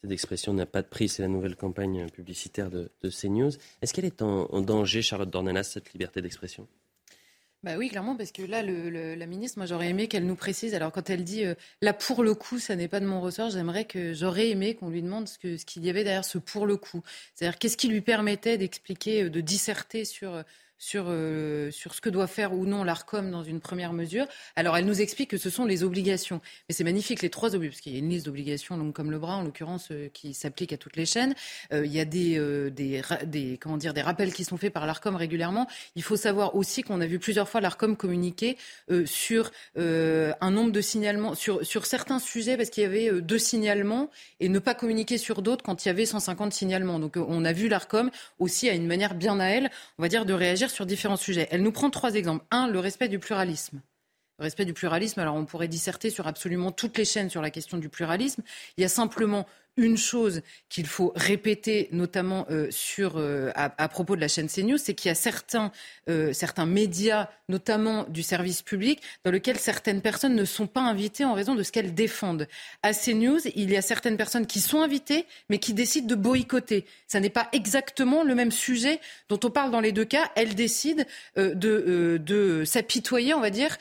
liberté 0.04 0.08
d'expression 0.08 0.54
n'a 0.54 0.67
pas 0.67 0.84
de 0.84 0.88
prix, 0.88 1.10
c'est 1.10 1.22
la 1.22 1.28
nouvelle 1.28 1.58
campagne 1.58 2.10
publicitaire 2.10 2.69
de, 2.69 2.89
CNews. 3.04 3.52
Est-ce 3.82 3.93
qu'elle 3.93 4.06
est 4.06 4.22
en, 4.22 4.45
en 4.45 4.62
danger, 4.62 5.02
Charlotte 5.02 5.30
Dornelas, 5.30 5.63
cette 5.63 5.91
liberté 5.91 6.22
d'expression? 6.22 6.65
Bah 7.62 7.76
oui, 7.78 7.89
clairement, 7.89 8.15
parce 8.15 8.32
que 8.32 8.41
là, 8.41 8.63
le, 8.63 9.15
la 9.15 9.26
ministre, 9.26 9.60
moi, 9.60 9.65
j'aurais 9.65 9.89
aimé 9.89 10.08
qu'elle 10.08 10.26
nous 10.26 10.38
précise. 10.38 10.74
Alors, 10.76 10.93
quand 10.93 11.10
elle 11.10 11.26
dit 11.26 11.43
euh, 11.43 11.56
là 11.82 11.91
pour 11.93 12.24
le 12.24 12.34
coup, 12.34 12.58
ça 12.58 12.78
n'est 12.78 12.88
pas 12.88 13.02
de 13.02 13.06
mon 13.06 13.19
ressort, 13.19 13.50
j'aimerais 13.50 13.84
que 13.84 14.13
j'aurais 14.13 14.50
aimé 14.50 14.76
qu'on 14.76 14.89
lui 14.89 15.02
demande 15.02 15.28
ce 15.28 15.38
qu'il 15.38 15.60
ce 15.60 15.80
y 15.82 15.89
avait 15.89 16.06
derrière 16.06 16.24
ce 16.24 16.38
pour 16.38 16.65
le 16.65 16.78
coup. 16.78 17.02
C'est-à-dire, 17.36 17.60
qu'est-ce 17.60 17.76
qui 17.76 17.89
lui 17.89 18.00
permettait 18.00 18.58
d'expliquer, 18.58 19.24
euh, 19.24 19.30
de 19.30 19.41
disserter 19.41 20.06
sur 20.06 20.36
euh, 20.36 20.43
sur, 20.80 21.06
euh, 21.10 21.70
sur 21.72 21.94
ce 21.94 22.02
que 22.02 22.10
doit 22.10 22.26
faire 22.26 22.54
ou 22.54 22.65
non 22.65 22.84
l'ARCOM 22.84 23.30
dans 23.30 23.44
une 23.44 23.60
première 23.60 23.94
mesure. 23.94 24.26
Alors, 24.56 24.78
elle 24.78 24.86
nous 24.86 25.02
explique 25.02 25.30
que 25.30 25.38
ce 25.38 25.50
sont 25.50 25.65
les 25.65 25.84
obligations. 25.84 26.42
Mais 26.68 26.74
c'est 26.74 26.86
magnifique, 26.86 27.22
les 27.22 27.30
trois 27.30 27.54
obligations, 27.54 27.76
parce 27.76 27.82
qu'il 27.82 27.94
y 27.94 27.96
a 27.98 28.00
une 28.00 28.10
liste 28.10 28.26
d'obligations 28.26 28.78
longue 28.78 28.94
comme 28.94 29.12
le 29.12 29.20
bras, 29.20 29.36
en 29.36 29.44
l'occurrence, 29.44 29.89
euh, 29.92 30.10
qui 30.13 30.34
s'applique 30.34 30.72
à 30.74 30.78
toutes 30.78 30.96
les 30.96 31.06
chaînes. 31.06 31.36
Euh, 31.74 31.86
il 31.86 31.92
y 31.92 32.00
a 32.00 32.06
des, 32.06 32.39
des, 32.72 33.02
des, 33.26 33.58
comment 33.62 33.78
dire, 33.78 33.94
des 33.94 34.02
rappels 34.02 34.34
qui 34.34 34.46
sont 34.46 34.58
faits 34.58 34.72
par 34.72 34.88
l'ARCOM 34.88 35.15
régulièrement. 35.15 35.68
Il 35.96 36.04
faut 36.04 36.15
savoir 36.15 36.56
aussi 36.56 36.84
qu'on 36.84 37.02
a 37.02 37.06
vu 37.06 37.20
plusieurs 37.20 37.50
fois 37.50 37.60
l'ARCOM 37.60 37.98
communiquer 37.98 38.58
sur 39.06 39.52
un 39.76 40.52
nombre 40.52 40.72
de 40.72 40.82
signalements, 40.82 41.36
sur, 41.36 41.65
sur 41.65 41.86
certains 41.86 42.20
sujets, 42.20 42.56
parce 42.56 42.70
qu'il 42.70 42.84
y 42.84 42.86
avait 42.86 43.22
deux 43.22 43.38
signalements, 43.38 44.10
et 44.39 44.48
ne 44.48 44.60
pas 44.60 44.76
communiquer 44.76 45.18
sur 45.18 45.42
d'autres 45.42 45.63
quand 45.63 45.84
il 45.84 45.89
y 45.89 45.92
avait 45.92 46.06
150 46.06 46.54
signalements. 46.54 47.00
Donc, 47.00 47.18
on 47.18 47.44
a 47.44 47.52
vu 47.52 47.68
l'ARCOM 47.68 48.12
aussi 48.39 48.70
à 48.70 48.74
une 48.74 48.88
manière 48.88 49.15
bien 49.15 49.39
à 49.39 49.48
elle, 49.48 49.70
on 49.98 50.04
va 50.04 50.08
dire, 50.08 50.26
de 50.26 50.34
réagir 50.34 50.68
sur 50.69 50.86
différents 50.86 51.17
sujets. 51.17 51.47
Elle 51.51 51.62
nous 51.62 51.71
prend 51.71 51.89
trois 51.89 52.15
exemples. 52.15 52.45
Un, 52.51 52.67
le 52.67 52.79
respect 52.79 53.08
du 53.08 53.19
pluralisme. 53.19 53.82
Le 54.39 54.43
respect 54.43 54.65
du 54.65 54.73
pluralisme, 54.73 55.19
alors 55.19 55.36
on 55.36 55.45
pourrait 55.45 55.67
disserter 55.67 56.10
sur 56.10 56.25
absolument 56.25 56.71
toutes 56.71 56.97
les 56.97 57.03
chaînes 57.03 57.29
sur 57.29 57.41
la 57.41 57.49
question 57.49 57.77
du 57.77 57.89
pluralisme. 57.89 58.41
Il 58.77 58.82
y 58.82 58.86
a 58.86 58.89
simplement 58.89 59.45
une 59.80 59.98
chose 59.98 60.42
qu'il 60.68 60.86
faut 60.86 61.12
répéter, 61.15 61.88
notamment 61.92 62.46
euh, 62.52 62.68
sur, 62.70 63.13
euh, 63.15 63.50
à, 63.56 63.88
propos 63.88 64.15
de 64.15 64.22
la 64.22 64.28
chaîne 64.28 64.48
CNews, 64.48 64.78
c'est 64.78 64.94
qu'il 64.94 65.10
y 65.10 65.12
a 65.12 65.15
certains, 65.15 65.72
euh, 66.10 66.34
certains 66.34 66.65
médias, 66.65 67.30
notamment 67.48 68.04
du 68.04 68.22
service 68.22 68.62
public, 68.62 69.02
dans 69.24 69.32
lesquels 69.32 69.58
certaines 69.58 70.02
personnes 70.02 70.36
ne 70.36 70.46
sont 70.46 70.68
pas 70.68 70.82
invitées 70.82 71.26
en 71.26 71.34
raison 71.34 71.56
de 71.56 71.63
ce 71.63 71.72
qu'elles 71.72 71.96
défendent. 71.96 72.48
À 72.84 72.94
CNews, 72.94 73.39
il 73.56 73.72
y 73.72 73.78
a 73.78 73.82
certaines 73.82 74.18
personnes 74.18 74.46
qui 74.46 74.60
sont 74.60 74.82
invitées, 74.82 75.26
mais 75.50 75.58
qui 75.58 75.74
décident 75.74 76.08
de 76.08 76.15
boycotter. 76.15 76.86
Ça 77.08 77.20
n'est 77.20 77.30
pas 77.30 77.48
exactement 77.54 78.24
le 78.24 78.36
même 78.36 78.52
sujet 78.52 79.00
dont 79.30 79.39
on 79.44 79.50
parle 79.50 79.72
dans 79.72 79.80
les 79.80 79.92
deux 79.92 80.06
cas. 80.06 80.30
Elles 80.36 80.56
décident 80.56 81.04
de, 81.36 82.20
de 82.24 82.63
s'apitoyer, 82.65 83.34
on 83.34 83.39
va 83.39 83.50
dire, 83.50 83.78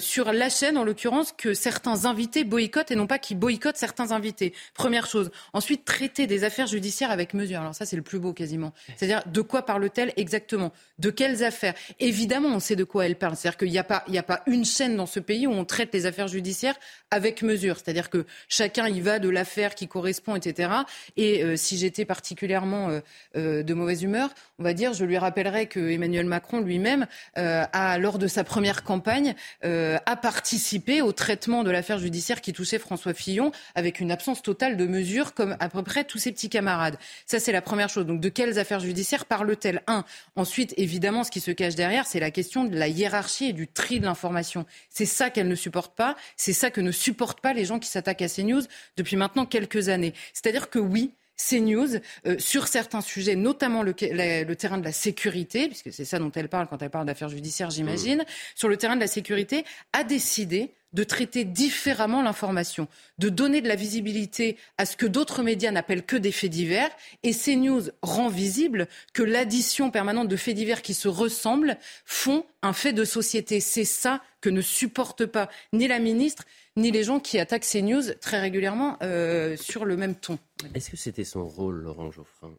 sur 0.00 0.32
la 0.32 0.48
chaîne, 0.48 0.76
en 0.76 0.84
l'occurrence, 0.84 1.32
que 1.36 1.54
certains 1.54 2.06
invités 2.06 2.44
boycottent 2.44 2.90
et 2.90 2.96
non 2.96 3.06
pas 3.06 3.18
qu'ils 3.18 3.38
boycottent 3.38 3.76
certains 3.76 4.10
invités. 4.10 4.52
Première 4.74 5.06
chose. 5.06 5.30
Ensuite, 5.52 5.84
traiter 5.84 6.26
des 6.26 6.44
affaires 6.44 6.66
judiciaires 6.66 7.10
avec 7.10 7.34
mesure. 7.34 7.60
Alors 7.60 7.74
ça, 7.74 7.86
c'est 7.86 7.96
le 7.96 8.02
plus 8.02 8.18
beau 8.18 8.32
quasiment. 8.32 8.72
C'est-à-dire, 8.96 9.22
de 9.26 9.40
quoi 9.40 9.62
parle-t-elle 9.62 10.12
exactement? 10.16 10.72
De 10.98 11.10
quelles 11.10 11.44
affaires? 11.44 11.74
Évidemment, 12.00 12.48
on 12.48 12.60
sait 12.60 12.76
de 12.76 12.84
quoi 12.84 13.06
elle 13.06 13.16
parle. 13.16 13.36
C'est-à-dire 13.36 13.58
qu'il 13.58 13.70
n'y 13.70 13.78
a, 13.78 13.84
pas, 13.84 14.04
a 14.12 14.22
pas 14.22 14.42
une 14.46 14.64
chaîne 14.64 14.96
dans 14.96 15.06
ce 15.06 15.20
pays 15.20 15.46
où 15.46 15.52
on 15.52 15.64
traite 15.64 15.92
les 15.92 16.06
affaires 16.06 16.28
judiciaires 16.28 16.74
avec 17.10 17.42
mesure. 17.42 17.76
C'est-à-dire 17.76 18.10
que 18.10 18.26
chacun 18.48 18.88
y 18.88 19.00
va 19.00 19.18
de 19.18 19.28
l'affaire 19.28 19.74
qui 19.74 19.88
correspond, 19.88 20.36
etc. 20.36 20.70
Et 21.16 21.42
euh, 21.42 21.56
si 21.56 21.76
j'étais 21.76 22.04
particulièrement 22.04 22.88
euh, 22.88 23.00
euh, 23.36 23.62
de 23.62 23.74
mauvaise 23.74 24.02
humeur, 24.02 24.30
on 24.58 24.62
va 24.62 24.74
dire, 24.74 24.92
je 24.92 25.04
lui 25.04 25.18
rappellerai 25.18 25.66
que 25.66 25.80
Emmanuel 25.90 26.26
Macron 26.26 26.60
lui-même 26.60 27.06
a, 27.34 27.98
lors 27.98 28.18
de 28.18 28.26
sa 28.26 28.44
première 28.44 28.84
campagne, 28.84 29.34
a 29.62 30.16
participé 30.16 31.02
au 31.02 31.12
traitement 31.12 31.64
de 31.64 31.70
l'affaire 31.70 31.98
judiciaire 31.98 32.40
qui 32.40 32.52
touchait 32.52 32.78
François 32.78 33.14
Fillon 33.14 33.50
avec 33.74 34.00
une 34.00 34.10
absence 34.10 34.42
totale 34.42 34.76
de 34.76 34.86
mesure 34.86 35.31
comme 35.34 35.56
à 35.60 35.68
peu 35.68 35.82
près 35.82 36.04
tous 36.04 36.18
ses 36.18 36.32
petits 36.32 36.48
camarades. 36.48 36.96
Ça, 37.26 37.40
c'est 37.40 37.52
la 37.52 37.62
première 37.62 37.88
chose. 37.88 38.06
Donc, 38.06 38.20
de 38.20 38.28
quelles 38.28 38.58
affaires 38.58 38.80
judiciaires 38.80 39.26
parle-t-elle? 39.26 39.82
Un. 39.86 40.04
Ensuite, 40.36 40.74
évidemment, 40.76 41.24
ce 41.24 41.30
qui 41.30 41.40
se 41.40 41.50
cache 41.50 41.74
derrière, 41.74 42.06
c'est 42.06 42.20
la 42.20 42.30
question 42.30 42.64
de 42.64 42.76
la 42.76 42.88
hiérarchie 42.88 43.46
et 43.46 43.52
du 43.52 43.68
tri 43.68 44.00
de 44.00 44.04
l'information. 44.04 44.66
C'est 44.90 45.06
ça 45.06 45.30
qu'elle 45.30 45.48
ne 45.48 45.54
supporte 45.54 45.94
pas. 45.94 46.16
C'est 46.36 46.52
ça 46.52 46.70
que 46.70 46.80
ne 46.80 46.92
supportent 46.92 47.40
pas 47.40 47.52
les 47.52 47.64
gens 47.64 47.78
qui 47.78 47.88
s'attaquent 47.88 48.22
à 48.22 48.28
CNews 48.28 48.62
depuis 48.96 49.16
maintenant 49.16 49.46
quelques 49.46 49.88
années. 49.88 50.14
C'est-à-dire 50.32 50.70
que 50.70 50.78
oui, 50.78 51.14
CNews, 51.36 51.96
euh, 52.26 52.38
sur 52.38 52.68
certains 52.68 53.00
sujets, 53.00 53.36
notamment 53.36 53.82
le, 53.82 53.94
le, 54.00 54.54
terrain 54.54 54.78
de 54.78 54.84
la 54.84 54.92
sécurité, 54.92 55.66
puisque 55.66 55.92
c'est 55.92 56.04
ça 56.04 56.18
dont 56.18 56.30
elle 56.32 56.48
parle 56.48 56.68
quand 56.68 56.80
elle 56.82 56.90
parle 56.90 57.06
d'affaires 57.06 57.28
judiciaires, 57.28 57.70
j'imagine, 57.70 58.18
mmh. 58.18 58.24
sur 58.54 58.68
le 58.68 58.76
terrain 58.76 58.96
de 58.96 59.00
la 59.00 59.06
sécurité, 59.06 59.64
a 59.92 60.04
décidé 60.04 60.74
de 60.92 61.04
traiter 61.04 61.44
différemment 61.44 62.22
l'information, 62.22 62.88
de 63.18 63.28
donner 63.28 63.60
de 63.60 63.68
la 63.68 63.76
visibilité 63.76 64.56
à 64.78 64.86
ce 64.86 64.96
que 64.96 65.06
d'autres 65.06 65.42
médias 65.42 65.70
n'appellent 65.70 66.04
que 66.04 66.16
des 66.16 66.32
faits 66.32 66.50
divers. 66.50 66.90
Et 67.22 67.32
CNews 67.32 67.90
rend 68.02 68.28
visible 68.28 68.88
que 69.12 69.22
l'addition 69.22 69.90
permanente 69.90 70.28
de 70.28 70.36
faits 70.36 70.56
divers 70.56 70.82
qui 70.82 70.94
se 70.94 71.08
ressemblent 71.08 71.78
font 72.04 72.44
un 72.62 72.72
fait 72.72 72.92
de 72.92 73.04
société. 73.04 73.60
C'est 73.60 73.84
ça 73.84 74.22
que 74.40 74.50
ne 74.50 74.60
supporte 74.60 75.26
pas 75.26 75.48
ni 75.72 75.88
la 75.88 75.98
ministre 75.98 76.44
ni 76.76 76.90
les 76.90 77.04
gens 77.04 77.20
qui 77.20 77.38
attaquent 77.38 77.66
CNews 77.66 78.14
très 78.20 78.40
régulièrement 78.40 78.96
euh, 79.02 79.56
sur 79.56 79.84
le 79.84 79.96
même 79.96 80.14
ton. 80.14 80.38
Est-ce 80.74 80.90
que 80.90 80.96
c'était 80.96 81.24
son 81.24 81.46
rôle, 81.46 81.82
Laurent 81.82 82.10
Geoffrin 82.10 82.54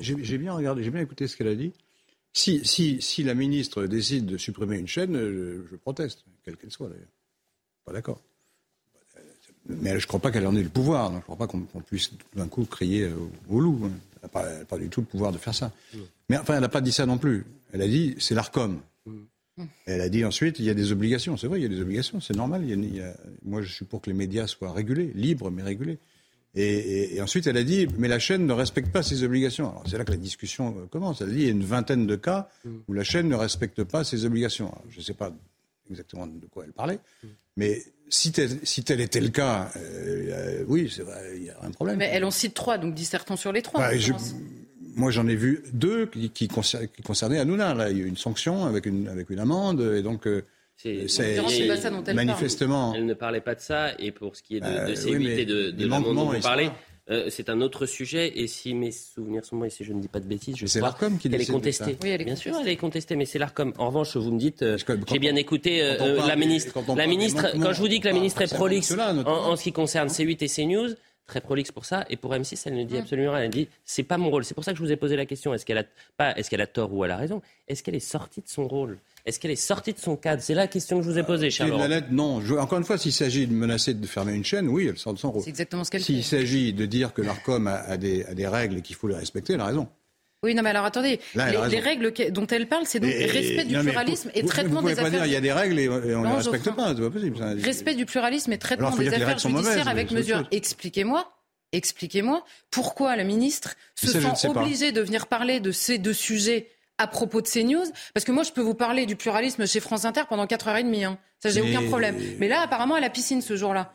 J'ai 0.00 0.38
bien 0.38 0.52
regardé, 0.52 0.82
j'ai 0.82 0.90
bien 0.90 1.00
écouté 1.00 1.26
ce 1.26 1.36
qu'elle 1.36 1.48
a 1.48 1.54
dit. 1.54 1.72
Si, 2.32 2.64
si, 2.64 3.00
si, 3.00 3.24
la 3.24 3.34
ministre 3.34 3.86
décide 3.86 4.26
de 4.26 4.36
supprimer 4.36 4.78
une 4.78 4.86
chaîne, 4.86 5.16
je 5.16 5.76
proteste, 5.76 6.24
quelle 6.44 6.56
qu'elle 6.56 6.70
soit 6.70 6.88
d'ailleurs. 6.88 7.08
Pas 7.84 7.92
d'accord. 7.92 8.20
Mais 9.68 9.90
je 9.90 10.04
ne 10.04 10.08
crois 10.08 10.20
pas 10.20 10.30
qu'elle 10.30 10.46
en 10.46 10.56
ait 10.56 10.62
le 10.62 10.68
pouvoir. 10.68 11.10
Je 11.10 11.16
ne 11.16 11.20
crois 11.20 11.36
pas 11.36 11.46
qu'on 11.46 11.60
puisse 11.86 12.10
d'un 12.34 12.48
coup 12.48 12.64
crier 12.64 13.08
au 13.48 13.60
loup. 13.60 13.80
Elle 13.84 14.20
n'a 14.22 14.64
pas, 14.64 14.78
du 14.78 14.88
tout 14.88 15.00
le 15.00 15.06
pouvoir 15.06 15.32
de 15.32 15.38
faire 15.38 15.54
ça. 15.54 15.72
Mais 16.28 16.38
enfin, 16.38 16.54
elle 16.54 16.60
n'a 16.60 16.68
pas 16.68 16.80
dit 16.80 16.92
ça 16.92 17.06
non 17.06 17.18
plus. 17.18 17.44
Elle 17.72 17.82
a 17.82 17.88
dit 17.88 18.16
c'est 18.18 18.34
l'ARCOM. 18.34 18.80
Elle 19.84 20.00
a 20.00 20.08
dit 20.08 20.24
ensuite 20.24 20.58
il 20.58 20.64
y 20.64 20.70
a 20.70 20.74
des 20.74 20.92
obligations. 20.92 21.36
C'est 21.36 21.46
vrai, 21.46 21.60
il 21.60 21.62
y 21.62 21.66
a 21.66 21.68
des 21.68 21.80
obligations, 21.80 22.20
c'est 22.20 22.36
normal. 22.36 22.64
moi, 23.44 23.62
je 23.62 23.72
suis 23.72 23.84
pour 23.84 24.00
que 24.00 24.10
les 24.10 24.16
médias 24.16 24.46
soient 24.46 24.72
régulés, 24.72 25.12
libres 25.14 25.50
mais 25.50 25.62
régulés. 25.62 25.98
Et, 26.56 27.20
ensuite, 27.22 27.46
elle 27.46 27.56
a 27.56 27.62
dit 27.62 27.86
mais 27.98 28.08
la 28.08 28.18
chaîne 28.18 28.46
ne 28.46 28.52
respecte 28.52 28.90
pas 28.90 29.02
ses 29.02 29.22
obligations. 29.22 29.70
Alors 29.70 29.84
c'est 29.86 29.98
là 29.98 30.04
que 30.04 30.10
la 30.10 30.16
discussion 30.16 30.88
commence. 30.90 31.20
Elle 31.20 31.28
a 31.28 31.32
dit 31.32 31.40
il 31.40 31.44
y 31.44 31.48
a 31.48 31.52
une 31.52 31.64
vingtaine 31.64 32.06
de 32.06 32.16
cas 32.16 32.48
où 32.88 32.92
la 32.92 33.04
chaîne 33.04 33.28
ne 33.28 33.36
respecte 33.36 33.84
pas 33.84 34.02
ses 34.02 34.24
obligations. 34.24 34.72
je 34.88 34.98
ne 34.98 35.04
sais 35.04 35.14
pas 35.14 35.32
exactement 35.90 36.26
de 36.26 36.46
quoi 36.46 36.64
elle 36.64 36.72
parlait. 36.72 36.98
Mais 37.56 37.82
si 38.08 38.32
tel, 38.32 38.50
si 38.62 38.82
tel 38.84 39.00
était 39.00 39.20
le 39.20 39.28
cas, 39.28 39.70
euh, 39.76 40.64
oui, 40.68 40.90
c'est 40.94 41.02
vrai, 41.02 41.32
il 41.36 41.44
y 41.44 41.50
a 41.50 41.56
un 41.62 41.70
problème. 41.70 41.98
Mais 41.98 42.10
elle 42.12 42.24
en 42.24 42.30
cite 42.30 42.54
trois, 42.54 42.78
donc 42.78 42.94
dissertons 42.94 43.36
sur 43.36 43.52
les 43.52 43.62
trois. 43.62 43.80
Bah, 43.80 43.96
moi, 44.96 45.10
j'en 45.10 45.26
ai 45.28 45.36
vu 45.36 45.62
deux 45.72 46.06
qui, 46.06 46.30
qui, 46.30 46.48
concernaient 46.48 47.38
Hanouna. 47.38 47.74
Là, 47.74 47.90
il 47.90 47.98
y 47.98 48.00
a 48.00 48.04
eu 48.04 48.08
une 48.08 48.16
sanction 48.16 48.64
avec 48.66 48.86
une, 48.86 49.08
avec 49.08 49.30
une 49.30 49.38
amende, 49.38 49.80
et 49.80 50.02
donc. 50.02 50.26
Euh, 50.26 50.42
c'est 50.82 51.06
manifestement. 52.14 52.94
Elle 52.94 53.04
ne 53.04 53.12
parlait 53.12 53.42
pas 53.42 53.54
de 53.54 53.60
ça, 53.60 53.92
et 53.98 54.12
pour 54.12 54.34
ce 54.34 54.42
qui 54.42 54.56
est 54.56 54.60
de, 54.60 54.66
euh, 54.66 54.94
ces 54.94 55.10
C8 55.10 55.28
et 55.28 55.44
de, 55.44 55.70
de 55.70 55.86
l'amendement 55.86 56.24
dont 56.24 56.32
vous 56.32 56.40
parlez, 56.40 56.70
euh, 57.10 57.28
c'est 57.30 57.48
un 57.48 57.60
autre 57.60 57.86
sujet. 57.86 58.32
Et 58.40 58.46
si 58.46 58.74
mes 58.74 58.92
souvenirs 58.92 59.44
sont 59.44 59.56
bons, 59.56 59.64
et 59.64 59.70
si 59.70 59.84
je 59.84 59.92
ne 59.92 60.00
dis 60.00 60.08
pas 60.08 60.20
de 60.20 60.26
bêtises, 60.26 60.56
je 60.56 60.66
C'est 60.66 60.78
crois 60.78 60.90
l'Arcom 60.90 61.18
qui 61.18 61.28
qu'elle 61.28 61.40
est 61.40 61.46
contestée. 61.46 61.96
Oui, 62.02 62.10
elle 62.10 62.22
est 62.22 62.24
bien 62.24 62.36
sûr, 62.36 62.52
contestée. 62.52 62.68
elle 62.68 62.72
est 62.74 62.76
contestée, 62.76 63.16
mais 63.16 63.24
c'est 63.26 63.38
l'Arcom. 63.38 63.72
En 63.78 63.86
revanche, 63.88 64.16
vous 64.16 64.30
me 64.32 64.38
dites, 64.38 64.62
euh, 64.62 64.76
j'ai 65.10 65.18
bien 65.18 65.36
écouté 65.36 65.82
euh, 65.82 66.24
la 66.26 66.36
ministre. 66.36 66.72
quand 66.86 66.94
La 66.94 67.06
ministre, 67.06 67.46
quand 67.60 67.72
je 67.72 67.80
vous 67.80 67.88
dis 67.88 68.00
que 68.00 68.06
la 68.06 68.12
pas 68.12 68.18
ministre 68.18 68.42
est 68.42 68.54
prolixe 68.54 68.88
cela, 68.88 69.12
en, 69.14 69.50
en 69.52 69.56
ce 69.56 69.62
qui 69.64 69.72
concerne 69.72 70.08
C8 70.08 70.44
et 70.44 70.48
CNews, 70.48 70.94
très 71.30 71.40
prolixe 71.40 71.72
pour 71.72 71.84
ça, 71.86 72.04
et 72.10 72.16
pour 72.16 72.34
M6, 72.34 72.60
elle 72.66 72.74
ne 72.74 72.84
dit 72.84 72.98
absolument 72.98 73.32
rien. 73.32 73.44
Elle 73.44 73.50
dit, 73.50 73.68
c'est 73.86 74.02
pas 74.02 74.18
mon 74.18 74.28
rôle. 74.30 74.44
C'est 74.44 74.54
pour 74.54 74.64
ça 74.64 74.72
que 74.72 74.78
je 74.78 74.82
vous 74.82 74.92
ai 74.92 74.96
posé 74.96 75.16
la 75.16 75.24
question. 75.24 75.54
Est-ce 75.54 75.64
qu'elle 75.64 75.78
a 75.78 75.84
pas, 76.16 76.36
est-ce 76.36 76.50
qu'elle 76.50 76.60
a 76.60 76.66
tort 76.66 76.92
ou 76.92 77.04
elle 77.04 77.10
a 77.12 77.16
raison? 77.16 77.40
Est-ce 77.68 77.82
qu'elle 77.82 77.94
est 77.94 78.00
sortie 78.00 78.40
de 78.42 78.48
son 78.48 78.68
rôle? 78.68 78.98
Est-ce 79.24 79.38
qu'elle 79.40 79.50
est 79.50 79.56
sortie 79.56 79.92
de 79.92 79.98
son 79.98 80.16
cadre? 80.16 80.42
C'est 80.42 80.54
la 80.54 80.66
question 80.66 80.98
que 80.98 81.04
je 81.04 81.10
vous 81.10 81.18
ai 81.18 81.22
posée, 81.22 81.50
C'est 81.50 81.68
Charles. 81.68 81.88
lettre, 81.88 82.08
non. 82.10 82.40
Je- 82.40 82.54
encore 82.54 82.78
une 82.78 82.84
fois, 82.84 82.98
s'il 82.98 83.12
s'agit 83.12 83.46
de 83.46 83.52
menacer 83.52 83.94
de 83.94 84.06
fermer 84.06 84.32
une 84.34 84.44
chaîne, 84.44 84.68
oui, 84.68 84.86
elle 84.88 84.98
sort 84.98 85.14
de 85.14 85.18
son 85.18 85.30
rôle. 85.30 85.42
C'est 85.42 85.50
exactement 85.50 85.84
ce 85.84 85.90
qu'elle 85.90 86.02
S'il 86.02 86.22
fait. 86.24 86.38
s'agit 86.38 86.72
de 86.72 86.84
dire 86.86 87.14
que 87.14 87.22
l'ARCOM 87.22 87.66
a, 87.66 87.74
a 87.76 87.96
des, 87.96 88.24
a 88.24 88.34
des 88.34 88.46
règles 88.48 88.78
et 88.78 88.82
qu'il 88.82 88.96
faut 88.96 89.08
les 89.08 89.14
respecter, 89.16 89.52
elle 89.54 89.60
a 89.60 89.66
raison. 89.66 89.88
Oui, 90.42 90.54
non, 90.54 90.62
mais 90.62 90.70
alors 90.70 90.86
attendez. 90.86 91.20
Là, 91.34 91.68
les, 91.68 91.80
règles 91.80 92.12
dont 92.32 92.46
elle 92.46 92.66
parle, 92.66 92.84
c'est 92.86 92.98
donc 92.98 93.10
Et- 93.10 93.26
respect 93.26 93.64
du 93.64 93.74
non, 93.74 93.82
pluralisme 93.82 94.30
et 94.34 94.40
vous- 94.40 94.48
traitement 94.48 94.80
Vous 94.80 94.88
des 94.88 94.94
pas 94.94 95.02
affaires. 95.02 95.10
dire 95.20 95.26
il 95.26 95.32
y 95.32 95.36
a 95.36 95.40
des 95.42 95.52
règles 95.52 95.78
et, 95.78 95.88
on 95.88 95.98
ne 96.00 96.28
les 96.28 96.32
respecte 96.36 96.64
Geoffrin. 96.64 96.82
pas, 96.82 96.94
c'est 96.96 97.02
pas 97.02 97.10
possible. 97.10 97.36
ça. 97.36 97.48
Respect 97.62 97.94
du 97.94 98.06
pluralisme 98.06 98.52
et 98.52 98.58
traitement 98.58 98.86
Alors, 98.88 98.98
des 98.98 99.08
affaires 99.08 99.38
judiciaires 99.38 99.50
mauvaises, 99.50 99.86
avec 99.88 100.10
mesure. 100.12 100.48
Expliquez-moi, 100.50 101.30
expliquez-moi 101.72 102.42
pourquoi 102.70 103.16
la 103.16 103.24
ministre 103.24 103.74
se 103.94 104.06
Ça, 104.06 104.34
sent 104.34 104.48
obligée 104.48 104.92
de 104.92 105.02
venir 105.02 105.26
parler 105.26 105.60
de 105.60 105.72
ces 105.72 105.98
deux 105.98 106.14
sujets 106.14 106.70
à 106.96 107.06
propos 107.06 107.42
de 107.42 107.46
CNews. 107.46 107.84
Parce 108.14 108.24
que 108.24 108.32
moi, 108.32 108.42
je 108.42 108.52
peux 108.52 108.60
vous 108.62 108.74
parler 108.74 109.04
du 109.04 109.16
pluralisme 109.16 109.66
chez 109.66 109.80
France 109.80 110.06
Inter 110.06 110.22
pendant 110.28 110.46
4h30. 110.46 111.04
Hein. 111.04 111.18
Ça, 111.42 111.50
j'ai 111.50 111.60
aucun 111.60 111.82
problème. 111.86 112.16
Mais 112.38 112.48
là, 112.48 112.60
apparemment, 112.62 112.94
à 112.94 113.00
la 113.00 113.10
piscine 113.10 113.42
ce 113.42 113.56
jour-là. 113.56 113.94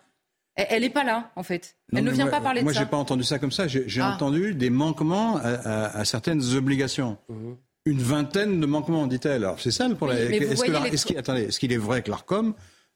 Elle- 0.56 0.82
n'est 0.82 0.90
pas 0.90 1.04
là, 1.04 1.32
en 1.36 1.44
fait. 1.44 1.76
Non, 1.92 2.00
Elle 2.00 2.06
ne 2.06 2.10
mais 2.12 2.16
vient 2.16 2.26
moi- 2.26 2.32
pas 2.32 2.42
parler 2.42 2.62
Moi, 2.64 2.72
de 2.72 2.78
j'ai 2.78 2.84
ça. 2.84 2.90
pas 2.90 2.98
entendu 2.98 3.24
ça 3.24 3.40
comme 3.40 3.52
ça. 3.52 3.68
J'ai 3.68 3.84
j'ai 3.88 4.02
Ah. 4.02 4.14
entendu 4.14 4.54
des 4.54 4.70
manquements 4.70 5.38
à, 5.38 5.42
à- 5.50 5.98
à 6.00 6.06
certaines 6.06 6.42
obligations. 6.56 7.18
Mhm. 7.30 7.58
Une 7.88 8.00
vingtaine 8.02 8.60
de 8.62 8.66
manquements, 8.66 9.06
dit-elle. 9.06 9.44
Alors, 9.44 9.60
c'est 9.60 9.72
ça 9.72 9.88
le 9.88 9.96
problème. 9.96 10.18
Oui, 10.20 10.28
mais 10.40 10.46
vous 10.46 10.52
Est-ce 10.54 10.62
que 10.64 10.72
voyez 10.72 10.72
la- 10.72 10.80
les 10.90 10.94
est-ce 10.96 11.06
qu'il 11.06 11.18
attendez, 11.18 11.42
est-ce 11.44 11.60
qu'il 11.60 11.72
est 11.74 11.78
vrai 11.78 12.02
que 12.02 12.10
l'Arcom 12.10 12.54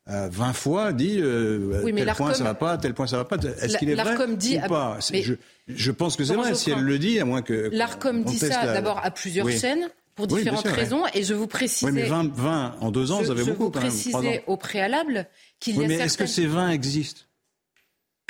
euh, 0.10 0.28
20 0.32 0.54
fois 0.54 0.91
dit 0.93 1.17
euh, 1.19 1.82
Oui, 1.84 1.91
mais 1.93 2.04
tel 2.06 2.15
point 2.15 2.34
ça 2.34 2.43
va 2.43 2.56
pas, 2.56 2.78
tel 2.78 2.93
point 2.95 3.06
ça 3.06 3.17
va 3.17 3.26
pas. 3.26 3.36
Est-ce 3.38 3.78
qu'il 3.78 3.89
est 3.91 3.95
vrai 3.95 4.04
l'Arcom 4.06 4.36
dit- 4.36 4.58
ou 4.58 4.67
pas? 4.67 4.98
Mais- 5.12 5.22
je, 5.22 5.36
je 5.67 5.91
pense 5.91 6.15
que 6.15 6.24
c'est 6.24 6.34
vrai. 6.36 6.56
Si 6.56 6.72
elle 6.72 6.80
le 6.80 6.98
dit, 6.98 7.19
à 7.19 7.26
moins 7.26 7.41
que 7.43 7.69
L'ARCOM 7.72 8.24
dit 8.24 8.39
ça 8.39 8.65
la- 8.65 8.74
d'abord 8.74 9.00
à 9.04 9.12
plusieurs 9.12 9.45
Oui. 9.45 9.60
chaînes 9.60 9.88
pour 10.15 10.26
Oui, 10.32 10.39
différentes 10.39 10.65
ouais. 10.65 10.72
raisons. 10.72 11.04
Et 11.13 11.22
je 11.24 11.34
vous 11.36 11.45
précisais, 11.45 11.86
Oui, 11.86 11.91
mais 11.91 12.06
20, 12.08 12.34
20 12.34 12.76
en 12.82 12.89
deux 12.89 13.12
ans, 13.12 13.19
je, 13.22 13.28
ça 13.28 13.36
fait 13.36 13.41
je 13.41 13.52
beaucoup 13.52 13.65
vous 13.65 13.69
quand 13.72 13.82
même. 13.82 13.89
trois 13.91 14.22
précisais 14.22 14.43
au 14.48 14.58
préalable 14.58 15.28
qu'il 15.60 15.76
Oui, 15.78 15.84
y 15.84 15.86
a 15.86 15.88
mais 15.89 15.93
certaines... 15.98 16.06
est-ce 16.08 16.17
que 16.17 16.26
ces 16.26 16.48
20 16.48 16.72
existent? 16.72 17.22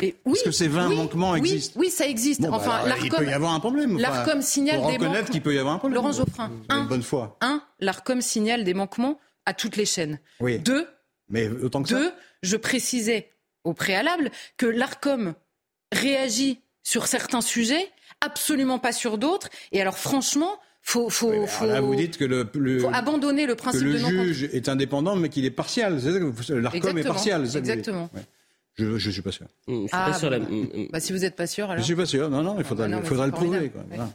Mais 0.02 0.16
oui, 0.26 0.34
est-ce 0.36 0.44
que 0.46 0.52
ces 0.52 0.68
20 0.68 0.90
oui, 0.90 0.96
manquements 0.96 1.36
existent 1.36 1.80
Oui, 1.80 1.90
ça 1.90 2.08
existe. 2.08 2.42
Bon, 2.42 2.50
bah, 2.52 2.84
il 3.04 3.10
peut 3.10 3.26
y 3.26 3.34
avoir 3.34 3.54
un 3.54 3.60
problème. 3.60 3.98
L'ARCOM 4.00 4.42
signale 4.42 4.78
des 4.78 4.98
manquements. 4.98 5.24
qu'il 5.30 5.42
peut 5.42 5.54
y 5.54 5.60
avoir 5.60 5.76
un 5.76 5.80
problème. 5.80 5.96
Laurent 5.96 6.12
Geoffrin, 6.14 6.52
un, 6.70 6.84
bonne 6.86 7.04
foi. 7.04 7.38
un, 7.42 7.62
l'ARCOM 7.80 8.22
signale 8.22 8.64
des 8.64 8.74
manquements 8.74 9.20
à 9.46 9.54
toutes 9.54 9.76
les 9.76 9.86
chaînes. 9.86 10.20
Oui. 10.40 10.60
Deux, 10.60 10.88
Mais 11.30 11.50
autant 11.50 11.84
que 11.84 11.90
ça. 11.90 11.96
deux, 12.00 12.12
je 12.44 12.56
précisais 12.58 13.30
au 13.64 13.74
préalable 13.74 14.32
que 14.58 14.66
l'ARCOM 14.66 15.34
réagit 15.92 16.60
sur 16.84 17.08
certains 17.08 17.42
sujets, 17.42 17.90
absolument 18.22 18.80
pas 18.80 18.92
sur 18.94 19.18
d'autres. 19.18 19.50
Et 19.72 19.82
alors, 19.82 19.98
franchement, 19.98 20.60
faut, 20.82 21.10
faut, 21.10 21.28
Oui, 21.28 21.32
mais 21.34 21.38
alors 21.40 21.50
faut, 21.50 21.66
là, 21.66 21.82
vous 21.82 21.96
dites 21.96 22.18
que 22.18 22.26
le, 22.26 22.50
le- 22.54 22.80
faut 22.80 22.90
abandonner 22.94 23.46
le 23.46 23.54
que 23.56 23.60
principe 23.62 23.84
le 23.84 23.94
de 23.94 23.98
juge 23.98 24.44
est 24.54 24.70
indépendant, 24.70 25.16
mais 25.16 25.30
qu'il 25.30 25.46
est 25.46 25.52
partial. 25.52 26.00
Que 26.02 26.54
L'ARCOM 26.54 26.98
est 26.98 27.04
partial. 27.04 27.44
que 27.52 27.58
exactement. 27.58 28.10
Je 28.80 29.08
ne 29.08 29.12
suis 29.14 29.22
pas 29.22 29.32
sûr. 29.32 29.46
Je 29.68 29.74
suis 29.74 29.88
Ah, 29.92 30.10
pas 30.12 30.18
sûr. 30.18 30.30
bon, 30.30 30.38
la- 30.40 30.84
bah, 30.92 31.00
si 31.00 31.12
vous 31.14 31.20
n'êtes 31.20 31.36
pas 31.36 31.48
sûr, 31.48 31.68
Je 31.68 31.72
alors. 31.74 31.84
suis 31.86 31.96
pas 31.96 32.06
sûr. 32.06 32.30
Non, 32.30 32.42
non, 32.42 32.56
il 32.58 32.64
faudra, 32.64 32.86
bah 32.86 32.92
non, 32.92 32.98
il 32.98 33.02
mais 33.04 33.08
faudra 33.08 33.26
le 33.26 33.32
prouver. 33.32 33.48
formidable. 33.58 33.72
quoi. 33.72 33.82
Ouais. 33.82 33.88
Voilà. 33.98 34.12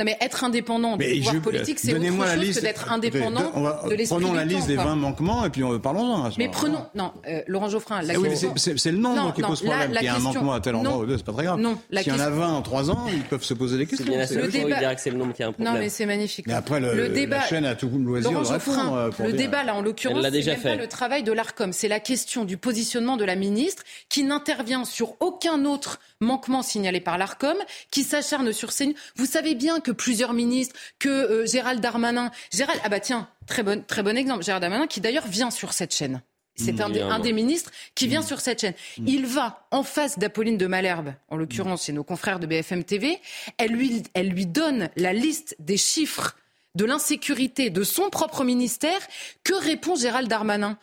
Non, 0.00 0.04
mais 0.06 0.16
être 0.22 0.44
indépendant 0.44 0.96
du 0.96 1.04
Mais 1.04 1.14
pouvoir 1.16 1.34
je- 1.34 1.38
politique, 1.40 1.78
c'est 1.78 1.92
autre 1.92 2.02
chose 2.06 2.18
la 2.20 2.36
liste. 2.36 2.60
que 2.60 2.64
d'être 2.64 2.90
indépendant 2.90 3.50
on 3.54 3.60
va- 3.60 3.82
de 3.84 3.90
l'esprit 3.94 4.16
Prenons 4.18 4.30
du 4.30 4.36
la 4.38 4.44
liste 4.46 4.66
des 4.66 4.76
quoi. 4.76 4.84
20 4.84 4.96
manquements 4.96 5.44
et 5.44 5.50
puis 5.50 5.62
on 5.62 5.78
parlons-en. 5.78 6.30
ce 6.30 6.38
Mais 6.38 6.48
prenons. 6.48 6.86
Non, 6.94 7.12
euh, 7.28 7.42
Laurent 7.48 7.68
Geoffrin, 7.68 8.00
la 8.00 8.14
oui, 8.14 8.22
c'est- 8.22 8.28
question. 8.30 8.52
c'est 8.56 8.78
c'est 8.78 8.92
le 8.92 8.96
nombre 8.96 9.16
Non, 9.16 9.32
qui 9.32 9.42
non, 9.42 9.48
pose 9.48 9.62
la- 9.62 9.68
problème. 9.70 9.92
la 9.92 10.00
Qu'il 10.00 10.06
y 10.06 10.08
a 10.08 10.14
un 10.14 10.18
manquement 10.20 10.52
à 10.54 10.60
tel 10.60 10.74
endroit 10.74 10.94
non. 10.96 11.02
ou 11.02 11.06
deux, 11.06 11.18
c'est 11.18 11.26
pas 11.26 11.32
très 11.34 11.44
grave. 11.44 11.60
Non, 11.60 11.78
la 11.90 12.02
S'il 12.02 12.12
y 12.12 12.16
en 12.16 12.18
a 12.18 12.24
question- 12.24 12.40
20 12.40 12.52
en 12.54 12.62
3 12.62 12.90
ans, 12.90 13.04
ils 13.12 13.22
peuvent 13.24 13.42
se 13.44 13.52
poser 13.52 13.76
des 13.76 13.84
C'est 13.84 13.90
questions. 13.90 14.06
bien 14.08 14.18
la 14.18 14.26
C'est- 14.26 14.36
où 14.40 14.44
il 14.46 14.50
débat- 14.50 14.78
dira 14.78 14.94
que 14.94 15.00
c'est 15.02 15.10
le 15.10 15.18
nombre 15.18 15.34
qui 15.34 15.42
a 15.42 15.46
un 15.46 15.48
Non, 15.50 15.54
problème. 15.54 15.78
mais 15.80 15.88
c'est 15.90 16.06
magnifique. 16.06 16.46
Mais 16.46 16.54
après, 16.54 16.80
le, 16.80 16.94
le 16.94 17.08
débat, 17.10 17.36
la 17.40 17.46
chaîne 17.46 17.66
a 17.66 17.74
tout 17.74 17.90
le 17.92 17.98
loisir 18.02 18.30
Laurent 18.32 18.42
de. 18.42 18.48
Geoffrin, 18.48 19.10
pour 19.14 19.26
le 19.26 19.32
débat 19.34 19.64
là 19.64 19.74
en 19.74 19.82
l'occurrence, 19.82 20.22
l'a 20.22 20.30
c'est 20.30 20.30
déjà 20.30 20.52
même 20.52 20.60
fait. 20.60 20.68
pas 20.76 20.82
le 20.82 20.86
travail 20.88 21.22
de 21.24 21.32
l'Arcom, 21.32 21.74
c'est 21.74 21.88
la 21.88 22.00
question 22.00 22.46
du 22.46 22.56
positionnement 22.56 23.18
de 23.18 23.24
la 23.26 23.36
ministre 23.36 23.82
qui 24.08 24.24
n'intervient 24.24 24.86
sur 24.86 25.16
aucun 25.20 25.66
autre 25.66 26.00
manquement 26.20 26.62
signalé 26.62 27.00
par 27.00 27.18
l'Arcom, 27.18 27.56
qui 27.90 28.02
s'acharne 28.02 28.52
sur 28.54 28.72
ces. 28.72 28.94
Vous 29.16 29.26
savez 29.26 29.54
bien 29.54 29.80
que 29.80 29.89
plusieurs 29.92 30.32
ministres, 30.32 30.74
que 30.98 31.08
euh, 31.08 31.46
Gérald 31.46 31.80
Darmanin, 31.80 32.30
Gérald, 32.52 32.80
ah 32.84 32.88
bah 32.88 33.00
tiens, 33.00 33.28
très 33.46 33.62
bon, 33.62 33.84
très 33.86 34.02
bon 34.02 34.16
exemple, 34.16 34.44
Gérald 34.44 34.62
Darmanin 34.62 34.86
qui 34.86 35.00
d'ailleurs 35.00 35.26
vient 35.26 35.50
sur 35.50 35.72
cette 35.72 35.94
chaîne. 35.94 36.22
C'est 36.56 36.72
Mmh, 36.72 36.80
un, 36.80 36.88
des, 36.88 36.94
Évidemment. 36.98 37.14
un 37.14 37.20
des 37.20 37.32
ministres 37.32 37.70
qui 37.94 38.06
vient 38.08 38.22
sur 38.22 38.40
cette 38.40 38.60
chaîne. 38.60 38.74
Il 39.06 39.24
va 39.24 39.66
en 39.70 39.82
face 39.82 40.18
d'Apolline 40.18 40.58
de 40.58 40.66
Malherbe, 40.66 41.14
en 41.28 41.36
l'occurrence 41.36 41.82
c'est 41.84 41.92
nos 41.92 42.04
confrères 42.04 42.38
de 42.38 42.46
BFM 42.46 42.84
TV, 42.84 43.18
elle 43.56 43.70
lui, 43.70 44.02
elle 44.14 44.28
lui 44.28 44.46
donne 44.46 44.90
la 44.96 45.12
liste 45.12 45.56
des 45.58 45.76
chiffres 45.76 46.36
de 46.74 46.84
l'insécurité 46.84 47.70
de 47.70 47.82
son 47.82 48.10
propre 48.10 48.44
ministère. 48.44 49.00
Que 49.42 49.54
répond 49.54 49.96
Gérald 49.96 50.28
Darmanin? 50.28 50.78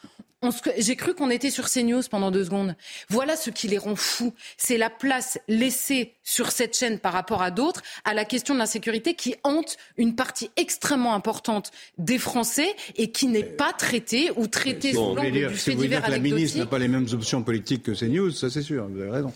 J'ai 0.77 0.95
cru 0.95 1.15
qu'on 1.15 1.31
était 1.31 1.49
sur 1.49 1.69
CNews 1.69 2.03
pendant 2.11 2.29
deux 2.29 2.45
secondes. 2.45 2.75
Voilà 3.09 3.35
ce 3.35 3.49
qui 3.49 3.67
les 3.67 3.79
rend 3.79 3.95
fous. 3.95 4.33
C'est 4.55 4.77
la 4.77 4.91
place 4.91 5.39
laissée 5.47 6.13
sur 6.23 6.51
cette 6.51 6.77
chaîne 6.77 6.99
par 6.99 7.13
rapport 7.13 7.41
à 7.41 7.49
d'autres 7.49 7.81
à 8.05 8.13
la 8.13 8.23
question 8.23 8.53
de 8.53 8.59
l'insécurité 8.59 9.15
qui 9.15 9.35
hante 9.43 9.77
une 9.97 10.15
partie 10.15 10.51
extrêmement 10.55 11.15
importante 11.15 11.71
des 11.97 12.19
Français 12.19 12.75
et 12.97 13.11
qui 13.11 13.27
n'est 13.27 13.43
pas 13.43 13.73
traitée 13.73 14.29
ou 14.35 14.47
traitée 14.47 14.93
sous 14.93 15.15
l'angle 15.15 15.47
du 15.47 15.55
fait 15.55 15.73
divers 15.73 16.03
que 16.03 16.11
la 16.11 16.19
ministre 16.19 16.59
n'a 16.59 16.65
pas 16.67 16.79
les 16.79 16.87
mêmes 16.87 17.07
options 17.11 17.41
politiques 17.41 17.83
que 17.83 17.91
CNews, 17.91 18.31
ça 18.31 18.49
c'est 18.49 18.61
sûr, 18.61 18.87
vous 18.87 19.01
avez 19.01 19.11
raison. 19.11 19.33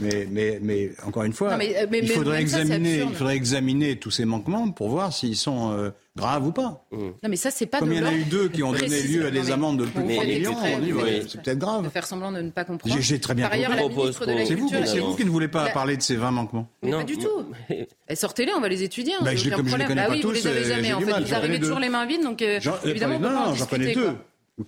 Mais, 0.00 0.26
mais, 0.30 0.58
mais 0.62 0.90
encore 1.04 1.24
une 1.24 1.34
fois, 1.34 1.50
Non, 1.50 1.58
mais, 1.58 1.76
euh, 1.76 2.06
faudrait 2.06 2.46
ça, 2.46 2.62
il 2.62 3.14
faudrait 3.14 3.36
examiner 3.36 3.96
tous 3.96 4.10
ces 4.10 4.24
manquements 4.24 4.70
pour 4.70 4.88
voir 4.88 5.12
s'ils 5.12 5.36
sont 5.36 5.72
euh, 5.72 5.90
graves 6.16 6.46
ou 6.46 6.52
pas. 6.52 6.84
Non, 6.92 7.14
mais 7.28 7.36
ça, 7.36 7.50
c'est 7.50 7.66
pas 7.66 7.78
Comme 7.78 7.88
de 7.88 7.94
il 7.94 8.00
y 8.00 8.02
en 8.02 8.06
a 8.06 8.12
eu 8.12 8.24
deux 8.24 8.48
qui 8.48 8.62
ont 8.62 8.72
donné 8.72 9.02
lieu 9.02 9.26
à 9.26 9.30
des 9.30 9.50
amendes 9.50 9.78
de 9.80 9.84
plus 9.86 10.02
de 10.02 10.06
Vous 10.08 10.12
3 10.12 10.24
faites 10.24 10.34
millions, 10.34 10.56
on 10.76 10.78
dit 10.80 10.92
ouais, 10.92 11.22
c'est 11.26 11.40
peut-être 11.42 11.58
de 11.58 11.64
grave. 11.64 11.90
faire 11.90 12.06
semblant 12.06 12.32
de 12.32 12.40
ne 12.42 12.50
pas 12.50 12.64
comprendre. 12.64 12.94
J'ai 13.00 13.18
très 13.18 13.34
bien 13.34 13.48
compris. 13.48 13.60
de 14.06 14.12
C'est 14.44 14.54
vous, 14.54 14.68
c'est 14.84 14.98
vous 15.00 15.14
qui 15.16 15.24
ne 15.24 15.30
voulez 15.30 15.48
pas 15.48 15.64
La- 15.66 15.70
parler 15.70 15.96
de 15.96 16.02
ces 16.02 16.16
20 16.16 16.30
manquements. 16.30 16.68
Mais 16.82 16.90
Non, 16.90 16.98
pas 16.98 17.04
du 17.04 17.16
moi- 17.16 17.24
tout. 17.24 17.44
Eh, 18.08 18.14
Sortez-les, 18.16 18.52
on 18.52 18.60
va 18.60 18.68
les 18.68 18.82
étudier. 18.82 19.14
hein, 19.14 19.18
Bah, 19.22 19.34
je 19.34 19.48
comme 19.48 19.60
je 19.60 19.62
les 19.64 19.68
problème. 19.84 19.88
connais 19.88 20.00
bah 20.02 20.06
pas 20.08 20.12
oui, 20.14 20.20
vous 20.20 20.28
tous, 20.28 20.34
les 20.34 20.46
avez 20.46 20.58
euh, 20.60 20.68
jamais. 20.68 20.92
En 20.92 21.00
fait, 21.00 21.10
arrivez 21.12 21.30
connais 21.40 21.58
toujours 21.60 21.78
les 21.78 21.88
mains 21.88 22.04
vides, 22.04 22.22
donc 22.22 22.42
euh, 22.42 22.60
évidemment, 22.84 23.16
on 23.16 23.20
non, 23.20 23.54
j'en 23.54 23.66
connais 23.66 23.94
deux 23.94 24.10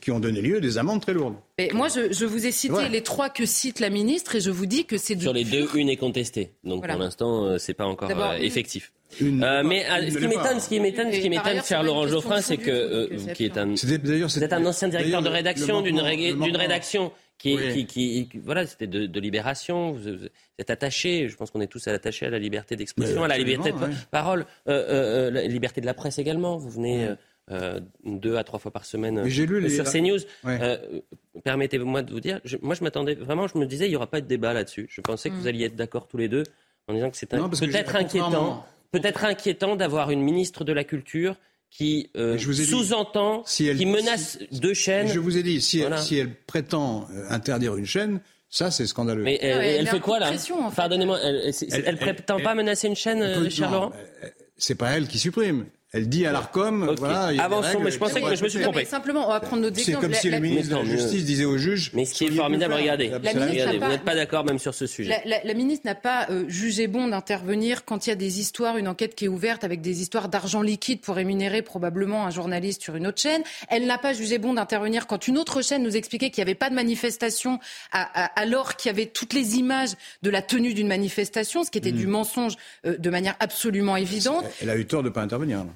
qui 0.00 0.10
ont 0.10 0.18
donné 0.18 0.40
lieu 0.40 0.56
à 0.56 0.60
des 0.60 0.78
amendes 0.78 1.02
très 1.02 1.12
lourdes. 1.12 1.34
Mais 1.58 1.70
moi, 1.74 1.88
je, 1.88 2.10
je 2.10 2.24
vous 2.24 2.46
ai 2.46 2.50
cité 2.52 2.72
Ouais. 2.74 2.88
les 2.88 3.02
trois 3.02 3.28
que 3.28 3.44
cite 3.44 3.80
la 3.80 3.90
ministre 3.90 4.34
et 4.34 4.40
je 4.40 4.50
vous 4.50 4.64
dis 4.66 4.86
que 4.86 4.96
c'est 4.96 5.20
Sur 5.20 5.34
les 5.34 5.44
deux, 5.44 5.68
une 5.74 5.90
est 5.90 5.96
contestée. 5.98 6.52
Donc 6.64 6.78
Voilà. 6.78 6.94
pour 6.94 7.02
l'instant, 7.02 7.44
euh, 7.44 7.58
c'est 7.58 7.74
pas 7.74 7.84
encore 7.84 8.10
euh, 8.10 8.32
effectif. 8.38 8.92
Une- 9.20 9.42
Euh, 9.44 9.62
mais 9.64 9.84
euh, 9.90 10.02
une 10.02 10.10
ce 10.10 10.18
qui 10.18 10.26
m'étonne, 10.28 10.60
ce 10.60 10.68
qui 10.68 10.80
m'étonne, 10.80 11.12
ce 11.12 11.20
qui 11.20 11.30
m'étonne, 11.30 11.62
cher 11.62 11.82
Laurent 11.82 12.06
Geoffrin, 12.06 12.40
c'est 12.40 12.56
que 12.56 12.70
euh, 12.70 13.08
donc 13.08 13.18
c'est 13.20 13.32
qui 13.34 13.44
est 13.44 13.58
un 13.58 13.76
C'était 13.76 13.98
d'ailleurs 13.98 14.28
Vous 14.28 14.42
êtes 14.44 14.52
un 14.52 14.64
ancien 14.66 14.88
directeur 14.88 15.22
de 15.22 15.28
rédaction 15.28 15.80
d'une 15.82 16.00
rédaction 16.56 17.12
qui, 17.38 17.56
Oui. 17.56 17.72
qui, 17.72 17.86
qui- 17.86 18.28
qui- 18.28 18.38
voilà, 18.38 18.64
c'était 18.66 18.86
de, 18.86 19.06
de 19.06 19.20
libération. 19.20 19.90
Vous, 19.92 19.98
vous 20.02 20.28
êtes 20.58 20.70
attaché, 20.70 21.28
je 21.28 21.36
pense 21.36 21.50
qu'on 21.50 21.60
est 21.60 21.66
tous 21.66 21.86
attachés 21.88 22.26
à 22.26 22.30
la 22.30 22.38
liberté 22.38 22.76
d'expression, 22.76 23.24
à 23.24 23.28
la 23.28 23.36
liberté 23.36 23.72
de 23.72 23.76
ouais. 23.76 23.90
parole, 24.10 24.46
euh, 24.68 24.72
euh, 24.72 25.28
euh, 25.28 25.30
la 25.32 25.42
liberté 25.42 25.80
de 25.80 25.86
la 25.86 25.94
presse 25.94 26.18
également. 26.18 26.56
Vous 26.56 26.70
venez 26.70 27.06
euh, 27.06 27.14
euh, 27.50 27.80
deux 28.06 28.36
à 28.36 28.44
trois 28.44 28.58
fois 28.60 28.70
par 28.70 28.84
semaine 28.86 29.22
j'ai 29.26 29.44
lu 29.46 29.60
les- 29.60 29.68
sur 29.68 29.84
CNews. 29.84 30.20
Ouais. 30.44 30.58
Euh, 30.62 30.78
Permettez-moi 31.42 32.02
de 32.02 32.12
vous 32.12 32.20
dire, 32.20 32.40
je- 32.44 32.56
moi 32.62 32.74
je 32.76 32.84
m'attendais 32.84 33.14
vraiment, 33.16 33.48
je 33.48 33.58
me 33.58 33.66
disais, 33.66 33.86
il 33.86 33.90
n'y 33.90 33.96
aura 33.96 34.06
pas 34.06 34.20
de 34.20 34.26
débat 34.26 34.52
là-dessus. 34.54 34.86
Je 34.88 35.00
pensais 35.00 35.28
que 35.28 35.34
Mm. 35.34 35.38
vous 35.40 35.46
alliez 35.48 35.64
être 35.66 35.76
d'accord 35.76 36.06
tous 36.06 36.16
les 36.16 36.28
deux 36.28 36.44
en 36.88 36.94
disant 36.94 37.10
que 37.10 37.16
c'est 37.16 37.26
peut-être 37.28 37.96
inquiétant, 37.96 38.64
peut-être 39.00 39.24
inquiétant 39.24 39.76
d'avoir 39.76 40.10
une 40.10 40.20
ministre 40.22 40.64
de 40.64 40.72
la 40.72 40.84
culture 40.84 41.36
qui 41.70 42.10
euh, 42.16 42.38
sous-entend, 42.38 43.42
si 43.46 43.66
elle- 43.66 43.78
qui 43.78 43.86
menace 43.86 44.38
deux 44.52 44.74
chaînes. 44.74 45.08
Je 45.08 45.18
vous 45.18 45.36
ai 45.36 45.42
dit, 45.42 45.60
si, 45.60 45.80
Voilà. 45.80 45.96
elle, 45.96 46.02
si 46.02 46.16
elle 46.16 46.34
prétend 46.46 47.08
euh, 47.10 47.24
interdire 47.30 47.74
une 47.76 47.86
chaîne, 47.86 48.20
ça 48.48 48.70
c'est 48.70 48.86
scandaleux. 48.86 49.24
Mais 49.24 49.38
elle, 49.42 49.58
Ouais, 49.58 49.66
elle 49.68 49.74
elle 49.80 49.84
met 49.86 49.90
fait 49.90 50.00
quoi 50.00 50.18
là 50.20 50.30
en 50.30 50.38
fait. 50.38 50.76
Pardonnez-moi, 50.76 51.18
elle, 51.22 51.36
Elle- 51.46 51.54
elle 51.72 51.82
elle- 51.86 51.96
prétend 51.96 52.38
elle- 52.38 52.44
pas 52.44 52.54
menacer 52.54 52.86
une 52.86 52.94
chaîne, 52.94 53.22
euh, 53.22 53.48
non, 53.58 53.70
Laurent 53.70 53.92
euh, 54.22 54.28
C'est 54.56 54.76
pas 54.76 54.90
elle 54.92 55.08
qui 55.08 55.18
supprime. 55.18 55.66
Elle 55.96 56.08
dit 56.08 56.26
à 56.26 56.32
l'Arcom, 56.32 56.92
voilà. 56.98 57.28
il 57.30 57.36
y 57.36 57.38
a 57.38 57.42
des 57.48 57.54
Avançons, 57.54 57.68
règles, 57.68 57.84
mais 57.84 57.90
je 57.92 57.98
pensais 57.98 58.20
que 58.20 58.34
je 58.34 58.42
me 58.42 58.48
suis 58.48 58.60
trompé. 58.60 58.80
mais 58.80 58.84
simplement, 58.84 59.26
on 59.28 59.30
va 59.30 59.38
prendre 59.38 59.62
notre 59.62 59.76
C'est 59.76 59.82
exemple. 59.92 60.06
comme 60.06 60.14
si 60.14 60.28
La- 60.28 60.38
le 60.38 60.42
ministre 60.42 60.76
de 60.76 60.82
la. 60.82 60.96
Justice 60.96 61.24
disait 61.24 61.44
au 61.44 61.56
juge. 61.56 61.92
Mais 61.94 62.04
ce 62.04 62.14
qui 62.14 62.24
est 62.24 62.30
formidable, 62.32 62.74
regardez, 62.74 63.08
vous 63.08 63.20
pas- 63.20 63.88
n'êtes 63.88 64.02
pas 64.02 64.14
d'accord 64.16 64.44
même 64.44 64.58
sur 64.58 64.74
ce 64.74 64.86
sujet. 64.88 65.08
La, 65.24 65.36
la- 65.38 65.44
la 65.44 65.54
ministre 65.54 65.86
n'a 65.86 65.94
pas 65.94 66.26
euh, 66.30 66.44
jugé 66.48 66.88
bon 66.88 67.06
d'intervenir 67.06 67.84
quand 67.84 68.06
il 68.06 68.10
y 68.10 68.12
a 68.12 68.16
des 68.16 68.40
histoires, 68.40 68.76
une 68.76 68.88
enquête 68.88 69.14
qui 69.14 69.26
est 69.26 69.28
ouverte 69.28 69.62
avec 69.62 69.80
des 69.82 70.02
histoires 70.02 70.28
d'argent 70.28 70.62
liquide 70.62 71.00
pour 71.00 71.14
rémunérer 71.14 71.62
probablement 71.62 72.26
un 72.26 72.30
journaliste 72.30 72.82
sur 72.82 72.96
une 72.96 73.06
autre 73.06 73.20
chaîne. 73.20 73.42
Elle 73.68 73.86
n'a 73.86 73.96
pas 73.98 74.12
jugé 74.14 74.38
bon 74.38 74.54
d'intervenir 74.54 75.06
quand 75.06 75.28
une 75.28 75.38
autre 75.38 75.62
chaîne 75.62 75.84
nous 75.84 75.96
expliquait 75.96 76.30
qu'il 76.30 76.42
n'y 76.42 76.48
avait 76.50 76.56
pas 76.56 76.70
de 76.70 76.74
manifestation 76.74 77.60
à- 77.92 78.24
à- 78.24 78.40
alors 78.40 78.74
qu'il 78.74 78.88
y 78.90 78.92
avait 78.92 79.06
toutes 79.06 79.32
les 79.32 79.56
images 79.58 79.90
de 80.22 80.30
la 80.30 80.42
tenue 80.42 80.74
d'une 80.74 80.88
manifestation, 80.88 81.62
ce 81.62 81.70
qui 81.70 81.78
était 81.78 81.92
Hmm. 81.92 81.96
du 81.96 82.06
mensonge 82.08 82.54
euh, 82.84 82.96
de 82.98 83.10
manière 83.10 83.36
absolument 83.38 83.96
évidente. 83.96 84.44
Elle 84.60 84.70
a 84.70 84.76
eu 84.76 84.86
tort 84.86 85.02
de 85.04 85.08
ne 85.08 85.12
pas 85.14 85.22
intervenir. 85.22 85.58
là. 85.58 85.66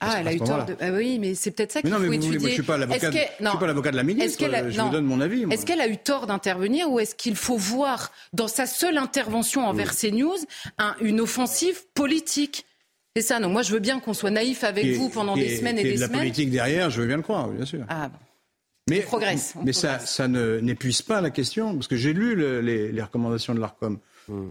Ah, 0.00 0.16
elle 0.20 0.28
a 0.28 0.32
eu 0.34 0.38
tort 0.38 0.66
de... 0.66 0.76
Ah 0.80 0.90
oui, 0.92 1.18
mais 1.18 1.34
c'est 1.34 1.50
peut-être 1.52 1.72
ça 1.72 1.80
qu'il 1.80 1.88
non, 1.90 1.96
faut 1.96 2.02
mais 2.02 2.08
vous 2.08 2.14
voulez- 2.14 2.26
étudier. 2.26 2.40
moi, 2.40 2.48
je 2.50 2.54
suis 2.54 2.62
pas 2.62 2.76
l'avocat. 2.76 2.96
Est-ce 2.98 3.06
de- 3.06 3.12
qu'elle- 3.12 3.28
Je 3.38 3.44
non. 3.44 3.50
suis 3.50 3.58
pas 3.60 3.66
l'avocat 3.66 3.90
de 3.92 3.96
la 3.96 4.02
ministre. 4.02 4.44
A- 4.44 4.70
Je 4.70 4.76
non. 4.78 4.84
vous 4.86 4.90
donne 4.92 5.04
mon 5.06 5.20
avis. 5.20 5.46
Est-ce 5.50 5.64
qu'elle 5.64 5.80
a 5.80 5.88
eu 5.88 5.96
tort 5.96 6.26
d'intervenir 6.26 6.90
ou 6.90 7.00
est-ce 7.00 7.14
qu'il 7.14 7.36
faut 7.36 7.56
voir 7.56 8.12
dans 8.32 8.48
sa 8.48 8.66
seule 8.66 8.98
intervention 8.98 9.66
envers 9.66 9.94
CNews 9.96 10.36
un- 10.78 10.96
une 11.00 11.20
offensive 11.20 11.78
politique? 11.94 12.66
C'est 13.16 13.22
ça. 13.22 13.38
Donc 13.38 13.52
moi, 13.52 13.62
je 13.62 13.72
veux 13.72 13.78
bien 13.78 14.00
qu'on 14.00 14.14
soit 14.14 14.30
naïf 14.32 14.64
avec 14.64 14.84
est- 14.84 14.92
vous 14.94 15.08
pendant 15.08 15.36
des 15.36 15.42
est- 15.54 15.56
semaines 15.58 15.78
et 15.78 15.84
des 15.84 15.94
de 15.94 16.00
la 16.00 16.06
semaines. 16.08 16.20
politique 16.20 16.50
derrière, 16.50 16.90
je 16.90 17.00
veux 17.00 17.06
bien 17.06 17.16
le 17.16 17.22
croire, 17.22 17.48
bien 17.48 17.64
sûr. 17.64 17.84
Ah 17.88 18.08
bon. 18.08 18.18
Mais, 18.90 19.00
progresse, 19.00 19.54
on 19.56 19.62
mais 19.64 19.72
ça, 19.72 19.88
progresse. 19.94 20.10
ça 20.10 20.28
ne 20.28 20.58
n'épuise 20.60 21.00
pas 21.00 21.22
la 21.22 21.30
question, 21.30 21.72
parce 21.74 21.86
que 21.88 21.96
j'ai 21.96 22.12
lu 22.12 22.34
le- 22.34 22.60
les, 22.60 22.92
les 22.92 23.02
recommandations 23.02 23.54
de 23.54 23.60
l'ARCOM. 23.60 23.98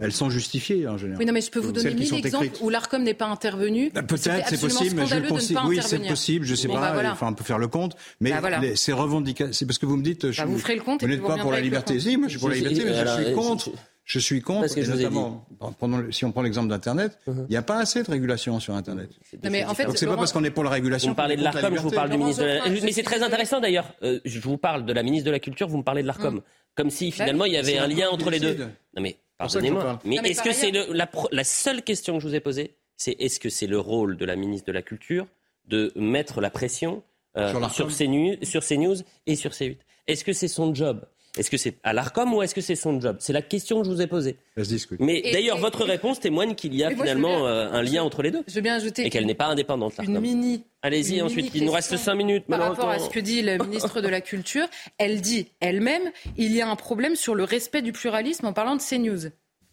Elles 0.02 0.12
sont 0.12 0.30
justifiées 0.30 0.88
en 0.88 0.98
général. 0.98 1.20
Oui, 1.20 1.26
non, 1.26 1.34
mais 1.34 1.42
je 1.42 1.50
peux 1.50 1.60
vous 1.60 1.72
donner 1.72 1.90
Celles 1.90 1.96
qui 1.96 2.12
mille 2.14 2.26
exemples 2.26 2.46
écrites. 2.46 2.62
où 2.64 2.70
l'Arcom 2.70 3.02
n'est 3.04 3.14
pas 3.14 3.26
intervenu. 3.28 3.90
Bah, 3.94 4.04
Peut-être, 4.04 4.48
c'est 4.48 4.60
possible, 4.60 4.96
mais 4.96 5.06
je 5.08 5.16
pense, 5.28 5.52
pas 5.52 5.66
oui, 5.66 5.80
c'est 5.82 6.08
possible, 6.08 6.46
je 6.46 6.56
sais 6.56 6.68
Bon, 6.68 6.76
pas, 6.76 6.82
bah, 6.82 6.94
voilà. 6.94 7.12
enfin, 7.14 7.28
on 7.30 7.34
peut 7.34 7.44
faire 7.44 7.58
le 7.60 7.68
compte, 7.68 7.96
mais 8.20 8.32
Bah, 8.32 8.40
voilà. 8.40 8.60
les- 8.60 8.76
ces 8.76 8.94
revendications, 8.94 9.54
c'est 9.54 9.66
parce 9.66 9.78
que 9.80 9.86
vous 9.86 9.98
me 9.98 10.04
dites, 10.04 10.32
je 10.32 10.42
Bah, 10.42 10.46
vous 10.46 10.58
ferez 10.60 10.76
le 10.76 10.82
compte 10.82 11.02
vous 11.02 11.08
n'êtes 11.08 11.22
pas 11.22 11.38
pour 11.38 11.52
la 11.52 11.60
liberté, 11.62 12.00
si, 12.00 12.18
moi 12.18 12.28
je 12.28 12.32
suis 12.34 12.40
pour 12.40 12.50
la 12.50 12.56
liberté, 12.56 12.84
mais 12.86 12.94
je 12.94 13.24
suis 13.26 13.34
contre. 13.34 13.72
Je 14.06 14.20
suis 14.20 14.42
contre, 14.42 14.62
Parce 14.62 14.76
que 14.76 14.82
je 14.82 14.92
vous 14.92 15.02
ai 15.02 16.12
si 16.12 16.26
on 16.26 16.32
prend 16.32 16.42
l'exemple 16.42 16.68
d'Internet, 16.68 17.18
il 17.28 17.46
n'y 17.50 17.56
a 17.56 17.62
pas 17.62 17.78
assez 17.78 18.04
de 18.04 18.12
régulation 18.12 18.60
sur 18.60 18.76
Internet. 18.76 19.10
Non, 19.44 19.50
mais 19.50 19.64
en 19.64 19.74
fait, 19.74 19.86
Donc 19.86 19.98
c'est 19.98 20.06
pas 20.06 20.18
parce 20.18 20.34
qu'on 20.34 20.44
est 20.44 20.52
pour 20.52 20.64
la 20.64 20.70
Vous 20.70 20.76
régulation. 20.76 21.12
me 21.12 21.16
parlez 21.16 21.38
de 21.38 21.44
la 21.44 21.52
l'ARCOM, 21.52 21.76
je 21.76 21.82
vous 21.82 21.90
parle 21.90 22.10
du 22.10 22.18
Laurent 22.18 22.26
ministre 22.26 22.44
de 22.44 22.48
la... 22.48 22.70
Mais 22.70 22.92
c'est 22.92 23.04
très 23.04 23.24
intéressant 23.24 23.62
d'ailleurs. 23.62 23.94
Euh, 24.04 24.20
je 24.26 24.40
vous 24.40 24.58
parle 24.58 24.86
de 24.86 24.92
la 24.92 25.04
ministre 25.04 25.26
de 25.26 25.32
la 25.32 25.40
Culture, 25.40 25.68
vous 25.68 25.78
me 25.78 25.84
parlez 25.84 26.02
de 26.02 26.08
l'ARCOM. 26.08 26.42
Comme 26.76 26.90
si 26.90 27.12
finalement 27.12 27.46
il 27.46 27.54
y 27.54 27.58
avait 27.58 27.78
un 27.78 27.88
lien 27.88 28.10
entre 28.10 28.30
les 28.30 28.40
deux. 28.40 28.58
Non 28.96 29.02
mais 29.02 29.18
pardonnez-moi. 29.38 30.00
Mais, 30.06 30.18
est-ce 30.18 30.44
que 30.44 30.54
c'est 30.54 30.72
la, 30.72 31.10
la 31.32 31.44
seule 31.44 31.82
question 31.82 32.16
que 32.16 32.24
je 32.24 32.28
vous 32.28 32.36
ai 32.36 32.40
posée, 32.40 32.76
c'est 32.98 33.16
est-ce 33.20 33.40
que 33.40 33.50
c'est 33.50 33.68
le 33.68 33.80
rôle 33.80 34.18
de 34.18 34.26
la 34.26 34.36
ministre 34.36 34.68
de 34.68 34.74
la 34.74 34.82
Culture 34.82 35.28
de 35.66 35.92
mettre 35.96 36.42
la 36.42 36.50
pression 36.50 37.04
euh, 37.38 37.52
Sur 37.70 37.72
sur, 37.72 37.98
CNews, 37.98 38.36
sur 38.44 38.66
CNews 38.66 38.98
et 39.28 39.36
sur 39.36 39.52
C8 39.52 39.78
Est-ce 40.08 40.24
que 40.24 40.34
c'est 40.34 40.48
son 40.48 40.74
job 40.76 41.06
Est-ce 41.38 41.50
que 41.50 41.58
c'est 41.58 41.78
à 41.84 41.94
l'ARCOM 41.94 42.32
ou 42.34 42.44
est-ce 42.44 42.54
que 42.54 42.62
c'est 42.62 42.76
son 42.76 43.02
job? 43.02 43.18
C'est 43.20 43.34
la 43.34 43.42
question 43.42 43.80
que 43.82 43.88
je 43.88 43.92
vous 43.92 44.02
ai 44.02 44.08
posée. 44.08 44.38
Ça 44.56 44.64
se 44.64 44.70
discute. 44.70 45.00
Mais 45.00 45.22
d'ailleurs, 45.32 45.58
votre 45.58 45.82
et- 45.82 45.92
réponse 45.92 46.20
témoigne 46.20 46.54
qu'il 46.54 46.76
y 46.76 46.84
a 46.84 46.92
finalement 46.92 47.38
bien- 47.40 47.46
euh, 47.48 47.72
un 47.72 47.82
lien 47.82 48.04
entre 48.04 48.22
les 48.22 48.30
deux 48.30 48.44
Je 48.48 48.54
veux 48.54 48.62
bien 48.62 48.76
ajouter 48.76 49.06
et 49.06 49.10
qu'elle 49.10 49.26
n'est 49.26 49.34
pas 49.34 49.48
indépendante, 49.48 49.94
une 49.98 50.14
l'ARCOM. 50.14 50.22
mini 50.22 50.64
Allez-y, 50.84 51.22
ensuite, 51.24 51.46
mini 51.46 51.58
il 51.58 51.66
nous 51.66 51.72
reste 51.72 51.90
question 51.90 52.12
5 52.12 52.16
minutes. 52.16 52.46
Par 52.46 52.60
rapport 52.60 52.90
à 52.90 53.00
ce 53.00 53.10
que 53.10 53.20
dit 53.20 53.42
le 53.42 53.58
ministre 53.58 54.00
de 54.02 54.08
la 54.08 54.22
Culture, 54.22 54.68
elle 55.00 55.22
dit 55.22 55.48
elle-même 55.60 56.04
il 56.38 56.52
y 56.54 56.62
a 56.62 56.70
un 56.70 56.76
problème 56.76 57.16
sur 57.16 57.34
le 57.34 57.44
respect 57.46 57.82
du 57.82 57.94
pluralisme 57.94 58.46
en 58.46 58.54
parlant 58.54 58.76
de 58.76 58.82
CNews. 58.82 59.30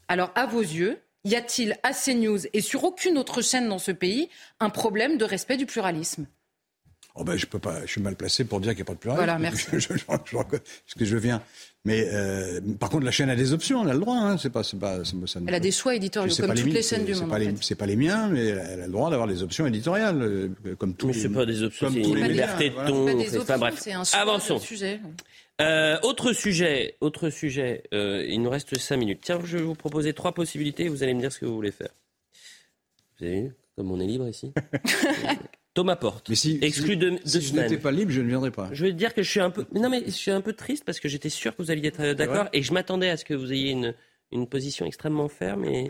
Alors, 0.08 0.30
à 0.36 0.46
vos 0.46 0.62
yeux, 0.62 0.98
y 1.24 1.34
a-t-il 1.36 1.76
à 1.82 1.92
CNews 1.92 2.38
et 2.54 2.62
sur 2.62 2.84
aucune 2.84 3.18
autre 3.18 3.42
chaîne 3.42 3.68
dans 3.68 3.78
ce 3.78 3.90
pays 3.92 4.30
un 4.60 4.70
problème 4.70 5.18
de 5.18 5.24
respect 5.26 5.58
du 5.58 5.66
pluralisme? 5.66 6.26
Oh 7.16 7.24
ben, 7.24 7.36
je 7.36 7.46
peux 7.46 7.58
pas, 7.58 7.80
je 7.84 7.90
suis 7.90 8.00
mal 8.00 8.16
placé 8.16 8.44
pour 8.44 8.60
dire 8.60 8.70
qu'il 8.72 8.78
n'y 8.78 8.82
a 8.82 8.86
pas 8.86 8.94
de 8.94 8.98
pluralisme. 8.98 9.24
Voilà, 9.24 9.38
merci. 9.40 9.66
Je, 9.72 9.78
je, 9.78 9.88
je, 9.94 10.04
je 10.24 10.36
reconnais 10.36 10.62
ce 10.86 10.94
que 10.94 11.04
je 11.04 11.16
viens. 11.16 11.42
Mais 11.84 12.06
euh, 12.12 12.60
par 12.78 12.90
contre, 12.90 13.04
la 13.06 13.10
chaîne 13.10 13.30
a 13.30 13.36
des 13.36 13.52
options, 13.54 13.82
elle 13.82 13.90
a 13.90 13.94
le 13.94 14.00
droit. 14.00 14.16
Hein, 14.16 14.36
c'est 14.38 14.50
pas, 14.50 14.62
c'est 14.62 14.78
pas, 14.78 15.02
ça, 15.04 15.40
Elle 15.46 15.54
a 15.54 15.60
des 15.60 15.70
choix 15.72 15.94
éditoriaux, 15.94 16.30
c'est 16.30 16.42
comme 16.46 16.54
toutes 16.54 16.66
les 16.72 16.82
chaînes 16.82 17.04
du 17.06 17.14
c'est 17.14 17.20
monde. 17.20 17.30
Pas 17.30 17.36
en 17.36 17.38
les, 17.38 17.46
fait. 17.46 17.56
c'est 17.62 17.74
pas 17.74 17.86
les 17.86 17.96
miens, 17.96 18.28
mais 18.28 18.46
elle 18.48 18.82
a 18.82 18.86
le 18.86 18.92
droit 18.92 19.08
d'avoir 19.10 19.26
des 19.26 19.42
options 19.42 19.66
éditoriales, 19.66 20.20
euh, 20.22 20.48
comme 20.78 20.94
tous 20.94 21.06
Mais 21.08 21.12
c'est 21.14 21.30
pas 21.30 21.46
des 21.46 21.62
options, 21.62 21.86
comme 21.86 21.94
c'est 21.94 22.02
une 22.08 22.22
liberté 22.26 22.68
de 22.70 22.74
ton. 22.86 23.06
Pas 23.06 23.14
des 23.14 23.20
c'est- 23.20 23.26
options, 23.38 23.40
enfin, 23.42 23.58
bref. 23.58 23.74
c'est 23.78 23.92
un 23.92 24.04
choix 24.04 24.18
Avançons. 24.20 24.60
Euh, 25.62 25.98
autre 26.02 26.32
sujet, 26.32 26.96
autre 27.00 27.28
sujet. 27.30 27.82
euh, 27.92 28.24
il 28.28 28.40
nous 28.42 28.48
reste 28.50 28.78
5 28.78 28.96
minutes. 28.96 29.20
Tiens, 29.22 29.38
je 29.44 29.58
vais 29.58 29.62
vous 29.64 29.74
proposer 29.74 30.12
trois 30.14 30.32
possibilités. 30.32 30.88
Vous 30.88 31.02
allez 31.02 31.12
me 31.14 31.20
dire 31.20 31.32
ce 31.32 31.38
que 31.38 31.46
vous 31.46 31.54
voulez 31.54 31.72
faire. 31.72 31.90
Vous 33.18 33.26
avez 33.26 33.40
vu? 33.42 33.50
Comme 33.76 33.90
on 33.90 34.00
est 34.00 34.06
libre 34.06 34.28
ici 34.28 34.52
Thomas 35.74 35.96
Porte, 35.96 36.28
Mais 36.28 36.34
si, 36.34 36.58
exclu 36.62 36.92
si, 36.92 36.96
de, 36.96 37.10
de 37.10 37.18
si 37.24 37.40
je 37.40 37.54
n'étais 37.54 37.78
pas 37.78 37.92
libre, 37.92 38.10
je 38.10 38.20
ne 38.20 38.26
viendrais 38.28 38.50
pas. 38.50 38.68
Je 38.72 38.84
vais 38.84 38.90
te 38.92 38.96
dire 38.96 39.14
que 39.14 39.22
je 39.22 39.30
suis 39.30 39.40
un 39.40 39.50
peu. 39.50 39.66
mais 39.72 39.80
Non, 39.80 39.88
mais 39.88 40.02
je 40.04 40.10
suis 40.10 40.30
un 40.32 40.40
peu 40.40 40.52
triste 40.52 40.84
parce 40.84 40.98
que 40.98 41.08
j'étais 41.08 41.28
sûr 41.28 41.54
que 41.56 41.62
vous 41.62 41.70
alliez 41.70 41.86
être 41.88 42.00
euh, 42.00 42.14
d'accord 42.14 42.48
et 42.52 42.62
je 42.62 42.72
m'attendais 42.72 43.08
à 43.08 43.16
ce 43.16 43.24
que 43.24 43.34
vous 43.34 43.52
ayez 43.52 43.70
une, 43.70 43.94
une 44.32 44.46
position 44.48 44.84
extrêmement 44.84 45.28
ferme 45.28 45.64
et 45.64 45.88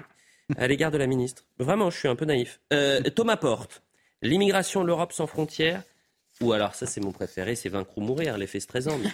à 0.59 0.67
l'égard 0.67 0.91
de 0.91 0.99
la 0.99 1.07
ministre. 1.07 1.45
Vraiment, 1.59 1.89
je 1.91 1.99
suis 1.99 2.09
un 2.09 2.17
peu 2.17 2.27
naïf. 2.27 2.61
Euh, 2.73 3.01
Thomas 3.15 3.37
Porte, 3.37 3.83
l'immigration, 4.23 4.85
l'Europe 4.85 5.13
sans 5.13 5.27
frontières. 5.27 5.83
Ou 6.43 6.53
alors, 6.55 6.75
ça 6.75 6.87
c'est 6.87 7.03
mon 7.03 7.13
préféré, 7.13 7.55
c'est 7.55 7.69
vaincre 7.69 7.91
ou 7.97 8.01
mourir, 8.01 8.39
l'effet 8.39 8.61
stressant. 8.61 8.97
mais 8.99 9.11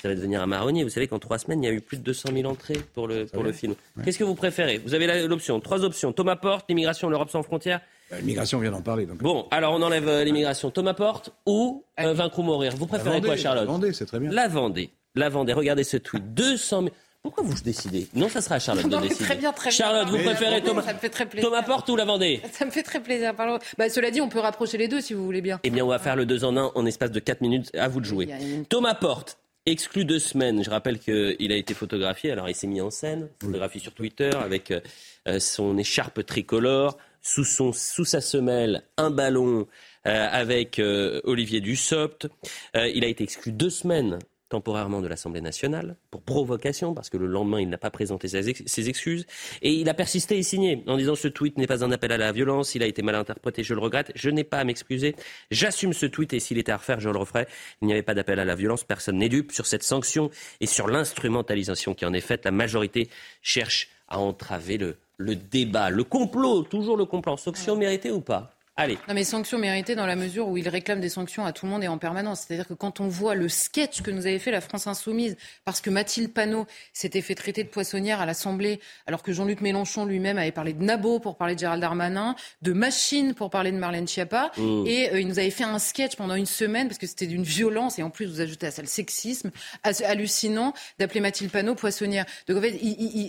ça 0.00 0.08
va 0.08 0.14
devenir 0.14 0.40
un 0.42 0.46
marronnier. 0.46 0.84
Vous 0.84 0.90
savez 0.90 1.08
qu'en 1.08 1.18
trois 1.18 1.38
semaines, 1.38 1.60
il 1.62 1.66
y 1.66 1.68
a 1.68 1.72
eu 1.72 1.80
plus 1.80 1.96
de 1.96 2.02
200 2.04 2.28
000 2.32 2.48
entrées 2.48 2.78
pour 2.94 3.08
le, 3.08 3.26
pour 3.26 3.42
le 3.42 3.52
film. 3.52 3.74
Qu'est-ce 4.04 4.18
que 4.18 4.22
vous 4.24 4.36
préférez? 4.36 4.78
Vous 4.78 4.94
avez 4.94 5.26
l'option, 5.26 5.58
trois 5.60 5.82
options. 5.84 6.12
Thomas 6.12 6.36
Porte, 6.36 6.66
l'immigration, 6.68 7.08
l'Europe 7.08 7.30
sans 7.30 7.42
frontières. 7.42 7.80
La 8.12 8.18
L'immigration 8.20 8.58
vient 8.60 8.70
d'en 8.70 8.82
parler. 8.82 9.06
Donc. 9.06 9.18
Bon, 9.18 9.46
alors 9.50 9.72
on 9.74 9.82
enlève 9.82 10.06
euh, 10.06 10.22
l'immigration. 10.22 10.70
Thomas 10.70 10.94
Porte 10.94 11.30
ou 11.46 11.82
euh, 11.98 12.12
vaincre 12.12 12.38
ou 12.38 12.42
mourir? 12.42 12.74
Vous 12.76 12.86
préférez 12.86 13.16
Vendée, 13.16 13.26
quoi, 13.28 13.36
Charlotte? 13.36 13.64
La 13.64 13.72
Vendée, 13.72 13.92
c'est 13.92 14.06
très 14.06 14.20
bien. 14.20 14.30
la 14.30 14.48
Vendée. 14.48 14.90
La 15.14 15.28
Vendée. 15.28 15.52
Regardez 15.54 15.82
ce 15.84 15.96
tweet. 15.96 16.32
200 16.34 16.82
000. 16.82 16.94
Pourquoi 17.22 17.44
vous 17.44 17.54
décidez? 17.62 18.08
Non, 18.14 18.28
ça 18.28 18.40
sera 18.40 18.56
à 18.56 18.58
Charlotte 18.58 18.84
Non, 18.86 19.00
de 19.00 19.06
décider. 19.08 19.24
très 19.24 19.36
bien, 19.36 19.52
très 19.52 19.70
bien. 19.70 19.76
Charlotte, 19.76 20.08
vous 20.08 20.16
Mais- 20.18 20.24
préférez 20.24 20.60
Thomas, 20.62 20.82
ça 20.82 20.92
me 20.92 20.98
fait 20.98 21.08
très 21.08 21.24
plaisir. 21.26 21.48
Thomas 21.48 21.62
Porte 21.62 21.88
ou 21.88 21.96
la 21.96 22.04
Vendée? 22.04 22.40
Ça 22.52 22.64
me 22.66 22.70
fait 22.70 22.82
très 22.82 23.00
plaisir. 23.00 23.32
Bah, 23.78 23.88
cela 23.88 24.10
dit, 24.10 24.20
on 24.20 24.28
peut 24.28 24.40
rapprocher 24.40 24.76
les 24.76 24.88
deux 24.88 25.00
si 25.00 25.14
vous 25.14 25.24
voulez 25.24 25.40
bien. 25.40 25.60
Eh 25.62 25.70
bien, 25.70 25.84
on 25.84 25.88
va 25.88 25.98
faire 26.00 26.16
le 26.16 26.26
2 26.26 26.44
en 26.44 26.56
1 26.56 26.72
en 26.74 26.84
espace 26.86 27.12
de 27.12 27.20
4 27.20 27.40
minutes. 27.40 27.70
À 27.76 27.86
vous 27.88 28.00
de 28.00 28.04
jouer. 28.06 28.28
Une- 28.40 28.66
Thomas 28.66 28.94
Porte, 28.94 29.38
exclu 29.66 30.04
deux 30.04 30.18
semaines. 30.18 30.64
Je 30.64 30.70
rappelle 30.70 30.98
qu'il 30.98 31.52
a 31.52 31.56
été 31.56 31.74
photographié. 31.74 32.32
Alors, 32.32 32.48
il 32.48 32.56
s'est 32.56 32.66
mis 32.66 32.80
en 32.80 32.90
scène. 32.90 33.28
Photographie 33.40 33.78
sur 33.80 33.92
Twitter 33.94 34.30
avec 34.34 34.72
euh, 34.72 34.80
euh, 35.28 35.38
son 35.38 35.78
écharpe 35.78 36.26
tricolore. 36.26 36.98
Sous, 37.22 37.44
son, 37.44 37.72
sous 37.72 38.04
sa 38.04 38.20
semelle, 38.20 38.82
un 38.96 39.10
ballon 39.10 39.68
euh, 40.06 40.28
avec 40.30 40.78
euh, 40.78 41.20
Olivier 41.24 41.60
Dussopt. 41.60 42.28
Euh, 42.76 42.88
il 42.88 43.04
a 43.04 43.06
été 43.06 43.22
exclu 43.24 43.52
deux 43.52 43.70
semaines 43.70 44.18
temporairement 44.48 45.00
de 45.00 45.08
l'Assemblée 45.08 45.40
nationale 45.40 45.96
pour 46.10 46.20
provocation 46.20 46.92
parce 46.92 47.08
que 47.08 47.16
le 47.16 47.26
lendemain 47.26 47.58
il 47.58 47.70
n'a 47.70 47.78
pas 47.78 47.88
présenté 47.90 48.28
ses, 48.28 48.50
ex- 48.50 48.62
ses 48.66 48.90
excuses 48.90 49.24
et 49.62 49.72
il 49.72 49.88
a 49.88 49.94
persisté 49.94 50.36
et 50.36 50.42
signé 50.42 50.82
en 50.86 50.98
disant 50.98 51.14
ce 51.14 51.26
tweet 51.26 51.56
n'est 51.56 51.66
pas 51.66 51.82
un 51.82 51.90
appel 51.90 52.12
à 52.12 52.18
la 52.18 52.32
violence, 52.32 52.74
il 52.74 52.82
a 52.82 52.86
été 52.86 53.00
mal 53.00 53.14
interprété, 53.14 53.64
je 53.64 53.72
le 53.72 53.80
regrette, 53.80 54.12
je 54.14 54.28
n'ai 54.28 54.44
pas 54.44 54.58
à 54.58 54.64
m'excuser, 54.64 55.16
j'assume 55.50 55.94
ce 55.94 56.04
tweet 56.04 56.34
et 56.34 56.38
s'il 56.38 56.58
était 56.58 56.70
à 56.70 56.76
refaire 56.76 57.00
je 57.00 57.08
le 57.08 57.16
referais. 57.16 57.46
Il 57.80 57.86
n'y 57.86 57.94
avait 57.94 58.02
pas 58.02 58.12
d'appel 58.12 58.38
à 58.40 58.44
la 58.44 58.54
violence, 58.54 58.84
personne 58.84 59.16
n'est 59.16 59.30
dupe 59.30 59.52
sur 59.52 59.64
cette 59.64 59.84
sanction 59.84 60.28
et 60.60 60.66
sur 60.66 60.86
l'instrumentalisation 60.86 61.94
qui 61.94 62.04
en 62.04 62.12
est 62.12 62.20
faite. 62.20 62.44
La 62.44 62.50
majorité 62.50 63.08
cherche 63.40 63.88
à 64.08 64.18
entraver 64.18 64.76
le, 64.76 64.96
le 65.22 65.36
débat, 65.36 65.90
le 65.90 66.04
complot, 66.04 66.62
toujours 66.62 66.96
le 66.96 67.04
complot. 67.04 67.36
Sanction 67.36 67.76
méritée 67.76 68.10
ou 68.10 68.20
pas 68.20 68.50
Allez. 68.76 68.98
Non, 69.06 69.12
mais 69.14 69.24
sanctions 69.24 69.58
méritées 69.58 69.94
dans 69.94 70.06
la 70.06 70.16
mesure 70.16 70.48
où 70.48 70.56
il 70.56 70.66
réclame 70.66 71.00
des 71.00 71.10
sanctions 71.10 71.44
à 71.44 71.52
tout 71.52 71.66
le 71.66 71.72
monde 71.72 71.84
et 71.84 71.88
en 71.88 71.98
permanence. 71.98 72.46
C'est-à-dire 72.46 72.66
que 72.66 72.72
quand 72.72 73.00
on 73.00 73.08
voit 73.08 73.34
le 73.34 73.50
sketch 73.50 74.00
que 74.00 74.10
nous 74.10 74.26
avait 74.26 74.38
fait 74.38 74.50
la 74.50 74.62
France 74.62 74.86
Insoumise, 74.86 75.36
parce 75.66 75.82
que 75.82 75.90
Mathilde 75.90 76.32
Panot 76.32 76.66
s'était 76.94 77.20
fait 77.20 77.34
traiter 77.34 77.64
de 77.64 77.68
poissonnière 77.68 78.22
à 78.22 78.26
l'Assemblée, 78.26 78.80
alors 79.06 79.22
que 79.22 79.30
Jean-Luc 79.32 79.60
Mélenchon 79.60 80.06
lui-même 80.06 80.38
avait 80.38 80.52
parlé 80.52 80.72
de 80.72 80.82
Nabo 80.82 81.18
pour 81.18 81.36
parler 81.36 81.54
de 81.54 81.60
Gérald 81.60 81.82
Darmanin, 81.82 82.34
de 82.62 82.72
Machine 82.72 83.34
pour 83.34 83.50
parler 83.50 83.72
de 83.72 83.76
Marlène 83.76 84.08
Schiappa, 84.08 84.50
Mmh. 84.56 84.86
et 84.86 85.12
euh, 85.12 85.20
il 85.20 85.28
nous 85.28 85.38
avait 85.38 85.50
fait 85.50 85.64
un 85.64 85.78
sketch 85.78 86.16
pendant 86.16 86.34
une 86.34 86.46
semaine, 86.46 86.88
parce 86.88 86.98
que 86.98 87.06
c'était 87.06 87.26
d'une 87.26 87.42
violence, 87.42 87.98
et 87.98 88.02
en 88.02 88.10
plus 88.10 88.26
vous 88.26 88.40
ajoutez 88.40 88.66
à 88.66 88.70
ça 88.70 88.80
le 88.82 88.88
sexisme, 88.88 89.50
hallucinant 89.82 90.72
d'appeler 90.98 91.20
Mathilde 91.20 91.50
Panot 91.50 91.74
poissonnière. 91.74 92.24
Donc 92.48 92.56
en 92.56 92.60
fait, 92.62 92.78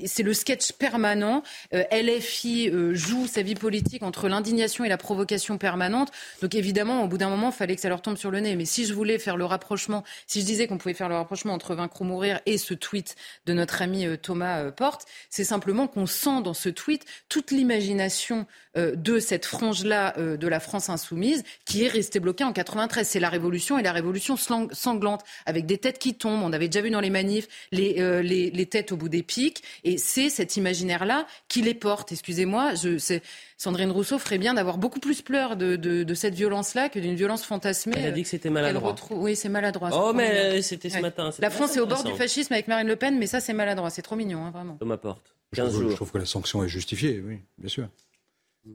c'est 0.06 0.24
le 0.24 0.34
sketch 0.34 0.72
permanent. 0.74 1.44
Euh, 1.74 1.84
LFI 1.92 2.70
euh, 2.70 2.94
joue 2.94 3.28
sa 3.28 3.42
vie 3.42 3.56
politique 3.56 4.04
entre 4.04 4.30
l'indignation 4.30 4.86
et 4.86 4.90
la 4.90 4.98
provocation 4.98 5.33
permanente. 5.58 6.12
Donc 6.42 6.56
évidemment, 6.56 7.04
au 7.04 7.08
bout 7.08 7.18
d'un 7.18 7.30
moment, 7.30 7.50
il 7.50 7.54
fallait 7.56 7.76
que 7.76 7.82
ça 7.82 7.90
leur 7.90 8.02
tombe 8.02 8.18
sur 8.18 8.32
le 8.32 8.40
nez. 8.40 8.56
Mais 8.56 8.66
si 8.66 8.86
je 8.86 8.94
voulais 8.94 9.20
faire 9.20 9.38
le 9.38 9.46
rapprochement, 9.46 10.04
si 10.28 10.42
je 10.42 10.46
disais 10.46 10.68
qu'on 10.68 10.78
pouvait 10.78 10.94
faire 10.94 11.10
le 11.10 11.16
rapprochement 11.16 11.54
entre 11.54 11.76
Vaincre 11.76 12.02
ou 12.02 12.04
mourir 12.06 12.40
et 12.46 12.58
ce 12.58 12.74
tweet 12.74 13.16
de 13.46 13.54
notre 13.54 13.82
ami 13.82 14.06
euh, 14.06 14.18
Thomas 14.18 14.60
euh, 14.64 14.72
Porte, 14.72 15.06
c'est 15.30 15.44
simplement 15.44 15.88
qu'on 15.88 16.06
sent 16.06 16.42
dans 16.44 16.54
ce 16.54 16.70
tweet 16.70 17.06
toute 17.30 17.52
l'imagination 17.52 18.46
euh, 18.78 18.96
de 18.96 19.20
cette 19.20 19.46
frange-là 19.46 20.14
de 20.18 20.48
la 20.48 20.60
France 20.60 20.90
insoumise 20.90 21.44
qui 21.66 21.84
est 21.84 21.88
restée 21.88 22.20
bloquée 22.20 22.44
en 22.44 22.54
93. 22.54 23.08
C'est 23.08 23.20
la 23.20 23.30
révolution 23.30 23.78
et 23.78 23.84
la 23.84 23.92
révolution 23.92 24.36
sanglante 24.38 25.22
avec 25.46 25.66
des 25.66 25.78
têtes 25.78 26.00
qui 26.00 26.16
tombent. 26.16 26.44
On 26.44 26.54
avait 26.54 26.68
déjà 26.68 26.82
vu 26.82 26.90
dans 26.92 27.00
les 27.02 27.10
manifs 27.10 27.48
les, 27.72 28.22
les, 28.24 28.52
les 28.52 28.66
têtes 28.66 28.92
au 28.92 28.98
bout 28.98 29.10
des 29.10 29.24
pics. 29.24 29.64
Et 29.84 29.98
c'est 29.98 30.30
cet 30.30 30.58
imaginaire-là 30.58 31.26
qui 31.48 31.62
les 31.62 31.74
porte. 31.74 32.12
Excusez-moi, 32.12 32.76
je, 32.76 32.98
c'est- 32.98 33.22
Sandrine 33.64 33.92
Rousseau 33.92 34.20
ferait 34.20 34.40
bien 34.40 34.54
d'avoir 34.54 34.78
beaucoup 34.78 35.00
plus 35.00 35.22
peur 35.22 35.56
de, 35.56 35.78
de, 35.78 36.14
cette 36.14 36.34
violence-là 36.34 36.90
que 36.90 37.00
d'une 37.00 37.16
violence 37.16 37.46
fantasmée. 37.46 37.94
Elle 37.96 38.08
a 38.08 38.12
dit 38.12 38.24
que 38.24 38.28
c'était 38.28 38.50
maladroit. 38.50 38.94
Oui, 39.12 39.38
c'est 39.38 39.48
maladroit. 39.48 39.90
Oh, 39.94 40.12
mais 40.14 40.62
c'était 40.62 40.90
ce 40.90 41.00
matin. 41.00 41.30
La 41.40 41.50
France 41.50 41.78
est 41.78 41.80
au 41.80 41.86
bord 41.86 42.04
du 42.04 42.14
fascisme 42.14 42.52
avec 42.52 42.68
Marine 42.68 42.88
Le 42.88 42.98
Pen, 42.98 43.18
mais 43.18 43.26
ça, 43.26 43.40
c'est 43.40 43.54
maladroit. 43.54 43.90
C'est 43.90 44.02
trop 44.02 44.18
mignon, 44.18 44.44
hein, 44.44 44.52
vraiment. 44.52 44.76
Thomas 44.76 44.98
Porte. 44.98 45.34
Je 45.54 45.62
trouve, 45.62 45.90
je 45.92 45.96
trouve, 45.96 46.12
que 46.12 46.18
la 46.18 46.26
sanction 46.26 46.62
est 46.64 46.68
justifiée, 46.68 47.24
oui, 47.26 47.38
bien 47.58 47.70
sûr. 47.70 47.88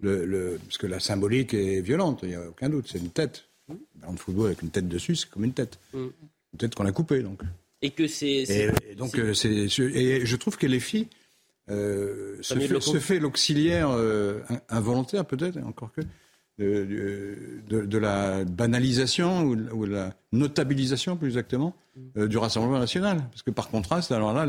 Le, 0.00 0.24
le, 0.24 0.58
parce 0.64 0.78
que 0.78 0.86
la 0.86 1.00
symbolique 1.00 1.52
est 1.52 1.82
violente, 1.82 2.20
il 2.22 2.30
n'y 2.30 2.34
a 2.36 2.48
aucun 2.48 2.70
doute. 2.70 2.86
C'est 2.90 2.98
une 2.98 3.10
tête. 3.10 3.44
En 4.06 4.16
football, 4.16 4.46
avec 4.46 4.62
une 4.62 4.70
tête 4.70 4.88
dessus, 4.88 5.16
c'est 5.16 5.28
comme 5.28 5.44
une 5.44 5.52
tête. 5.52 5.78
Mm. 5.92 6.06
Une 6.54 6.58
tête 6.58 6.74
qu'on 6.74 6.86
a 6.86 6.92
coupée, 6.92 7.22
donc. 7.22 7.42
Et 7.82 7.90
que 7.90 8.06
c'est. 8.06 8.72
Et, 8.88 8.94
donc, 8.94 9.18
euh, 9.18 9.34
c'est. 9.34 9.50
Et 9.50 10.24
je 10.24 10.36
trouve 10.36 10.56
que 10.56 10.66
les 10.66 10.80
filles 10.80 11.08
euh, 11.70 12.36
se, 12.40 12.54
fait, 12.54 12.80
se, 12.80 12.98
fait, 12.98 13.18
l'auxiliaire 13.18 13.90
euh, 13.90 14.40
involontaire, 14.68 15.24
peut-être, 15.24 15.58
encore 15.58 15.92
que, 15.92 16.00
de, 16.58 17.62
de, 17.68 17.86
de, 17.86 17.98
la 17.98 18.44
banalisation 18.44 19.42
ou, 19.42 19.56
ou, 19.72 19.86
de 19.86 19.92
la 19.92 20.14
notabilisation, 20.32 21.16
plus 21.16 21.28
exactement, 21.28 21.74
du 22.16 22.36
Rassemblement 22.36 22.78
national. 22.78 23.18
Parce 23.30 23.42
que 23.42 23.50
par 23.50 23.68
contraste, 23.68 24.12
alors 24.12 24.32
là, 24.32 24.46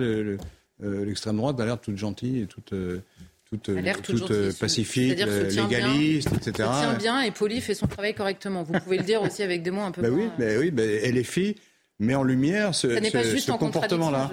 l'extrême 0.79 1.37
droite 1.37 1.59
a 1.59 1.65
l'air 1.65 1.79
toute 1.79 1.97
gentille 1.97 2.41
et 2.41 2.47
toute 2.47 2.73
toute, 3.49 4.03
toute, 4.03 4.59
pacifique, 4.59 5.17
légaliste, 5.17 6.31
etc. 6.33 6.51
Se 6.51 6.51
tient 6.51 6.93
bien 6.97 7.21
et 7.21 7.31
Poli 7.31 7.61
fait 7.61 7.73
son 7.73 7.87
travail 7.87 8.13
correctement. 8.13 8.63
Vous 8.63 8.73
pouvez 8.79 8.97
le 8.97 9.03
dire 9.03 9.21
aussi 9.23 9.41
avec 9.41 9.63
des 9.63 9.71
mots 9.71 9.81
un 9.81 9.91
peu 9.91 10.01
ben 10.01 10.11
moins... 10.11 10.25
Oui, 10.25 10.31
mais 10.37 10.57
oui, 10.57 10.71
mais 10.71 10.85
et 10.85 11.11
les 11.11 11.23
filles 11.23 11.55
met 11.99 12.15
en 12.15 12.23
lumière 12.23 12.75
ce, 12.75 12.87
ce, 12.87 13.51
comportement-là. 13.51 14.29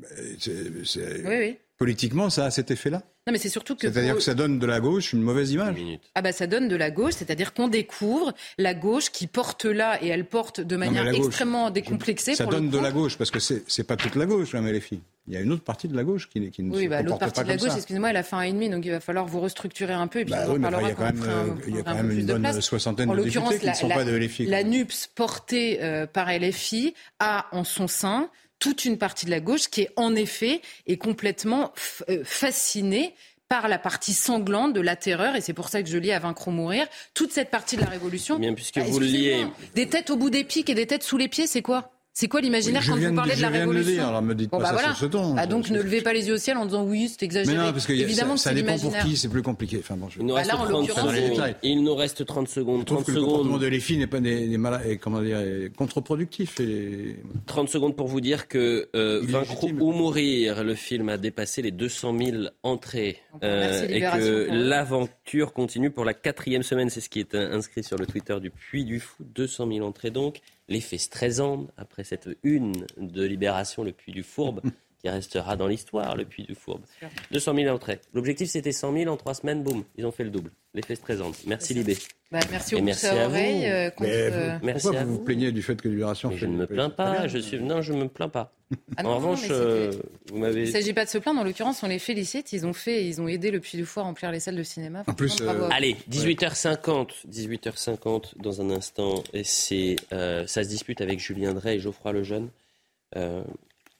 Oui, 0.00 1.22
oui. 1.24 1.58
Politiquement, 1.76 2.28
ça 2.30 2.46
a 2.46 2.50
cet 2.50 2.70
effet-là 2.70 3.02
non, 3.28 3.32
mais 3.32 3.38
c'est 3.38 3.50
surtout 3.50 3.76
que. 3.76 3.82
C'est-à-dire 3.92 4.14
que 4.14 4.22
ça 4.22 4.32
donne 4.32 4.58
de 4.58 4.64
la 4.64 4.80
gauche 4.80 5.12
une 5.12 5.20
mauvaise 5.20 5.52
image. 5.52 5.76
Ah 6.14 6.22
bah 6.22 6.32
ça 6.32 6.46
donne 6.46 6.66
de 6.66 6.76
la 6.76 6.90
gauche, 6.90 7.12
c'est-à-dire 7.12 7.52
qu'on 7.52 7.68
découvre 7.68 8.32
la 8.56 8.72
gauche 8.72 9.10
qui 9.10 9.26
porte 9.26 9.66
là 9.66 10.02
et 10.02 10.08
elle 10.08 10.24
porte 10.24 10.62
de 10.62 10.76
manière 10.76 11.06
extrêmement 11.08 11.70
décomplexée. 11.70 12.34
Ça 12.34 12.46
donne 12.46 12.70
de 12.70 12.78
la 12.78 12.90
gauche 12.90 13.18
parce 13.18 13.30
que 13.30 13.38
c'est 13.38 13.84
pas 13.84 13.96
toute 13.96 14.14
la 14.14 14.24
gauche, 14.24 14.54
hein, 14.54 14.62
mais 14.62 14.72
les 14.72 14.80
filles. 14.80 15.02
Il 15.26 15.34
y 15.34 15.36
a 15.36 15.40
une 15.40 15.52
autre 15.52 15.62
partie 15.62 15.88
de 15.88 15.94
la 15.94 16.04
gauche 16.04 16.30
qui, 16.30 16.50
qui 16.50 16.62
ne 16.62 16.74
oui, 16.74 16.84
se 16.84 16.88
bah, 16.88 17.02
l'autre 17.02 17.18
partie 17.18 17.42
de 17.42 17.48
la 17.48 17.58
gauche, 17.58 17.76
excusez-moi, 17.76 18.08
elle 18.08 18.16
a 18.16 18.22
fait 18.22 18.36
un 18.36 18.40
et 18.40 18.52
demi, 18.52 18.70
donc 18.70 18.86
il 18.86 18.90
va 18.90 19.00
falloir 19.00 19.26
vous 19.26 19.40
restructurer 19.40 19.92
un 19.92 20.06
peu 20.06 20.20
et 20.20 20.24
puis 20.24 20.32
bah, 20.32 20.46
on 20.48 20.52
oui, 20.52 20.58
Il 20.58 20.88
y 20.88 20.90
a 20.90 20.94
quand 20.94 21.04
même, 21.04 21.22
euh, 21.22 21.46
il 21.66 21.76
y 21.76 21.78
a 21.80 21.82
quand 21.82 21.94
même 21.96 22.10
une 22.10 22.24
bonne 22.24 22.62
soixantaine 22.62 23.10
de 23.10 23.24
députés 23.24 23.58
qui 23.58 23.68
ne 23.68 23.74
sont 23.74 23.88
pas 23.90 24.04
de 24.04 24.16
LFI. 24.16 24.46
La 24.46 24.64
NUPS 24.64 25.10
portée 25.14 25.80
euh, 25.82 26.06
par 26.06 26.32
LFI 26.32 26.94
a 27.18 27.46
en 27.52 27.64
son 27.64 27.88
sein 27.88 28.30
toute 28.58 28.84
une 28.84 28.98
partie 28.98 29.26
de 29.26 29.30
la 29.30 29.40
gauche 29.40 29.68
qui 29.68 29.82
est 29.82 29.90
en 29.96 30.14
effet 30.14 30.60
est 30.86 30.96
complètement 30.96 31.72
euh, 32.08 32.22
fascinée 32.24 33.14
par 33.48 33.68
la 33.68 33.78
partie 33.78 34.12
sanglante 34.12 34.74
de 34.74 34.80
la 34.80 34.94
terreur, 34.94 35.34
et 35.34 35.40
c'est 35.40 35.54
pour 35.54 35.70
ça 35.70 35.82
que 35.82 35.88
je 35.88 35.96
lis 35.96 36.12
à 36.12 36.18
vaincre 36.18 36.48
ou 36.48 36.50
mourir, 36.50 36.86
toute 37.14 37.32
cette 37.32 37.50
partie 37.50 37.76
de 37.76 37.80
la 37.80 37.88
révolution. 37.88 38.38
Bien, 38.38 38.52
puisque 38.52 38.76
bah, 38.76 38.84
vous 38.86 39.00
le 39.00 39.06
liez. 39.06 39.46
Des 39.74 39.88
têtes 39.88 40.10
au 40.10 40.16
bout 40.16 40.28
des 40.28 40.44
pics 40.44 40.68
et 40.68 40.74
des 40.74 40.86
têtes 40.86 41.02
sous 41.02 41.16
les 41.16 41.28
pieds, 41.28 41.46
c'est 41.46 41.62
quoi? 41.62 41.97
C'est 42.18 42.26
quoi 42.26 42.40
l'imaginaire 42.40 42.82
quand 42.84 42.96
vous 42.96 43.14
parlez 43.14 43.36
de, 43.36 43.42
la 43.42 43.48
révolution 43.48 43.84
de 43.84 43.90
le 43.90 43.94
dire, 43.94 44.08
alors 44.08 44.22
me 44.22 44.34
dites 44.34 44.50
pas 44.50 44.58
bah 44.58 44.76
ça 44.76 44.86
sur 44.88 44.96
ce 44.96 45.06
ton. 45.06 45.36
Ah, 45.38 45.46
donc 45.46 45.70
ne 45.70 45.80
levez 45.80 46.02
pas 46.02 46.12
les 46.12 46.26
yeux 46.26 46.34
au 46.34 46.38
ciel 46.38 46.56
en 46.56 46.66
disant 46.66 46.82
oui, 46.82 47.08
c'est 47.08 47.24
exagéré. 47.24 47.56
Mais 47.56 47.62
non, 47.62 47.72
parce 47.72 47.86
que 47.86 47.92
Évidemment, 47.92 48.36
ça, 48.36 48.50
ça 48.50 48.54
dépend 48.56 48.76
pour 48.76 48.98
qui, 48.98 49.16
c'est 49.16 49.28
plus 49.28 49.42
compliqué. 49.42 49.76
Enfin, 49.78 49.94
bon, 49.94 50.08
je... 50.08 50.18
il, 50.18 50.26
nous 50.26 50.34
reste 50.34 50.50
30 50.50 50.88
secondes. 50.88 51.54
il 51.62 51.84
nous 51.84 51.94
reste 51.94 52.26
30 52.26 52.48
secondes. 52.48 52.80
Je 52.80 52.84
trouve 52.86 53.04
que 53.04 53.12
secondes. 53.12 53.22
le 53.22 53.28
comportement 53.28 53.58
de 53.58 53.66
l'EFI 53.68 53.98
n'est 53.98 54.08
pas 54.08 54.18
des, 54.18 54.48
des 54.48 54.58
mal... 54.58 54.80
comment 55.00 55.22
dire, 55.22 55.38
contre-productif. 55.76 56.58
Et... 56.58 57.14
30 57.46 57.68
secondes 57.68 57.94
pour 57.94 58.08
vous 58.08 58.20
dire 58.20 58.48
que 58.48 58.88
euh, 58.96 59.20
Vaincre 59.22 59.62
ou 59.62 59.92
mourir, 59.92 60.64
le 60.64 60.74
film 60.74 61.10
a 61.10 61.18
dépassé 61.18 61.62
les 61.62 61.70
200 61.70 62.18
000 62.18 62.36
entrées 62.64 63.18
euh, 63.44 63.86
et 63.88 64.00
que 64.00 64.48
l'aventure 64.50 65.52
continue 65.52 65.92
pour 65.92 66.04
la 66.04 66.14
quatrième 66.14 66.64
semaine. 66.64 66.90
C'est 66.90 67.00
ce 67.00 67.10
qui 67.10 67.20
est 67.20 67.36
inscrit 67.36 67.84
sur 67.84 67.96
le 67.96 68.06
Twitter 68.06 68.40
du 68.40 68.50
Puy 68.50 68.84
du 68.84 68.98
Fou. 68.98 69.22
200 69.22 69.68
000 69.70 69.86
entrées 69.86 70.10
donc 70.10 70.40
l'effet 70.68 70.98
stressant 70.98 71.66
après 71.76 72.04
cette 72.04 72.28
une 72.42 72.86
de 72.96 73.24
Libération, 73.24 73.84
le 73.84 73.92
Puy 73.92 74.12
du 74.12 74.22
Fourbe, 74.22 74.62
qui 75.00 75.08
restera 75.08 75.56
dans 75.56 75.66
l'histoire, 75.66 76.16
le 76.16 76.24
Puy 76.24 76.44
du 76.44 76.54
Fourbe. 76.54 76.82
200 77.30 77.54
000 77.54 77.74
entrées. 77.74 78.00
L'objectif, 78.14 78.48
c'était 78.48 78.72
100 78.72 78.92
000 78.92 79.12
en 79.12 79.16
trois 79.16 79.34
semaines, 79.34 79.62
boum, 79.62 79.84
ils 79.96 80.04
ont 80.06 80.12
fait 80.12 80.24
le 80.24 80.30
double. 80.30 80.50
L'effet 80.74 80.96
stressant. 80.96 81.32
Merci 81.46 81.74
Libé. 81.74 81.96
Bah, 82.30 82.40
merci 82.50 82.74
au 82.74 82.82
merci 82.82 83.06
à 83.06 83.26
vous. 83.26 83.34
Euh, 83.34 83.90
euh, 84.02 84.58
merci 84.62 84.86
pourquoi 84.86 85.04
vous 85.04 85.14
vous 85.14 85.24
plaignez 85.24 85.50
du 85.50 85.62
fait 85.62 85.80
que 85.80 85.88
Libération 85.88 86.30
Je 86.30 86.44
ne 86.44 86.56
me 86.56 86.66
plains 86.66 86.90
pas. 86.90 87.26
Je 87.26 87.38
suis... 87.38 87.58
Non, 87.58 87.80
je 87.80 87.94
ne 87.94 88.02
me 88.02 88.08
plains 88.08 88.28
pas. 88.28 88.52
Ah 88.98 89.06
en 89.06 89.16
revanche, 89.16 89.46
euh, 89.48 89.90
vous 90.30 90.38
m'avez. 90.38 90.64
Il 90.64 90.66
ne 90.66 90.72
s'agit 90.72 90.92
pas 90.92 91.06
de 91.06 91.10
se 91.10 91.16
plaindre. 91.16 91.40
En 91.40 91.44
l'occurrence, 91.44 91.82
on 91.82 91.88
les 91.88 91.98
félicite. 91.98 92.52
Ils 92.52 92.66
ont 92.66 92.74
fait, 92.74 93.06
ils 93.06 93.18
ont 93.22 93.28
aidé 93.28 93.50
le 93.50 93.60
Puy 93.60 93.78
du 93.78 93.86
Fou 93.86 94.00
à 94.00 94.02
remplir 94.02 94.30
les 94.30 94.40
salles 94.40 94.56
de 94.56 94.62
cinéma. 94.62 95.04
En 95.06 95.14
plus, 95.14 95.42
allez, 95.70 95.96
18h50, 96.10 97.26
18h50 97.30 98.32
dans 98.36 98.60
un 98.60 98.68
instant. 98.70 99.24
Et 99.32 99.44
c'est, 99.44 99.96
ça 100.10 100.62
se 100.62 100.68
dispute 100.68 101.00
avec 101.00 101.20
Julien 101.20 101.54
Drey 101.54 101.76
et 101.76 101.80
Geoffroy 101.80 102.12
Lejeune. 102.12 102.50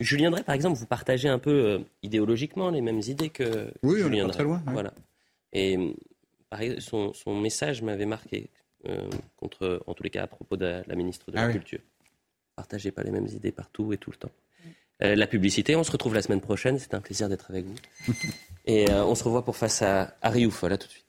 Julien 0.01 0.31
Drey, 0.31 0.45
par 0.45 0.55
exemple, 0.55 0.79
vous 0.79 0.87
partagez 0.87 1.29
un 1.29 1.39
peu 1.39 1.85
idéologiquement 2.03 2.71
les 2.71 2.81
mêmes 2.81 3.01
idées 3.07 3.31
que 3.31 3.73
oui, 3.83 4.01
Julien 4.01 4.25
on 4.25 4.25
est 4.25 4.29
pas 4.29 4.35
très 4.35 4.45
loin. 4.45 4.63
Voilà. 4.67 4.93
Et 5.53 5.77
son, 6.79 7.13
son 7.13 7.35
message 7.41 7.83
m'avait 7.83 8.07
marqué, 8.07 8.51
euh, 8.87 9.09
contre, 9.37 9.83
en 9.87 9.95
tous 9.95 10.03
les 10.03 10.11
cas 10.11 10.23
à 10.23 10.27
propos 10.27 10.57
de 10.57 10.83
la 10.87 10.95
ministre 10.95 11.31
de 11.31 11.37
la 11.37 11.45
ah 11.45 11.53
Culture. 11.53 11.81
Partagez 12.57 12.91
pas 12.91 13.03
les 13.03 13.11
mêmes 13.11 13.27
idées 13.27 13.53
partout 13.53 13.93
et 13.93 13.99
tout 13.99 14.11
le 14.11 14.17
temps. 14.17 14.33
Euh, 15.03 15.15
la 15.15 15.27
publicité, 15.27 15.77
on 15.77 15.85
se 15.85 15.93
retrouve 15.93 16.15
la 16.15 16.23
semaine 16.23 16.41
prochaine. 16.41 16.79
C'est 16.79 16.95
un 16.95 17.01
plaisir 17.01 17.29
d'être 17.29 17.51
avec 17.51 17.67
vous. 17.67 17.77
et 18.67 18.91
euh, 18.91 19.05
on 19.05 19.15
se 19.15 19.25
revoit 19.25 19.45
pour 19.45 19.57
face 19.57 19.83
à, 19.83 20.17
à 20.23 20.31
Riouf. 20.31 20.61
Voilà 20.61 20.77
tout 20.77 20.89
de 20.89 20.93
suite. 20.93 21.08